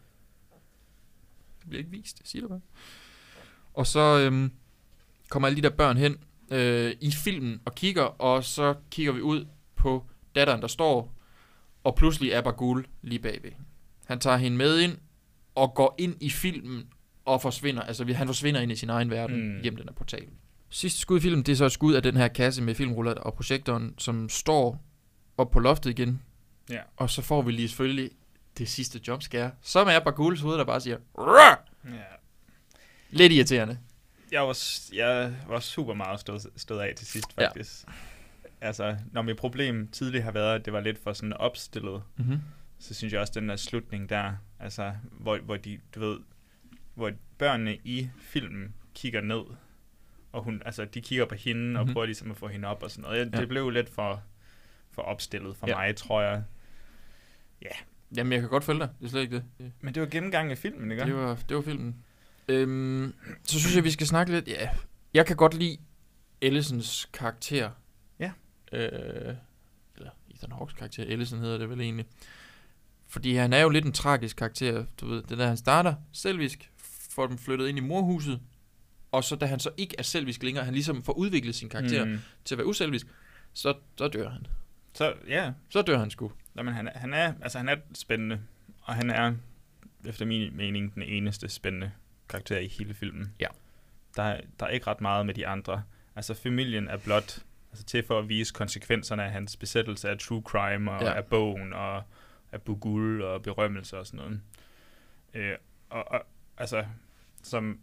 [1.60, 2.60] det bliver ikke vist, siger det bare.
[3.74, 4.52] Og så øhm,
[5.28, 6.16] kommer alle de der børn hen
[6.50, 9.46] øh, i filmen og kigger, og så kigger vi ud
[9.78, 11.14] på datteren, der står,
[11.84, 13.50] og pludselig er Bagul lige bagved.
[14.06, 14.98] Han tager hende med ind,
[15.54, 16.88] og går ind i filmen,
[17.24, 17.82] og forsvinder.
[17.82, 19.62] Altså, han forsvinder ind i sin egen verden, Mm.
[19.62, 20.26] gennem den her portal.
[20.70, 23.12] Sidste skud i filmen, det er så et skud af den her kasse med filmruller
[23.14, 24.84] og projektoren, som står
[25.36, 26.22] op på loftet igen.
[26.70, 26.80] Ja.
[26.96, 28.10] Og så får vi lige selvfølgelig
[28.58, 31.60] det sidste jumpscare, som er Baguls hoved, der bare siger, Rrr!
[31.94, 32.02] Ja.
[33.10, 33.78] Lidt irriterende.
[34.32, 34.58] Jeg var,
[34.94, 37.84] jeg var super meget stået, stået af til sidst, faktisk.
[37.86, 37.92] Ja.
[38.60, 42.38] Altså, når mit problem tidligere har været, at det var lidt for sådan opstillet, Mhm.
[42.78, 46.18] så synes jeg også, den der slutning der, altså, hvor, hvor de, du ved,
[46.94, 49.42] hvor børnene i filmen kigger ned,
[50.32, 51.76] og hun, altså, de kigger på hende mm-hmm.
[51.76, 53.32] og prøver ligesom at få hende op og sådan noget.
[53.32, 53.44] Det Ja.
[53.46, 54.22] blev lidt for,
[54.90, 55.76] for opstillet for Ja.
[55.76, 56.42] mig, tror jeg.
[58.16, 58.88] Jamen, jeg kan godt følge dig.
[59.00, 59.44] Det er slet ikke det.
[59.58, 59.72] det.
[59.80, 61.04] Men det var gennemgangen af filmen, ikke?
[61.04, 61.96] Det var, det var filmen.
[62.48, 64.48] Øhm, så synes jeg, vi skal snakke lidt.
[64.48, 64.68] Ja,
[65.14, 65.76] jeg kan godt lide
[66.40, 67.70] Ellisons karakter.
[68.72, 69.34] Øh,
[69.96, 71.04] eller Ethan Hawks karakter.
[71.06, 72.06] Ellison hedder det vel egentlig.
[73.06, 74.84] Fordi han er jo lidt en tragisk karakter.
[75.00, 76.70] Du ved, det der han starter selvisk,
[77.10, 78.40] får dem flyttet ind i morhuset,
[79.12, 82.04] og så da han så ikke er selvisk længere, han ligesom får udviklet sin karakter
[82.04, 82.18] Mm.
[82.44, 83.06] til at være uselvisk,
[83.52, 84.46] så, så dør han.
[84.94, 86.32] Så, ja, Så dør han sgu.
[86.56, 88.40] Jamen, han, er- han, er, altså, han er spændende,
[88.82, 89.34] og han er,
[90.04, 91.90] efter min mening, den eneste spændende
[92.28, 93.32] karakter i hele filmen.
[93.40, 93.46] Ja.
[94.16, 95.82] Der, er- der er ikke ret meget med de andre.
[96.16, 97.38] Altså, familien er blot
[97.70, 101.12] altså, til for at vise konsekvenserne af hans besættelse af true crime, og Ja.
[101.14, 102.02] af bogen, og
[102.52, 104.40] af Bugul, og berømmelse og sådan noget.
[105.34, 105.56] Øh,
[105.90, 106.22] og, og,
[106.58, 106.84] altså,
[107.42, 107.78] som,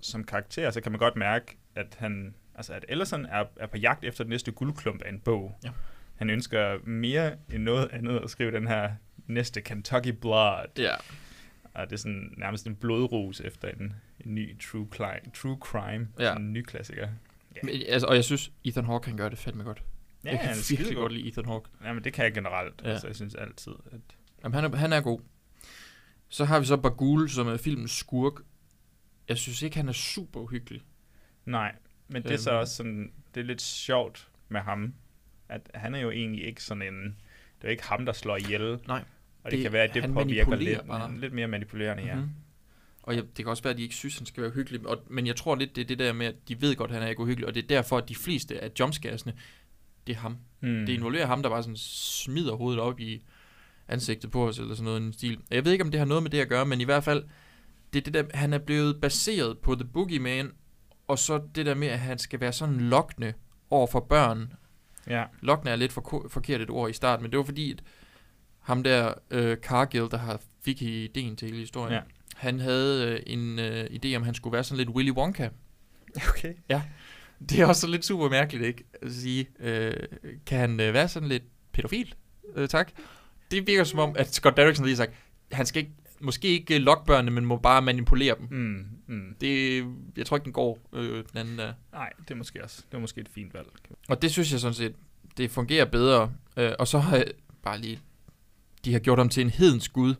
[0.00, 3.76] som karakter, så kan man godt mærke, at han, altså, at Ellison er, er på
[3.76, 5.58] jagt efter den næste guldklump af en bog.
[5.64, 5.70] Ja.
[6.16, 8.90] Han ønsker mere end noget andet at skrive den her
[9.26, 10.66] næste Kentucky Blood.
[10.78, 10.94] Ja.
[11.74, 13.94] Og det er sådan nærmest en blodrus efter en,
[14.24, 16.08] en ny true, cli- true crime.
[16.18, 16.36] Ja.
[16.36, 17.08] En ny klassiker.
[17.62, 17.66] Ja.
[17.66, 19.82] Men, altså, og jeg synes, Ethan Hawke kan gøre det fandme godt.
[20.24, 21.68] Ja, jeg kan han er virkelig godt lide Ethan Hawke.
[21.84, 22.82] Jamen, det kan jeg generelt.
[22.84, 22.90] Ja.
[22.90, 24.00] Altså, jeg synes altid, at...
[24.44, 25.20] Jamen, han er, han er god.
[26.28, 28.32] Så har vi så Bagul, som er filmens skurk.
[29.28, 30.82] Jeg synes ikke, han er super uhyggelig.
[31.44, 31.74] Nej,
[32.08, 32.60] men det er så Øhm.
[32.60, 33.12] også sådan...
[33.34, 34.94] Det er lidt sjovt med ham,
[35.48, 37.02] at han er jo egentlig ikke sådan en...
[37.04, 38.78] Det er jo ikke ham, der slår ihjel.
[38.88, 39.04] Nej.
[39.44, 41.18] Og det, Det- kan være, at det påvirker lidt, bare.
[41.20, 42.14] lidt mere manipulerende, ja.
[42.14, 42.28] Mhm.
[43.10, 44.86] Og jeg, det kan også være, at de ikke synes, han skal være hyggelig.
[44.86, 46.94] Og, men jeg tror lidt, det er det der med, at de ved godt, at
[46.94, 47.48] han er ikke uhyggelig.
[47.48, 49.34] Og det er derfor, at de fleste af jumpscaresene,
[50.06, 50.36] det er ham.
[50.60, 50.86] Hmm.
[50.86, 53.22] Det involverer ham, der bare sådan smider hovedet op i...
[53.88, 55.40] ansigtet på os, eller sådan noget i stil.
[55.50, 57.24] Jeg ved ikke, om det har noget med det at gøre, men i hvert fald,
[57.92, 60.50] det er det der, han er blevet baseret på The Boogeyman,
[61.08, 63.32] og så det der med, at han skal være sådan lokkende
[63.70, 64.52] over for børn.
[65.06, 65.24] Ja.
[65.40, 67.82] Lokkende er lidt for, forkert et ord i starten, men det var fordi, at
[68.58, 72.00] ham der øh, Cargill, der har fik ideen til hele historien, Ja.
[72.40, 75.48] Han havde øh, en øh, idé om, han skulle være sådan lidt Willy Wonka.
[76.28, 76.54] Okay.
[76.68, 76.82] Ja.
[77.48, 78.84] Det er også lidt super mærkeligt, ikke?
[79.02, 79.92] At sige, øh,
[80.46, 81.42] kan han øh, være sådan lidt
[81.72, 82.14] pædofil?
[82.56, 82.92] Øh, tak.
[83.50, 85.12] Det virker som om, at Scott Derrickson lige har sagt,
[85.52, 88.48] han skal ikke, måske ikke øh, lokke børnene, men må bare manipulere dem.
[88.50, 89.34] Mm, mm.
[89.40, 89.84] Det,
[90.16, 91.72] jeg tror ikke, den går øh, den anden der.
[91.92, 92.82] Nej, det er måske også.
[92.90, 93.68] Det er måske et fint valg.
[94.08, 94.94] Og det synes jeg sådan set,
[95.36, 96.32] det fungerer bedre.
[96.56, 97.26] Øh, og så har jeg
[97.62, 97.98] bare lige,
[98.84, 100.14] de har gjort ham til en hedens gud,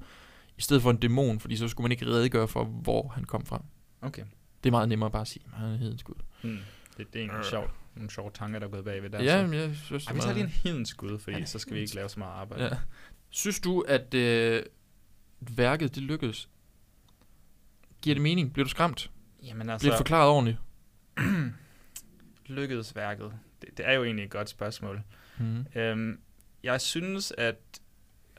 [0.60, 3.46] i stedet for en dæmon, fordi så skulle man ikke redegøre for, hvor han kom
[3.46, 3.64] fra.
[4.00, 4.24] Okay.
[4.64, 6.14] Det er meget nemmere bare at sige, at han er en gud.
[6.42, 6.58] Mm.
[6.96, 7.70] Det, det er egentlig sjovt.
[7.94, 9.22] Nogle sjove tanker, der er gået bagved der.
[9.22, 9.46] Ja, så.
[9.46, 11.80] men jeg synes, Ej, vi er tager lige en hedens skud, fordi så skal vi
[11.80, 12.64] ikke lave så meget arbejde.
[12.64, 12.70] Ja.
[13.30, 14.62] Synes du, at øh,
[15.40, 16.48] værket det lykkedes?
[18.02, 18.52] Giver det mening?
[18.52, 19.10] Bliver du skræmt?
[19.42, 20.58] Jamen altså- Bliver det forklaret ordentligt?
[22.46, 23.32] Lykkedes værket?
[23.62, 25.02] Det, det er jo egentlig et godt spørgsmål.
[25.38, 25.66] Mhm.
[25.74, 26.20] Øhm,
[26.62, 27.79] jeg synes, at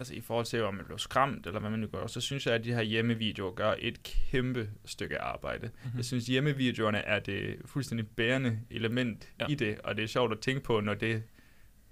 [0.01, 2.45] altså i forhold til, om man blev skræmt, eller hvad man nu gør, så synes
[2.45, 5.67] jeg, at de her hjemmevideoer gør et kæmpe stykke arbejde.
[5.67, 5.73] Mhm.
[5.83, 5.97] Mm-hmm.
[5.97, 9.45] Jeg synes, hjemmevideoerne er det fuldstændig bærende element Ja.
[9.49, 11.23] i det, og det er sjovt at tænke på, når det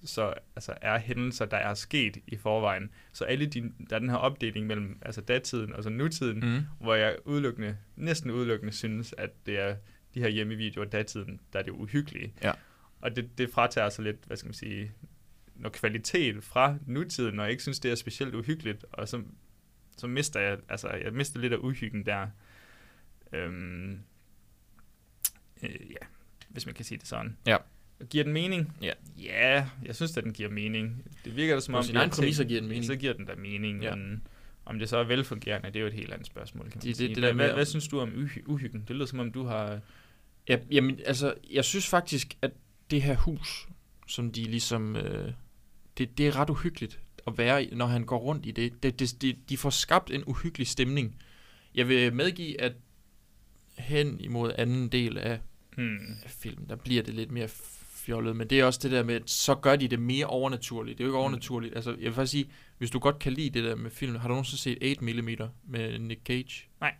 [0.06, 2.90] så altså, er hændelser, der er sket i forvejen.
[3.14, 6.60] Så alle de, der er den her opdeling mellem altså datiden og så nutiden, Mhm.
[6.81, 9.76] hvor jeg udelukkende, næsten udelukkende synes, at det er
[10.14, 12.34] de her hjemmevideoer datiden, der er det uhyggelige.
[12.44, 12.52] Ja.
[13.02, 14.91] Og det, det fratager så lidt, hvad skal man sige,
[15.60, 19.22] noget kvalitet fra nutiden, og jeg ikke synes, det er specielt uhyggeligt, og så,
[19.98, 22.27] så mister jeg, altså jeg mister lidt af uhyggen der.
[23.34, 23.91] Øhm,
[25.64, 26.06] øh, ja,
[26.49, 27.38] hvis man kan sige det sådan.
[27.48, 27.57] Ja.
[28.10, 28.73] Giver den mening?
[28.81, 28.94] Ja.
[29.18, 31.03] Ja, jeg synes, at den giver mening.
[31.26, 31.84] Det virker da som om...
[31.84, 32.86] præmisser tænkt- giver den mening.
[32.86, 33.95] Så giver den da mening, Ja.
[33.95, 34.27] men
[34.65, 36.84] om det så er velfungerende, det er jo et helt andet spørgsmål, kan man Det-
[36.88, 37.07] det- sige.
[37.10, 38.84] det hvad, der med hvad, at- hvad synes du om uhy- uhyggen?
[38.88, 39.80] Det lyder som om, du har...
[40.49, 42.52] Ja, jamen, altså, jeg synes faktisk, at
[42.91, 43.68] det her hus,
[44.07, 44.95] som de ligesom...
[44.95, 45.34] Øh,
[46.00, 48.84] det, det er ret uhyggeligt at være i, når han går rundt i det.
[48.84, 51.16] det, det, det de får skabt en uhyggelig stemning.
[51.76, 52.74] Jeg vil medgive, at
[53.78, 55.40] hen imod anden del af
[55.76, 55.98] Hmm.
[56.24, 57.48] af filmen, der bliver det lidt mere
[57.92, 60.98] fjollet, men det er også det der med, at så gør de det mere overnaturligt.
[60.98, 61.22] Det er jo ikke Mm.
[61.22, 61.76] overnaturligt.
[61.76, 64.28] Altså, jeg vil faktisk sige, hvis du godt kan lide det der med filmen, har
[64.28, 66.68] du nogensinde set 8mm med Nick Cage?
[66.82, 66.94] Nej.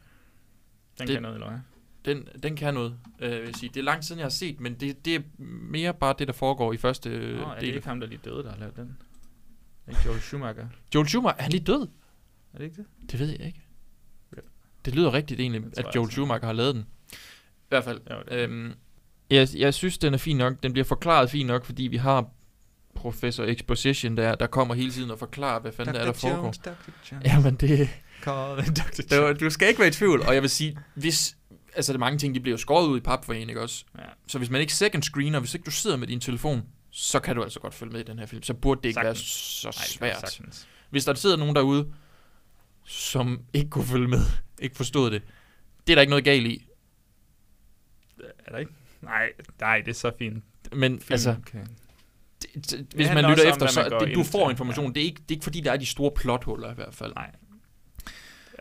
[1.00, 1.60] Den Det- kan noget, eller hvad?
[2.10, 3.70] Den, den kan noget, øh, vil jeg sige.
[3.74, 5.20] Det er lang siden, jeg har set, men det, det er
[5.72, 7.76] mere bare det, der foregår i første øh, Nå, er det del.
[7.76, 8.98] ikke ham, der lige døde, der har lavet den?
[9.88, 10.68] Er ikke Joel Schumacher?
[10.96, 11.88] Joel Schumacher, er han lige død?
[12.54, 13.12] Er det ikke det?
[13.12, 13.62] Det ved jeg ikke.
[14.86, 16.12] Det lyder rigtigt egentlig, at jeg Joel altså.
[16.12, 16.86] Schumacher har lavet den.
[17.12, 17.16] I
[17.70, 18.02] hvert fald.
[18.30, 18.74] Det- øhm,
[19.30, 20.64] jeg, jeg synes, den er fin nok.
[20.64, 22.30] Den bliver forklaret fint nok, fordi vi har
[22.96, 26.18] professor Exposition der, der kommer hele tiden og forklarer, hvad fanden der er, der Dr.
[26.20, 26.44] foregår.
[26.44, 26.70] Jones, Dr.
[27.12, 27.26] Jones.
[27.26, 27.90] Jamen, det...
[28.24, 29.02] Call Dr.
[29.10, 31.38] det var, du skal ikke være i tvivl, og jeg vil sige, hvis...
[31.80, 33.62] Altså, det er mange ting, de bliver jo skåret ud i pap for en, ikke
[33.62, 33.86] også?
[33.98, 34.04] Ja.
[34.28, 37.36] Så hvis man ikke second screener, hvis ikke du sidder med din telefon, så kan
[37.36, 38.44] du altså godt følge med i den her film.
[38.44, 39.62] Så burde det ikke Sagtens.
[39.66, 40.30] være så Nej, svært.
[40.30, 40.68] sagtens.
[40.90, 41.94] Hvis der sidder nogen derude,
[42.86, 44.20] som ikke kunne følge med,
[44.62, 45.22] ikke forstod det,
[45.88, 46.66] det er der ikke noget galt i.
[48.46, 48.72] Er der ikke?
[49.02, 49.30] Nej,
[49.60, 50.44] nej, det er så fint.
[50.74, 51.60] Men Film, altså, okay.
[52.42, 54.86] det, det, hvis man handler lytter om, efter, så man det, du får information.
[54.86, 54.92] Ja.
[54.92, 57.14] Det, er ikke, det er ikke fordi, der er de store plothuller i hvert fald.
[57.16, 57.32] Nej.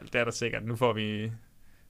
[0.02, 0.64] Det er der sikkert.
[0.64, 1.32] Nu får vi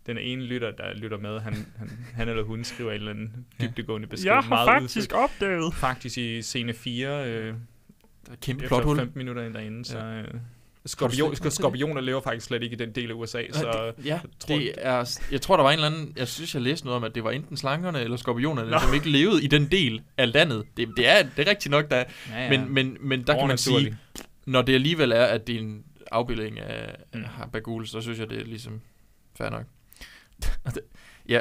[0.07, 1.41] den ene lytter, der lytter med.
[1.41, 3.67] Han, han, han eller hun skriver en eller anden Ja.
[3.67, 4.27] dybdegående besked.
[4.27, 5.21] Jeg har meget faktisk udført.
[5.21, 5.75] opdaget.
[5.75, 7.27] Faktisk i scene 4.
[7.29, 7.45] Øh,
[8.27, 8.97] Der er kæmpe efter plothul.
[8.97, 9.99] 15 minutter ind derinde, så...
[9.99, 10.21] Ja.
[10.21, 10.25] Øh,
[10.87, 13.63] Skorpion, skorpioner lever faktisk slet ikke i den del af USA, så...
[13.65, 16.29] Nej, det, ja, jeg tror, det er, jeg tror, der var en eller anden, jeg
[16.29, 18.79] synes, jeg læste noget om, at det var enten slangerne eller skorpionerne, Nå.
[18.79, 20.65] som ikke levede i den del af landet.
[20.77, 22.05] Det, det, er, det er rigtigt nok, der er.
[22.31, 22.51] Ja, ja.
[22.51, 23.97] Men, men, men der kan man sige,
[24.47, 27.25] når det alligevel er, at det er en afbildning af mm.
[27.53, 28.81] Bagul, så synes jeg, det er ligesom
[29.37, 29.65] fair nok.
[31.29, 31.41] Ja,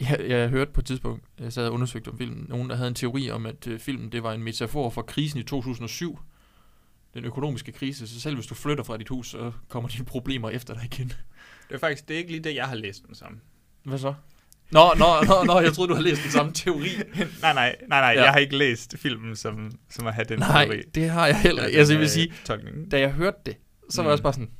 [0.00, 2.88] jeg, jeg hørte på et tidspunkt, jeg sad og undersøgte om filmen, nogen der havde
[2.88, 6.18] en teori om, at øh, filmen det var en metafor for krisen i 2007.
[7.14, 10.50] Den økonomiske krise, så selv hvis du flytter fra dit hus, så kommer dine problemer
[10.50, 11.08] efter dig igen.
[11.68, 13.40] Det er faktisk det er ikke lige det, jeg har læst den som.
[13.84, 14.14] Hvad så?
[14.70, 16.88] Nå, nå, nå, nå, jeg troede, du havde læst den samme teori.
[17.42, 18.22] nej, nej, nej, nej, Ja.
[18.22, 20.82] jeg har ikke læst filmen, som, som at have den Nej, teori.
[20.94, 21.78] det har jeg heller Eller ikke.
[21.78, 22.90] Altså, jeg vil øh, sige, tolkning.
[22.90, 23.56] da jeg hørte det,
[23.90, 24.12] så var jeg Mm.
[24.12, 24.50] også bare sådan,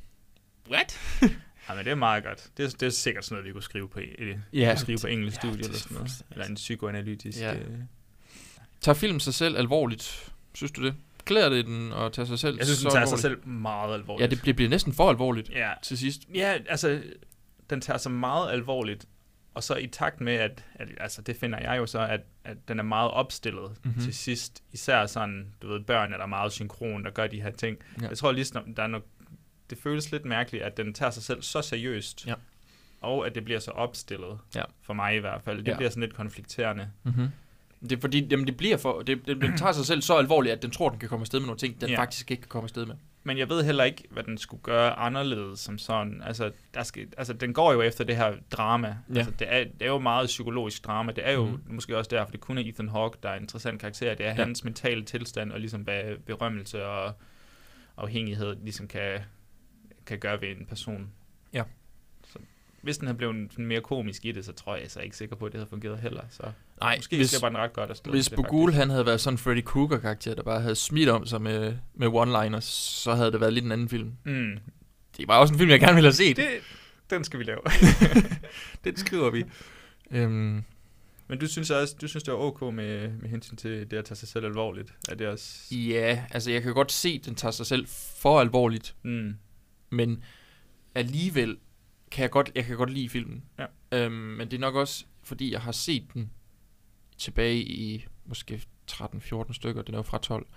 [0.71, 0.99] what?
[1.71, 2.49] Ja, men det er meget godt.
[2.57, 5.07] Det er, det er sikkert sådan noget, vi kunne skrive på, i- Ja, skrive på
[5.07, 6.11] engelsk ja, studie er eller sådan noget.
[6.31, 7.39] Eller en psykoanalytisk...
[7.39, 7.53] Ja.
[7.55, 7.67] øh,
[8.81, 10.31] Tager filmen sig selv alvorligt?
[10.53, 10.95] Synes du det?
[11.25, 13.43] Klæder det den at tage sig selv Jeg synes, den tager sig alvorligt?
[13.43, 14.21] selv meget alvorligt.
[14.21, 15.71] Ja, det bliver, bliver næsten for alvorligt Ja.
[15.83, 16.21] til sidst.
[16.35, 17.01] Ja, altså,
[17.69, 19.05] den tager sig meget alvorligt,
[19.53, 22.57] og så i takt med, at, at altså det finder jeg jo så, at, at
[22.67, 23.77] den er meget opstillet Mhm.
[23.83, 24.01] mm-hmm.
[24.03, 24.63] til sidst.
[24.71, 27.77] Især sådan, du ved, børn er der meget synkron, der gør de her ting.
[28.01, 28.07] Ja.
[28.07, 28.45] Jeg tror lige,
[28.75, 29.05] der er nok
[29.71, 32.33] det føles lidt mærkeligt, at den tager sig selv så seriøst, Ja.
[33.01, 34.63] og at det bliver så opstillet, Ja.
[34.81, 35.57] for mig i hvert fald.
[35.57, 35.75] Det Ja.
[35.77, 36.89] bliver sådan lidt konflikterende.
[37.03, 37.27] Mm-hmm.
[37.81, 40.53] Det er fordi, jamen det bliver for, det, det, den tager sig selv så alvorligt,
[40.55, 41.97] at den tror, den kan komme afsted med nogle ting, den Ja.
[41.99, 42.95] faktisk ikke kan komme afsted med.
[43.23, 46.21] Men jeg ved heller ikke, hvad den skulle gøre anderledes som sådan.
[46.25, 48.87] Altså, der skal, altså den går jo efter det her drama.
[49.13, 49.17] Ja.
[49.17, 51.11] Altså, det, er, det er jo meget psykologisk drama.
[51.11, 51.59] Det er jo mm.
[51.67, 54.15] måske også derfor, det kun er Ethan Hawke, der er en interessant karakter.
[54.15, 54.35] Det er ja.
[54.35, 57.13] hans mentale tilstand, og ligesom hvad berømmelse og
[57.97, 59.19] afhængighed ligesom kan,
[60.11, 61.07] kan gøre ved en person.
[61.53, 61.63] Ja.
[62.33, 62.39] Så
[62.81, 65.17] hvis den havde blevet mere komisk i det, så tror jeg så er jeg ikke
[65.17, 66.23] sikker på, at det havde fungeret heller.
[66.29, 66.43] Så
[66.79, 68.11] Nej, måske hvis- slipper den ret godt afsted.
[68.11, 71.41] Hvis Bogul han havde været sådan en Freddy Krueger-karakter, der bare havde smidt om sig
[71.41, 72.61] med, med one-liners,
[73.01, 74.11] så havde det været lidt en anden film.
[74.23, 74.57] Mm.
[75.17, 76.37] Det var også en film, jeg gerne ville have set.
[76.37, 76.47] Det,
[77.09, 77.59] den skal vi lave.
[78.83, 79.43] Den skriver vi.
[80.11, 80.63] Øhm,
[81.27, 84.05] Men du synes også, du synes det var ok med, med hensyn til det at
[84.05, 84.93] tage sig selv alvorligt?
[85.09, 85.75] Er det også...
[85.75, 89.35] ja, altså jeg kan godt se, at den tager sig selv for alvorligt, Mm.
[89.91, 90.23] Men
[90.95, 91.57] alligevel
[92.11, 93.43] kan jeg godt, jeg kan godt lide filmen.
[93.59, 93.65] Ja.
[93.91, 96.31] Øhm, men det er nok også, fordi jeg har set den
[97.17, 98.61] tilbage i måske
[98.91, 100.47] 13-14 stykker, den er jo fra 12.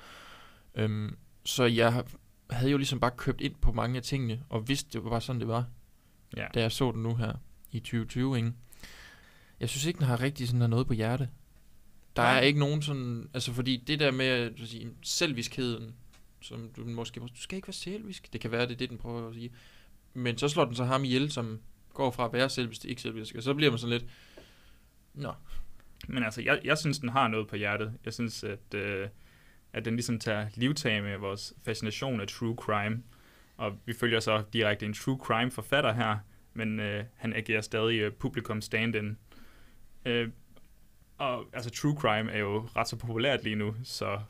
[0.74, 2.04] Øhm, så jeg
[2.50, 5.40] havde jo ligesom bare købt ind på mange af tingene, og vidste, det var sådan,
[5.40, 5.66] det var,
[6.36, 6.46] Ja.
[6.54, 7.32] da jeg så den nu her
[7.70, 8.36] i 2020.
[8.36, 8.52] Ikke?
[9.60, 11.28] Jeg synes ikke, den har rigtig sådan noget på hjerte.
[12.16, 12.40] Der er Nej.
[12.42, 15.94] ikke nogen sådan, altså fordi det der med at du sige, selviskheden,
[16.44, 18.98] som du måske, du skal ikke være selvisk, det kan være, det er det, den
[18.98, 19.52] prøver at sige.
[20.14, 21.60] Men så slår den så ham ihjel, som
[21.92, 24.10] går fra at være selvisk til ikke selvisk, og så bliver man sådan lidt,
[25.14, 25.32] nå,
[26.08, 27.98] Men altså, jeg, jeg synes, den har noget på hjertet.
[28.04, 29.08] Jeg synes, at, øh,
[29.72, 33.02] at den ligesom tager livtag med vores fascination af true crime.
[33.56, 36.18] Og vi følger så direkte en true crime forfatter her,
[36.54, 39.18] men øh, han agerer stadig øh, publikum stand-in.
[40.04, 40.28] Øh,
[41.18, 44.20] og altså, true crime er jo ret så populært lige nu, så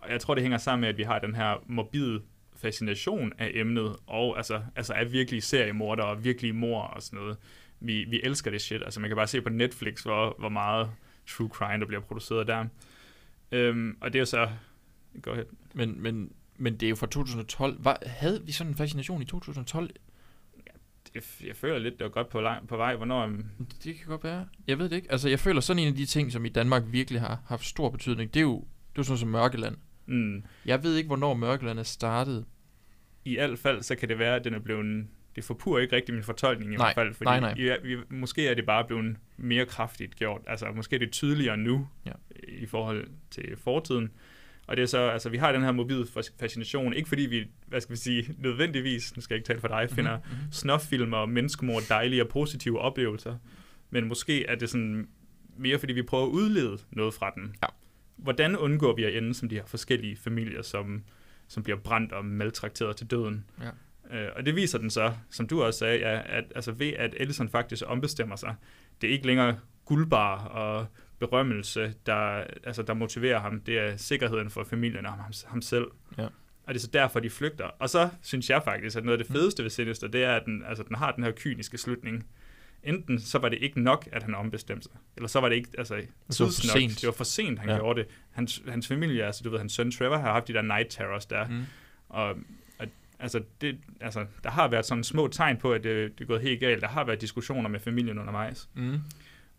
[0.00, 2.22] og jeg tror, det hænger sammen med, at vi har den her morbide
[2.56, 7.36] fascination af emnet, og altså, altså af virkelige seriemorder og virkelige mor og sådan noget.
[7.80, 8.82] Vi, vi elsker det shit.
[8.82, 10.90] Altså man kan bare se på Netflix, hvor, hvor meget
[11.26, 12.64] true crime, der bliver produceret der.
[13.52, 14.48] Øhm, og det er jo så...
[15.22, 15.46] Go ahead.
[15.74, 17.76] men, men, men det er jo fra 2012.
[17.84, 19.90] Var, havde vi sådan en fascination i 2012?
[21.14, 22.96] Jeg, jeg føler lidt, det var godt på, lang, på vej.
[22.96, 23.24] Hvornår...
[23.24, 23.46] øhm,
[23.84, 24.46] Det kan godt være.
[24.66, 25.12] Jeg ved det ikke.
[25.12, 27.90] Altså, jeg føler sådan en af de ting, som i Danmark virkelig har haft stor
[27.90, 28.64] betydning, det er jo, det
[28.98, 29.76] er jo sådan som Mørkeland.
[30.10, 32.44] Mm, Jeg ved ikke, hvornår Mørkeland er startet.
[33.24, 35.06] I hvert fald, så kan det være, at den er blevet...
[35.36, 37.54] Det forpurer ikke rigtig min fortolkning i Nej, hvert fald, fordi nej, nej.
[37.58, 40.40] I, vi, måske er det bare blevet mere kraftigt gjort.
[40.46, 42.12] Altså, måske er det tydeligere nu Ja.
[42.48, 44.10] i forhold til fortiden.
[44.66, 47.44] Og det er så, altså, vi har den her mobile fas- fascination, ikke fordi vi,
[47.66, 50.52] hvad skal vi sige, nødvendigvis, nu skal jeg ikke tale for dig, finder Mhm, mhm.
[50.52, 53.36] snoffilmer og menneskemord dejlige og positive oplevelser.
[53.90, 55.08] Men måske er det sådan
[55.56, 57.54] mere, fordi vi prøver at udlede noget fra den.
[57.62, 57.68] Ja.
[58.22, 61.04] Hvordan undgår vi at ende som de her forskellige familier, som,
[61.48, 63.44] som bliver brændt og maltrakteret til døden?
[63.60, 63.70] Ja.
[64.18, 67.14] Øh, og det viser den så, som du også sagde, ja, at altså ved at
[67.16, 68.54] Ellison faktisk ombestemmer sig,
[69.00, 70.86] det er ikke længere guldbar og
[71.18, 73.60] berømmelse, der, altså, der motiverer ham.
[73.60, 75.86] Det er sikkerheden for familien og ham, ham selv.
[76.18, 76.26] Ja.
[76.64, 77.64] Og det er så derfor, de flygter.
[77.64, 79.36] Og så synes jeg faktisk, at noget af det Mm.
[79.36, 82.26] fedeste ved Sinister, det er, at den, altså, den har den her kyniske slutning.
[82.84, 85.68] Enten så var det ikke nok, at han ombestemte sig, eller så var det ikke
[85.78, 87.00] altså, var for sent.
[87.00, 87.76] Det var for sent, han Ja.
[87.76, 88.08] gjorde det.
[88.30, 91.26] Hans, hans familie, altså du ved, hans søn Trevor har haft de der night terrors
[91.26, 91.48] der.
[91.48, 91.62] Mm.
[92.08, 92.28] Og,
[92.78, 92.86] og
[93.18, 96.40] altså, det, altså, der har været sådan små tegn på, at det, det er gået
[96.40, 96.82] helt galt.
[96.82, 98.68] Der har været diskussioner med familien undervejs.
[98.74, 98.98] Mm.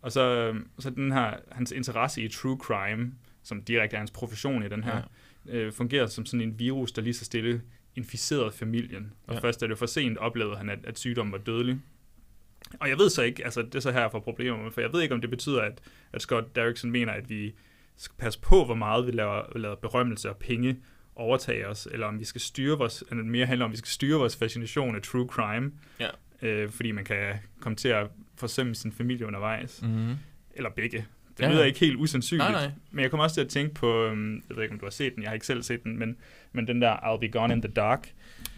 [0.02, 3.12] Og så, så den her, hans interesse i true crime,
[3.42, 5.02] som direkte er hans profession i den her,
[5.46, 5.56] ja.
[5.56, 7.62] øh, fungerer som sådan en virus, der lige så stille
[7.96, 9.12] inficerede familien.
[9.26, 9.38] Og Ja.
[9.40, 9.46] ja.
[9.46, 11.80] først da det var for sent, oplevede han, at, at sygdommen var dødelig.
[12.80, 15.02] Og jeg ved så ikke, altså det er så her for problemer, for jeg ved
[15.02, 15.80] ikke, om det betyder, at,
[16.12, 17.54] at Scott Derrickson mener, at vi
[17.96, 20.76] skal passe på, hvor meget vi laver, laver berømmelse og penge
[21.16, 23.88] overtage os, eller om vi skal styre vores, eller mere handler om, at vi skal
[23.88, 26.08] styre vores fascination af true crime, Ja.
[26.42, 28.06] øh, fordi man kan komme til at
[28.36, 29.82] forsømme sin familie undervejs.
[29.82, 30.12] Mm.
[30.54, 31.06] Eller begge.
[31.38, 32.50] Det Ja, lyder ikke helt usandsynligt.
[32.50, 32.72] Nej, nej.
[32.90, 34.90] Men jeg kommer også til at tænke på, øhm, jeg ved ikke, om du har
[34.90, 36.16] set den, jeg har ikke selv set den, men,
[36.52, 38.12] men den der I'll Be Gone in the Dark.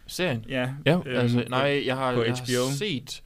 [0.06, 0.44] Serien?
[0.48, 0.74] Ja.
[0.86, 2.66] Ja, øhm, altså, nej, jeg har, på jeg HBO.
[2.66, 3.22] har set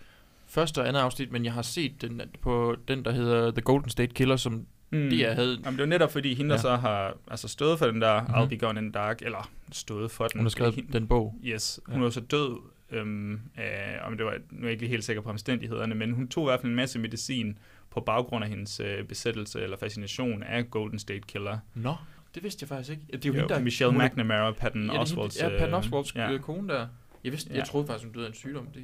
[0.48, 3.90] første og andet afsnit, men jeg har set den på den, der hedder The Golden
[3.90, 5.10] State Killer, som Mm.
[5.10, 5.58] de havde...
[5.64, 6.60] Jamen, det var netop fordi, hende, der Ja.
[6.60, 8.30] så har altså, stået for den der Mhm.
[8.34, 10.38] I'll Be Gone in the Dark, eller stået for den.
[10.40, 11.34] Hun har skrevet Hende- den bog.
[11.44, 12.02] Yes, hun Ja.
[12.02, 12.58] var så død,
[12.90, 16.12] øhm, af, om det var, nu er jeg ikke lige helt sikker på omstændighederne, men
[16.12, 17.58] hun tog i hvert fald en masse medicin
[17.90, 21.58] på baggrund af hendes øh, besættelse eller fascination af Golden State Killer.
[21.74, 21.94] Nå,
[22.34, 23.02] det vidste jeg faktisk ikke.
[23.12, 23.60] Det er jo, Jo, hende, der...
[23.60, 26.30] Michelle er- McNamara Patton Ja, er Oswalds, Ja, Patton øh, Oswalds ja.
[26.30, 26.38] ja.
[26.38, 26.86] kone der.
[27.24, 27.64] Jeg, vidste, jeg Ja.
[27.64, 28.66] troede faktisk, hun døde af en sygdom.
[28.74, 28.82] Det...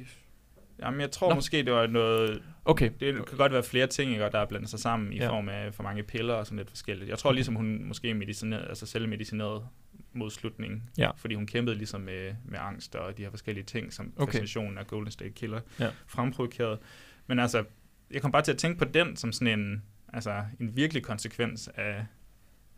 [0.81, 1.35] Jamen, jeg tror Nå.
[1.35, 2.43] måske, det var noget...
[2.65, 2.91] Okay.
[2.99, 5.29] Det kan godt være flere ting, ikke, der er blandet sig sammen i Ja.
[5.29, 7.09] form af for mange piller og sådan lidt forskelligt.
[7.09, 9.67] Jeg tror ligesom, hun måske medicinerede, altså selvmedicineret
[10.13, 10.89] mod slutningen.
[10.97, 11.09] Ja.
[11.17, 14.25] Fordi hun kæmpede ligesom med, med angst og de her forskellige ting, som Okay.
[14.31, 15.89] fascinationen af Golden State Killer Ja.
[16.07, 16.79] fremprovokerede.
[17.27, 17.63] Men altså,
[18.11, 19.83] jeg kom bare til at tænke på den som sådan en,
[20.13, 22.05] altså, en virkelig konsekvens af,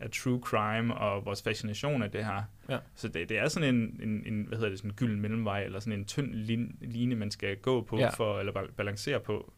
[0.00, 2.42] af true crime og vores fascination af det her.
[2.68, 2.78] Ja.
[2.94, 5.62] Så det, det er sådan en, en, en, hvad hedder det, sådan en gylden mellemvej,
[5.64, 8.08] eller sådan en tynd lin, line, man skal gå på, Ja.
[8.10, 9.52] for, eller bal- balancere på.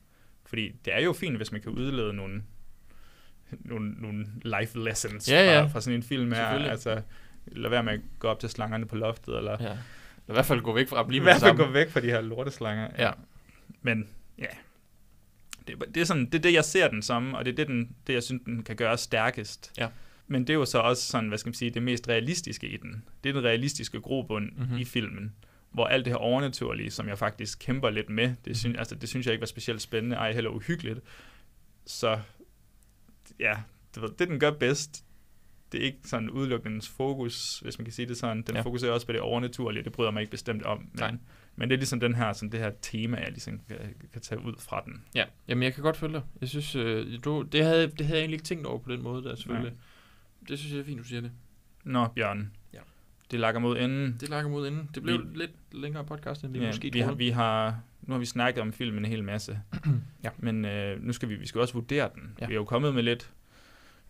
[0.46, 2.42] Fordi det er jo fint, hvis man kan udlede nogle,
[3.50, 5.62] nogle, nogle life lessons Ja, ja.
[5.62, 6.46] Fra, fra sådan en film her.
[6.46, 7.02] Altså,
[7.46, 9.72] lad være med at gå op til slangerne på loftet, eller Ja.
[10.28, 12.06] I hvert fald gå væk fra dem lige i hvert fald gå væk fra de
[12.06, 12.88] her lorteslanger.
[12.98, 13.10] Ja.
[13.82, 14.08] Men
[14.38, 14.46] ja,
[15.68, 17.66] det, det, er sådan, det er det, jeg ser den som, og det er det,
[17.66, 19.72] den, det jeg synes, den kan gøre stærkest.
[19.78, 19.88] Ja.
[20.30, 22.76] Men det er jo så også sådan, hvad skal man sige, det mest realistiske i
[22.76, 23.04] den.
[23.24, 24.60] Det er den realistiske grobund Mhm.
[24.62, 24.78] mm-hmm.
[24.78, 25.32] i filmen,
[25.70, 29.08] hvor alt det her overnaturlige, som jeg faktisk kæmper lidt med, det, synes, altså, det
[29.08, 31.00] synes jeg ikke var specielt spændende, ej heller uhyggeligt.
[31.86, 32.18] Så
[33.40, 33.54] ja,
[34.00, 35.04] ved, det den gør bedst,
[35.72, 38.36] det er ikke sådan udelukkende fokus, hvis man kan sige det sådan.
[38.42, 38.56] Den Ja.
[38.58, 38.62] ja.
[38.62, 40.78] fokuserer også på det overnaturlige, det bryder mig ikke bestemt om.
[40.78, 41.14] Men, Nej.
[41.56, 43.76] men det er ligesom den her, sådan det her tema, jeg ligesom kan,
[44.12, 45.04] kan tage ud fra den.
[45.14, 46.22] Ja, jamen jeg kan godt følge dig.
[46.40, 49.02] Jeg synes, øh, du, det, havde, det havde jeg egentlig ikke tænkt over på den
[49.02, 49.72] måde der, selvfølgelig.
[50.48, 51.30] Det synes jeg er fint, du siger det.
[51.84, 52.50] Nå, Bjørn.
[52.72, 52.78] Ja.
[53.30, 54.16] Det lakker mod enden.
[54.20, 54.90] Det lakker mod enden.
[54.94, 58.12] Det blev Vi- lidt længere podcast, end vi Ja, måske vi, har, vi har, nu
[58.14, 59.60] har vi snakket om filmen en hel masse.
[60.24, 60.30] Ja.
[60.38, 62.36] Men øh, nu skal vi, vi skal også vurdere den.
[62.40, 62.46] Ja.
[62.46, 63.30] Vi er jo kommet med lidt,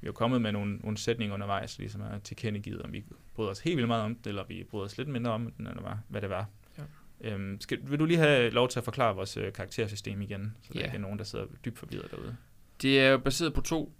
[0.00, 3.04] vi er jo kommet med nogle, nogle sætninger undervejs, ligesom er tilkendegivet, om vi
[3.34, 5.66] bryder os helt vildt meget om det, eller vi bryder os lidt mindre om den,
[5.66, 6.46] eller hvad, hvad det var.
[6.78, 6.82] Ja.
[7.20, 10.72] Øhm, skal, vil du lige have lov til at forklare vores øh, karaktersystem igen, så
[10.72, 10.84] der Ja.
[10.86, 12.36] ikke er nogen, der sidder dybt forvirret derude?
[12.82, 13.92] Det er jo baseret på to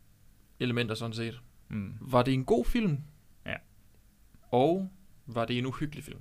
[0.60, 1.40] elementer sådan set.
[1.70, 1.94] Mm.
[2.00, 2.98] Var det en god film?
[3.46, 3.54] Ja.
[4.42, 4.90] Og
[5.26, 6.20] var det en uhyggelig film?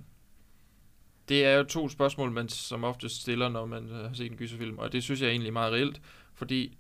[1.30, 4.38] Det er jo to spørgsmål, man som ofte stiller, når man øh, har set en
[4.38, 6.02] gyserfilm, og det synes jeg er egentlig meget reelt,
[6.34, 6.78] fordi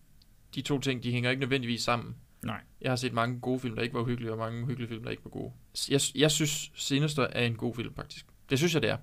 [0.56, 2.16] de to ting, de hænger ikke nødvendigvis sammen.
[2.46, 2.62] Nej.
[2.82, 5.10] Jeg har set mange gode film, der ikke var uhyggelige, og mange uhyggelige film, der
[5.12, 5.52] ikke var gode.
[5.90, 8.26] Jeg, jeg synes, Sinister er en god film, faktisk.
[8.50, 8.98] Det synes jeg, det er,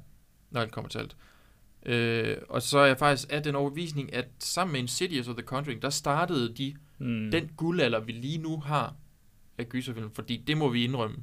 [0.51, 1.17] når det kommer til alt.
[1.87, 5.47] Øh, og så er jeg faktisk af den overbevisning, at sammen med Insidious og The
[5.47, 7.31] Conjuring, der startede de Mm.
[7.31, 8.95] den guldalder, vi lige nu har
[9.59, 11.16] af gyserfilm, fordi det må vi indrømme.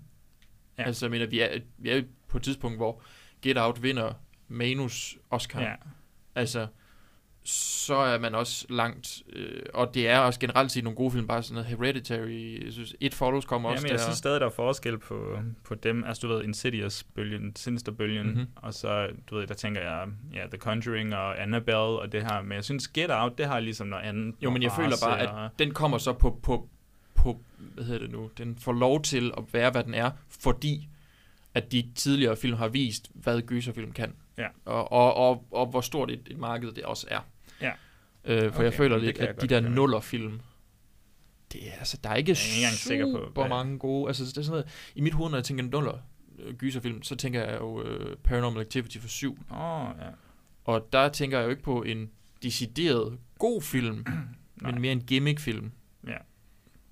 [0.77, 0.83] Ja.
[0.83, 1.47] Altså, jeg mener, vi er,
[1.77, 3.01] vi er på et tidspunkt, hvor
[3.41, 4.13] Get Out vinder
[4.47, 5.61] Manus Oscar.
[5.61, 5.73] Ja.
[6.35, 6.67] Altså,
[7.45, 11.27] så er man også langt, øh, og det er også generelt set nogle gode film,
[11.27, 14.03] bare sådan noget Hereditary, jeg synes, It Follows kommer også men jeg der.
[14.03, 16.03] synes stadig, der er forskel på, på dem.
[16.03, 18.35] Altså, du ved, Insidious-bølgen, Sinister-bølgen, Mhm.
[18.35, 18.51] mm-hmm.
[18.55, 22.41] og så, du ved, der tænker jeg, ja, The Conjuring og Annabelle og det her.
[22.41, 24.35] Men jeg synes, Get Out, det har ligesom noget andet.
[24.41, 26.69] Jo, men jeg føler bare, og- at den kommer så på, på,
[27.23, 30.89] på, hvad hedder det nu, den får lov til at være, hvad den er, fordi
[31.53, 34.13] at de tidligere film har vist, hvad gyserfilm kan.
[34.37, 34.47] Ja.
[34.65, 37.19] Og, og, og, og hvor stort et, et marked det også er.
[37.61, 37.71] Ja.
[38.25, 40.41] Øh, for Okay, jeg føler lidt, at de der nullerfilm,
[41.53, 44.07] det er, altså, der er ikke, Jeg er ikke engang sikker på, super mange gode,
[44.07, 45.97] altså det er sådan noget, i mit hoved, når jeg tænker nuller
[46.39, 49.37] øh, gyserfilm, så tænker jeg jo øh, Paranormal Activity for 7.
[49.51, 50.09] Åh, oh, ja.
[50.65, 52.09] Og der tænker jeg jo ikke på en
[52.43, 54.05] decideret god film,
[54.61, 55.71] men mere en gimmick-film.
[56.07, 56.17] Ja.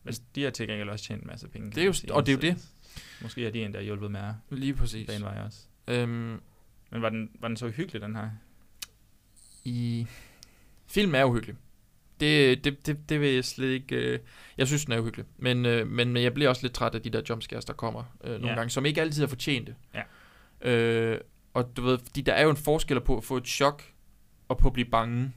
[0.03, 1.71] Men de har til gengæld også tjent en masse penge.
[1.71, 2.13] Det er jo- sige.
[2.13, 2.65] og det er jo det.
[3.21, 5.07] Måske har de en, der hjulpet med at Lige præcis.
[5.09, 5.59] den vej også.
[5.87, 6.41] Øhm,
[6.91, 8.29] Men var den, var den så hyggelig, den her?
[9.63, 10.07] i
[10.87, 11.55] filmen er uhyggelig.
[12.19, 13.95] Det, det, det, det vil jeg slet ikke...
[13.95, 14.19] Øh,
[14.57, 15.25] jeg synes, den er uhyggelig.
[15.37, 18.03] Men, øh, men men jeg bliver også lidt træt af de der jumpscares, der kommer
[18.23, 18.55] øh, nogle Ja.
[18.55, 19.75] gange, som ikke altid er fortjente.
[19.93, 20.01] Ja.
[20.71, 21.21] Øh,
[21.53, 23.83] og du ved, fordi der er jo en forskel på at få et chok,
[24.47, 25.31] og på at blive bange.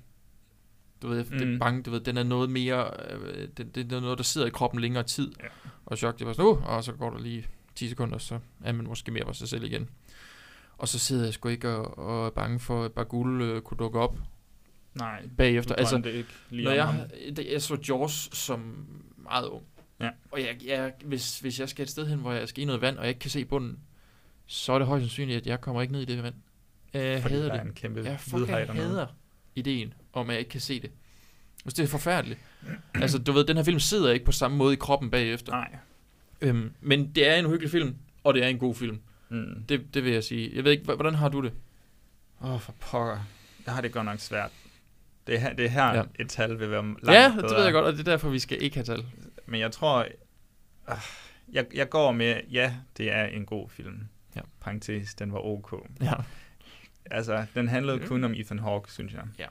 [1.05, 1.39] Du ved, mm.
[1.39, 1.59] den Mm.
[1.59, 2.90] bange, du ved, den er noget mere...
[3.10, 5.32] Øh, det, det er noget, der sidder i kroppen længere tid.
[5.43, 5.47] Ja.
[5.86, 8.72] Og chok, det var sådan, uh, og så går der lige 10 sekunder, så er
[8.72, 9.89] man måske mere for sig selv igen.
[10.78, 13.78] Og så sidder jeg sgu ikke og, og er bange for, at Bagul øh, kunne
[13.78, 14.18] dukke op
[14.94, 15.74] Nej, bagefter.
[15.74, 18.86] Altså, drømte ikke lige når jeg, det- jeg så Jaws som
[19.16, 19.64] meget ung.
[20.01, 20.10] Ja.
[20.31, 22.81] Og jeg, jeg, hvis, hvis jeg skal et sted hen, hvor jeg skal i noget
[22.82, 23.78] vand, og jeg ikke kan se bunden,
[24.47, 26.35] så er det højst sandsynligt, at jeg kommer ikke ned i det vand.
[26.94, 27.66] Jeg Fordi hader der er det.
[27.68, 29.06] en kæmpe jeg fucking hader
[29.56, 30.90] ideen om, at jeg ikke kan se det.
[31.64, 32.40] Altså, det er forfærdeligt.
[32.94, 35.52] altså, du ved, den her film sidder ikke på samme måde i kroppen bagefter.
[35.52, 35.76] Nej.
[36.40, 39.01] Øhm, men det er en uhyggelig film, og det er en god film.
[39.28, 39.64] Mm.
[39.68, 40.51] Det, det vil jeg sige.
[40.56, 41.52] Jeg ved ikke, hvordan har du det?
[42.43, 43.18] Åh, oh, for pokker.
[43.66, 44.51] Jeg har det godt nok svært.
[45.26, 46.02] Det er, her- det er her, Ja.
[46.18, 47.48] et tal vil være langt ja, bedre.
[47.48, 49.05] det ved jeg godt, og det er derfor, vi skal ikke have tal.
[49.47, 49.98] Men jeg tror,
[50.89, 50.94] øh,
[51.52, 54.01] jeg, jeg går med, ja, det er en god film.
[54.36, 54.40] Ja.
[54.60, 55.86] Parentes, den var ok.
[56.02, 56.12] Ja.
[57.10, 58.06] Altså, den handlede Mm.
[58.06, 59.24] kun om Ethan Hawke, synes jeg.
[59.39, 59.47] Ja.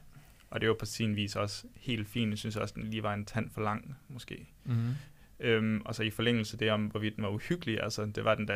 [0.49, 2.29] Og det var på sin vis også helt fint.
[2.29, 4.47] Jeg synes også, den lige var en tand for lang, måske.
[4.63, 4.91] Mhm.
[5.39, 8.35] Øhm, og så i forlængelse af det om, hvorvidt den var uhyggelig, altså, det var
[8.35, 8.53] den da,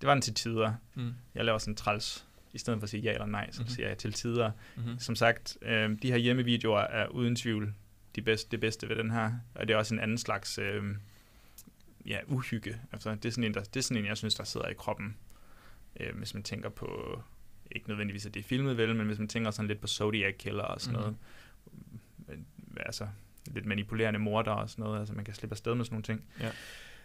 [0.00, 0.74] det var den til tider.
[0.94, 1.12] Mm.
[1.34, 3.68] Jeg laver sådan en træls, i stedet for at sige ja eller nej, så Mhm.
[3.68, 4.50] siger jeg til tider.
[4.76, 4.98] Mhm.
[4.98, 7.74] Som sagt, øh, de her hjemmevideoer er uden tvivl
[8.16, 10.82] de bedste, det bedste ved den her, og det er også en anden slags, øh,
[12.06, 12.80] ja, uhygge.
[12.92, 14.74] Altså, det er sådan en, der, det er sådan en, jeg synes, der sidder i
[14.74, 15.16] kroppen.
[16.00, 17.22] Øh, hvis man tænker på,
[17.72, 20.34] ikke nødvendigvis, at det er filmet vel, men hvis man tænker sådan lidt på Zodiac
[20.38, 21.16] Killer og sådan noget.
[22.26, 22.46] Men,
[22.76, 23.08] altså,
[23.46, 24.98] lidt manipulerende morder og sådan noget.
[24.98, 26.24] Altså, man kan slippe afsted med sådan nogle ting.
[26.40, 26.50] Ja.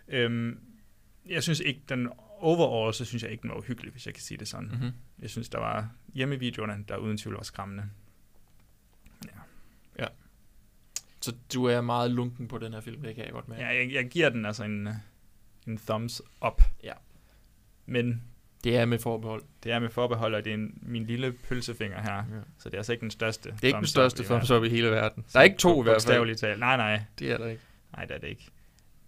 [0.08, 0.60] Øhm,
[1.26, 2.10] jeg synes ikke, den
[2.40, 4.70] overall, så synes jeg ikke, den var uhyggelig, hvis jeg kan sige det sådan.
[4.70, 4.92] Mhm.
[5.20, 7.90] Jeg synes, der var hjemmevideoerne, der uden tvivl var skræmmende.
[10.00, 10.08] Ja.
[11.22, 13.62] Så du er meget lunken på den her film, det kan jeg godt mærke.
[13.62, 14.90] Ja, jeg, jeg giver den altså en,
[15.68, 16.62] en thumbs up.
[16.84, 16.94] Ja.
[17.86, 18.24] Men
[18.64, 19.44] Det er med forbehold.
[19.64, 22.14] det er med forbehold, og det er en, min lille pølsefinger her.
[22.16, 22.22] Ja.
[22.60, 23.50] Så det er altså ikke den største.
[23.52, 25.26] Det er ikke den største thumbs up i hele verden.
[25.34, 26.36] Der er ikke to i hvert fald.
[26.36, 26.60] Talt.
[26.60, 27.02] Nej, nej.
[27.20, 27.62] Det er der ikke.
[27.96, 28.48] Nej, det er det ikke.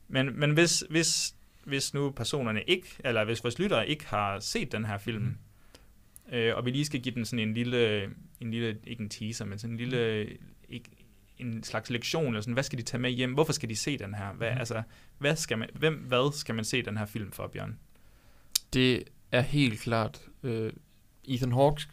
[0.07, 4.71] Men, men hvis, hvis, hvis nu personerne ikke, eller hvis vores lyttere ikke har set
[4.71, 6.35] den her film, Mhm.
[6.35, 8.03] øh, og vi lige skal give den sådan en lille,
[8.39, 10.27] en lille, ikke en teaser, men sådan en lille,
[10.69, 10.89] ikke,
[11.37, 13.33] en slags lektion, eller sådan, hvad skal de tage med hjem?
[13.33, 14.33] Hvorfor skal de se den her?
[14.33, 14.59] Hvad, Mhm.
[14.59, 14.81] altså,
[15.17, 17.77] hvad skal man, hvem, hvad skal man se den her film for, Bjørn?
[18.73, 20.73] Det er helt klart øh,
[21.23, 21.89] Ethan Hawks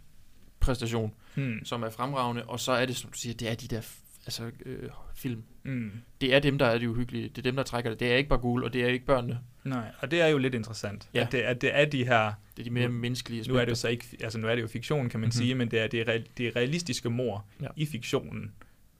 [0.60, 1.64] præstation, Hmm.
[1.64, 3.80] som er fremragende, og så er det, som du siger, det er de der
[4.26, 5.42] altså, øh, film.
[5.62, 5.90] Mm.
[6.20, 7.28] Det er dem, der er det uhyggelige.
[7.28, 8.00] Det er dem, der trækker det.
[8.00, 9.40] Det er ikke bare gul, og det er ikke børnene.
[9.64, 11.20] Nej, og det er jo lidt interessant, Ja.
[11.20, 13.64] at, det, at det er de her Det er de mere Nu- menneskelige Nu er
[13.64, 15.32] det jo så ikke, altså nu er det jo fiktion, kan man Mhm.
[15.36, 15.46] mm-hmm.
[15.46, 17.64] sige, men det er det, er, det realistiske mor Ja.
[17.64, 17.70] ja.
[17.76, 18.52] i fiktionen,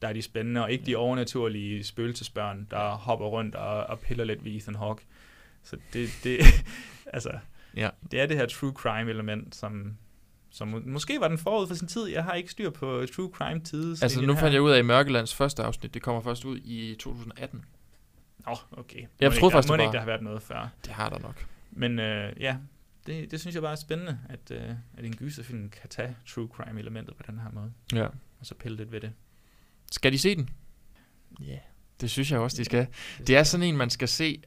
[0.03, 4.25] der er de spændende, og ikke de overnaturlige spøgelsesbørn, der hopper rundt og, og piller
[4.25, 5.03] lidt ved Ethan Hawke.
[5.63, 6.39] Så det, det,
[7.17, 7.31] altså,
[7.77, 7.89] Ja.
[8.11, 9.97] det er det her true crime element, som,
[10.51, 12.07] som må- måske var den forud for sin tid.
[12.09, 14.03] Jeg har ikke styr på true crime tids.
[14.03, 16.95] Altså, nu fandt jeg ud af, at Mørkelands første afsnit, det kommer først ud i
[17.01, 17.65] 2018.
[18.47, 19.07] Åh, oh, okay.
[19.21, 20.69] Jeg Må troede faktisk, må det ikke, der har været noget før.
[20.85, 21.47] Det har der nok.
[21.71, 22.57] Men øh, ja,
[23.07, 26.49] det, det synes jeg bare er spændende, at, øh, at en gyserfilm kan tage true
[26.53, 28.05] crime elementet på den her måde, Ja.
[28.41, 29.13] og så pille lidt ved det.
[29.93, 30.51] Skal de se den?
[31.41, 31.59] Ja, yeah.
[32.01, 32.87] det synes jeg også, de skal.
[33.27, 34.43] Det er sådan en, man skal se,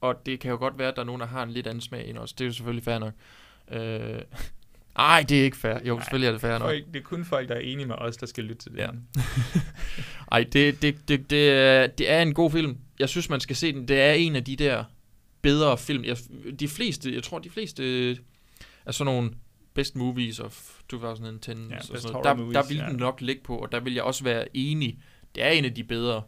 [0.00, 1.80] og det kan jo godt være, at der er nogen, der har en lidt anden
[1.80, 2.32] smag end os.
[2.32, 3.12] Det er jo selvfølgelig fair nok.
[3.70, 4.22] Øh,
[4.96, 5.78] ej, det er ikke fair.
[5.84, 6.60] Jo, selvfølgelig er det fair nok.
[6.60, 8.78] Folk, det er kun folk, der er enige med os, der skal lytte til det.
[8.78, 8.88] Ja.
[10.32, 12.78] Ej, det, det, det, det, er, det er en god film.
[12.98, 13.88] Jeg synes, man skal se den.
[13.88, 14.84] Det er en af de der
[15.42, 16.04] bedre film.
[16.04, 16.16] Jeg,
[16.60, 18.10] de fleste, jeg tror, de fleste
[18.86, 19.30] er sådan nogle
[19.74, 21.50] best movies of 2010.
[21.50, 22.24] Ja, og sådan noget.
[22.24, 22.86] Der, movies, der vil ja.
[22.86, 24.98] den nok ligge på, og der vil jeg også være enig.
[25.34, 26.22] Det er en af de bedre.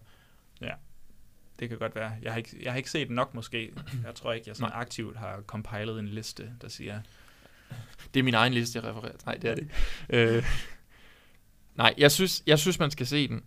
[1.62, 2.12] Det kan godt være.
[2.22, 3.72] Jeg har ikke, jeg har ikke set nok måske.
[4.06, 7.00] Jeg tror ikke, jeg sådan aktivt har compilet en liste, der siger...
[8.14, 9.26] Det er min egen liste, jeg refererer til.
[9.26, 9.68] Nej, det er det
[10.36, 10.44] øh,
[11.74, 13.42] nej, jeg synes, jeg synes, man skal se den.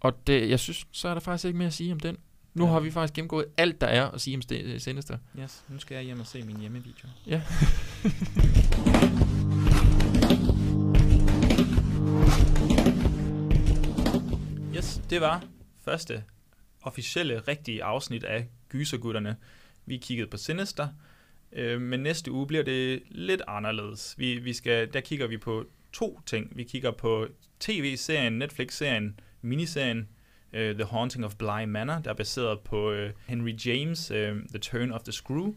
[0.00, 2.16] Og det, jeg synes, så er der faktisk ikke mere at sige om den.
[2.54, 2.72] Nu Ja.
[2.72, 4.42] har vi faktisk gennemgået alt, der er at sige om
[4.78, 5.18] Sinister.
[5.38, 7.08] Yes, nu skal jeg hjem og se min hjemmevideo.
[7.26, 7.42] Ja.
[14.76, 15.42] Yes, det var
[15.84, 16.24] første
[16.82, 19.36] officielle, rigtige afsnit af Gysergutterne.
[19.86, 20.88] Vi kiggede på Sinister,
[21.52, 24.14] øh, men næste uge bliver det lidt anderledes.
[24.18, 26.56] Vi, vi skal, der kigger vi på to ting.
[26.56, 27.26] Vi kigger på
[27.60, 30.08] tv-serien, Netflix-serien, miniserien
[30.52, 34.58] øh, The Haunting of Bly Manor, der er baseret på øh, Henry James' øh, The
[34.58, 35.54] Turn of the Screw.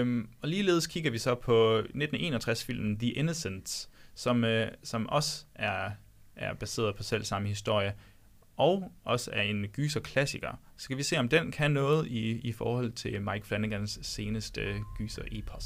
[0.00, 4.44] Um, og ligeledes kigger vi så på 1961-filmen The Innocents, som,
[4.82, 5.90] som også er,
[6.36, 7.94] er baseret på selv samme historie,
[8.62, 10.48] og også er en gyser-klassiker.
[10.76, 14.60] Så skal vi se, om den kan noget i, i forhold til Mike Flanagans seneste
[14.98, 15.64] gyser-epos.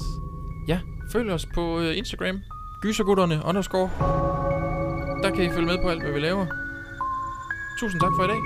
[0.67, 0.79] Ja,
[1.11, 2.39] følg os på øh, Instagram.
[2.81, 3.89] Gysergutterne underscore.
[5.23, 6.45] Der kan I følge med på alt, hvad vi laver.
[7.79, 8.41] Tusind tak for i dag.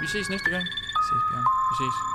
[0.00, 0.64] Vi ses næste gang.
[0.98, 1.46] Vi ses, Bjørn.
[1.70, 2.11] Vi ses.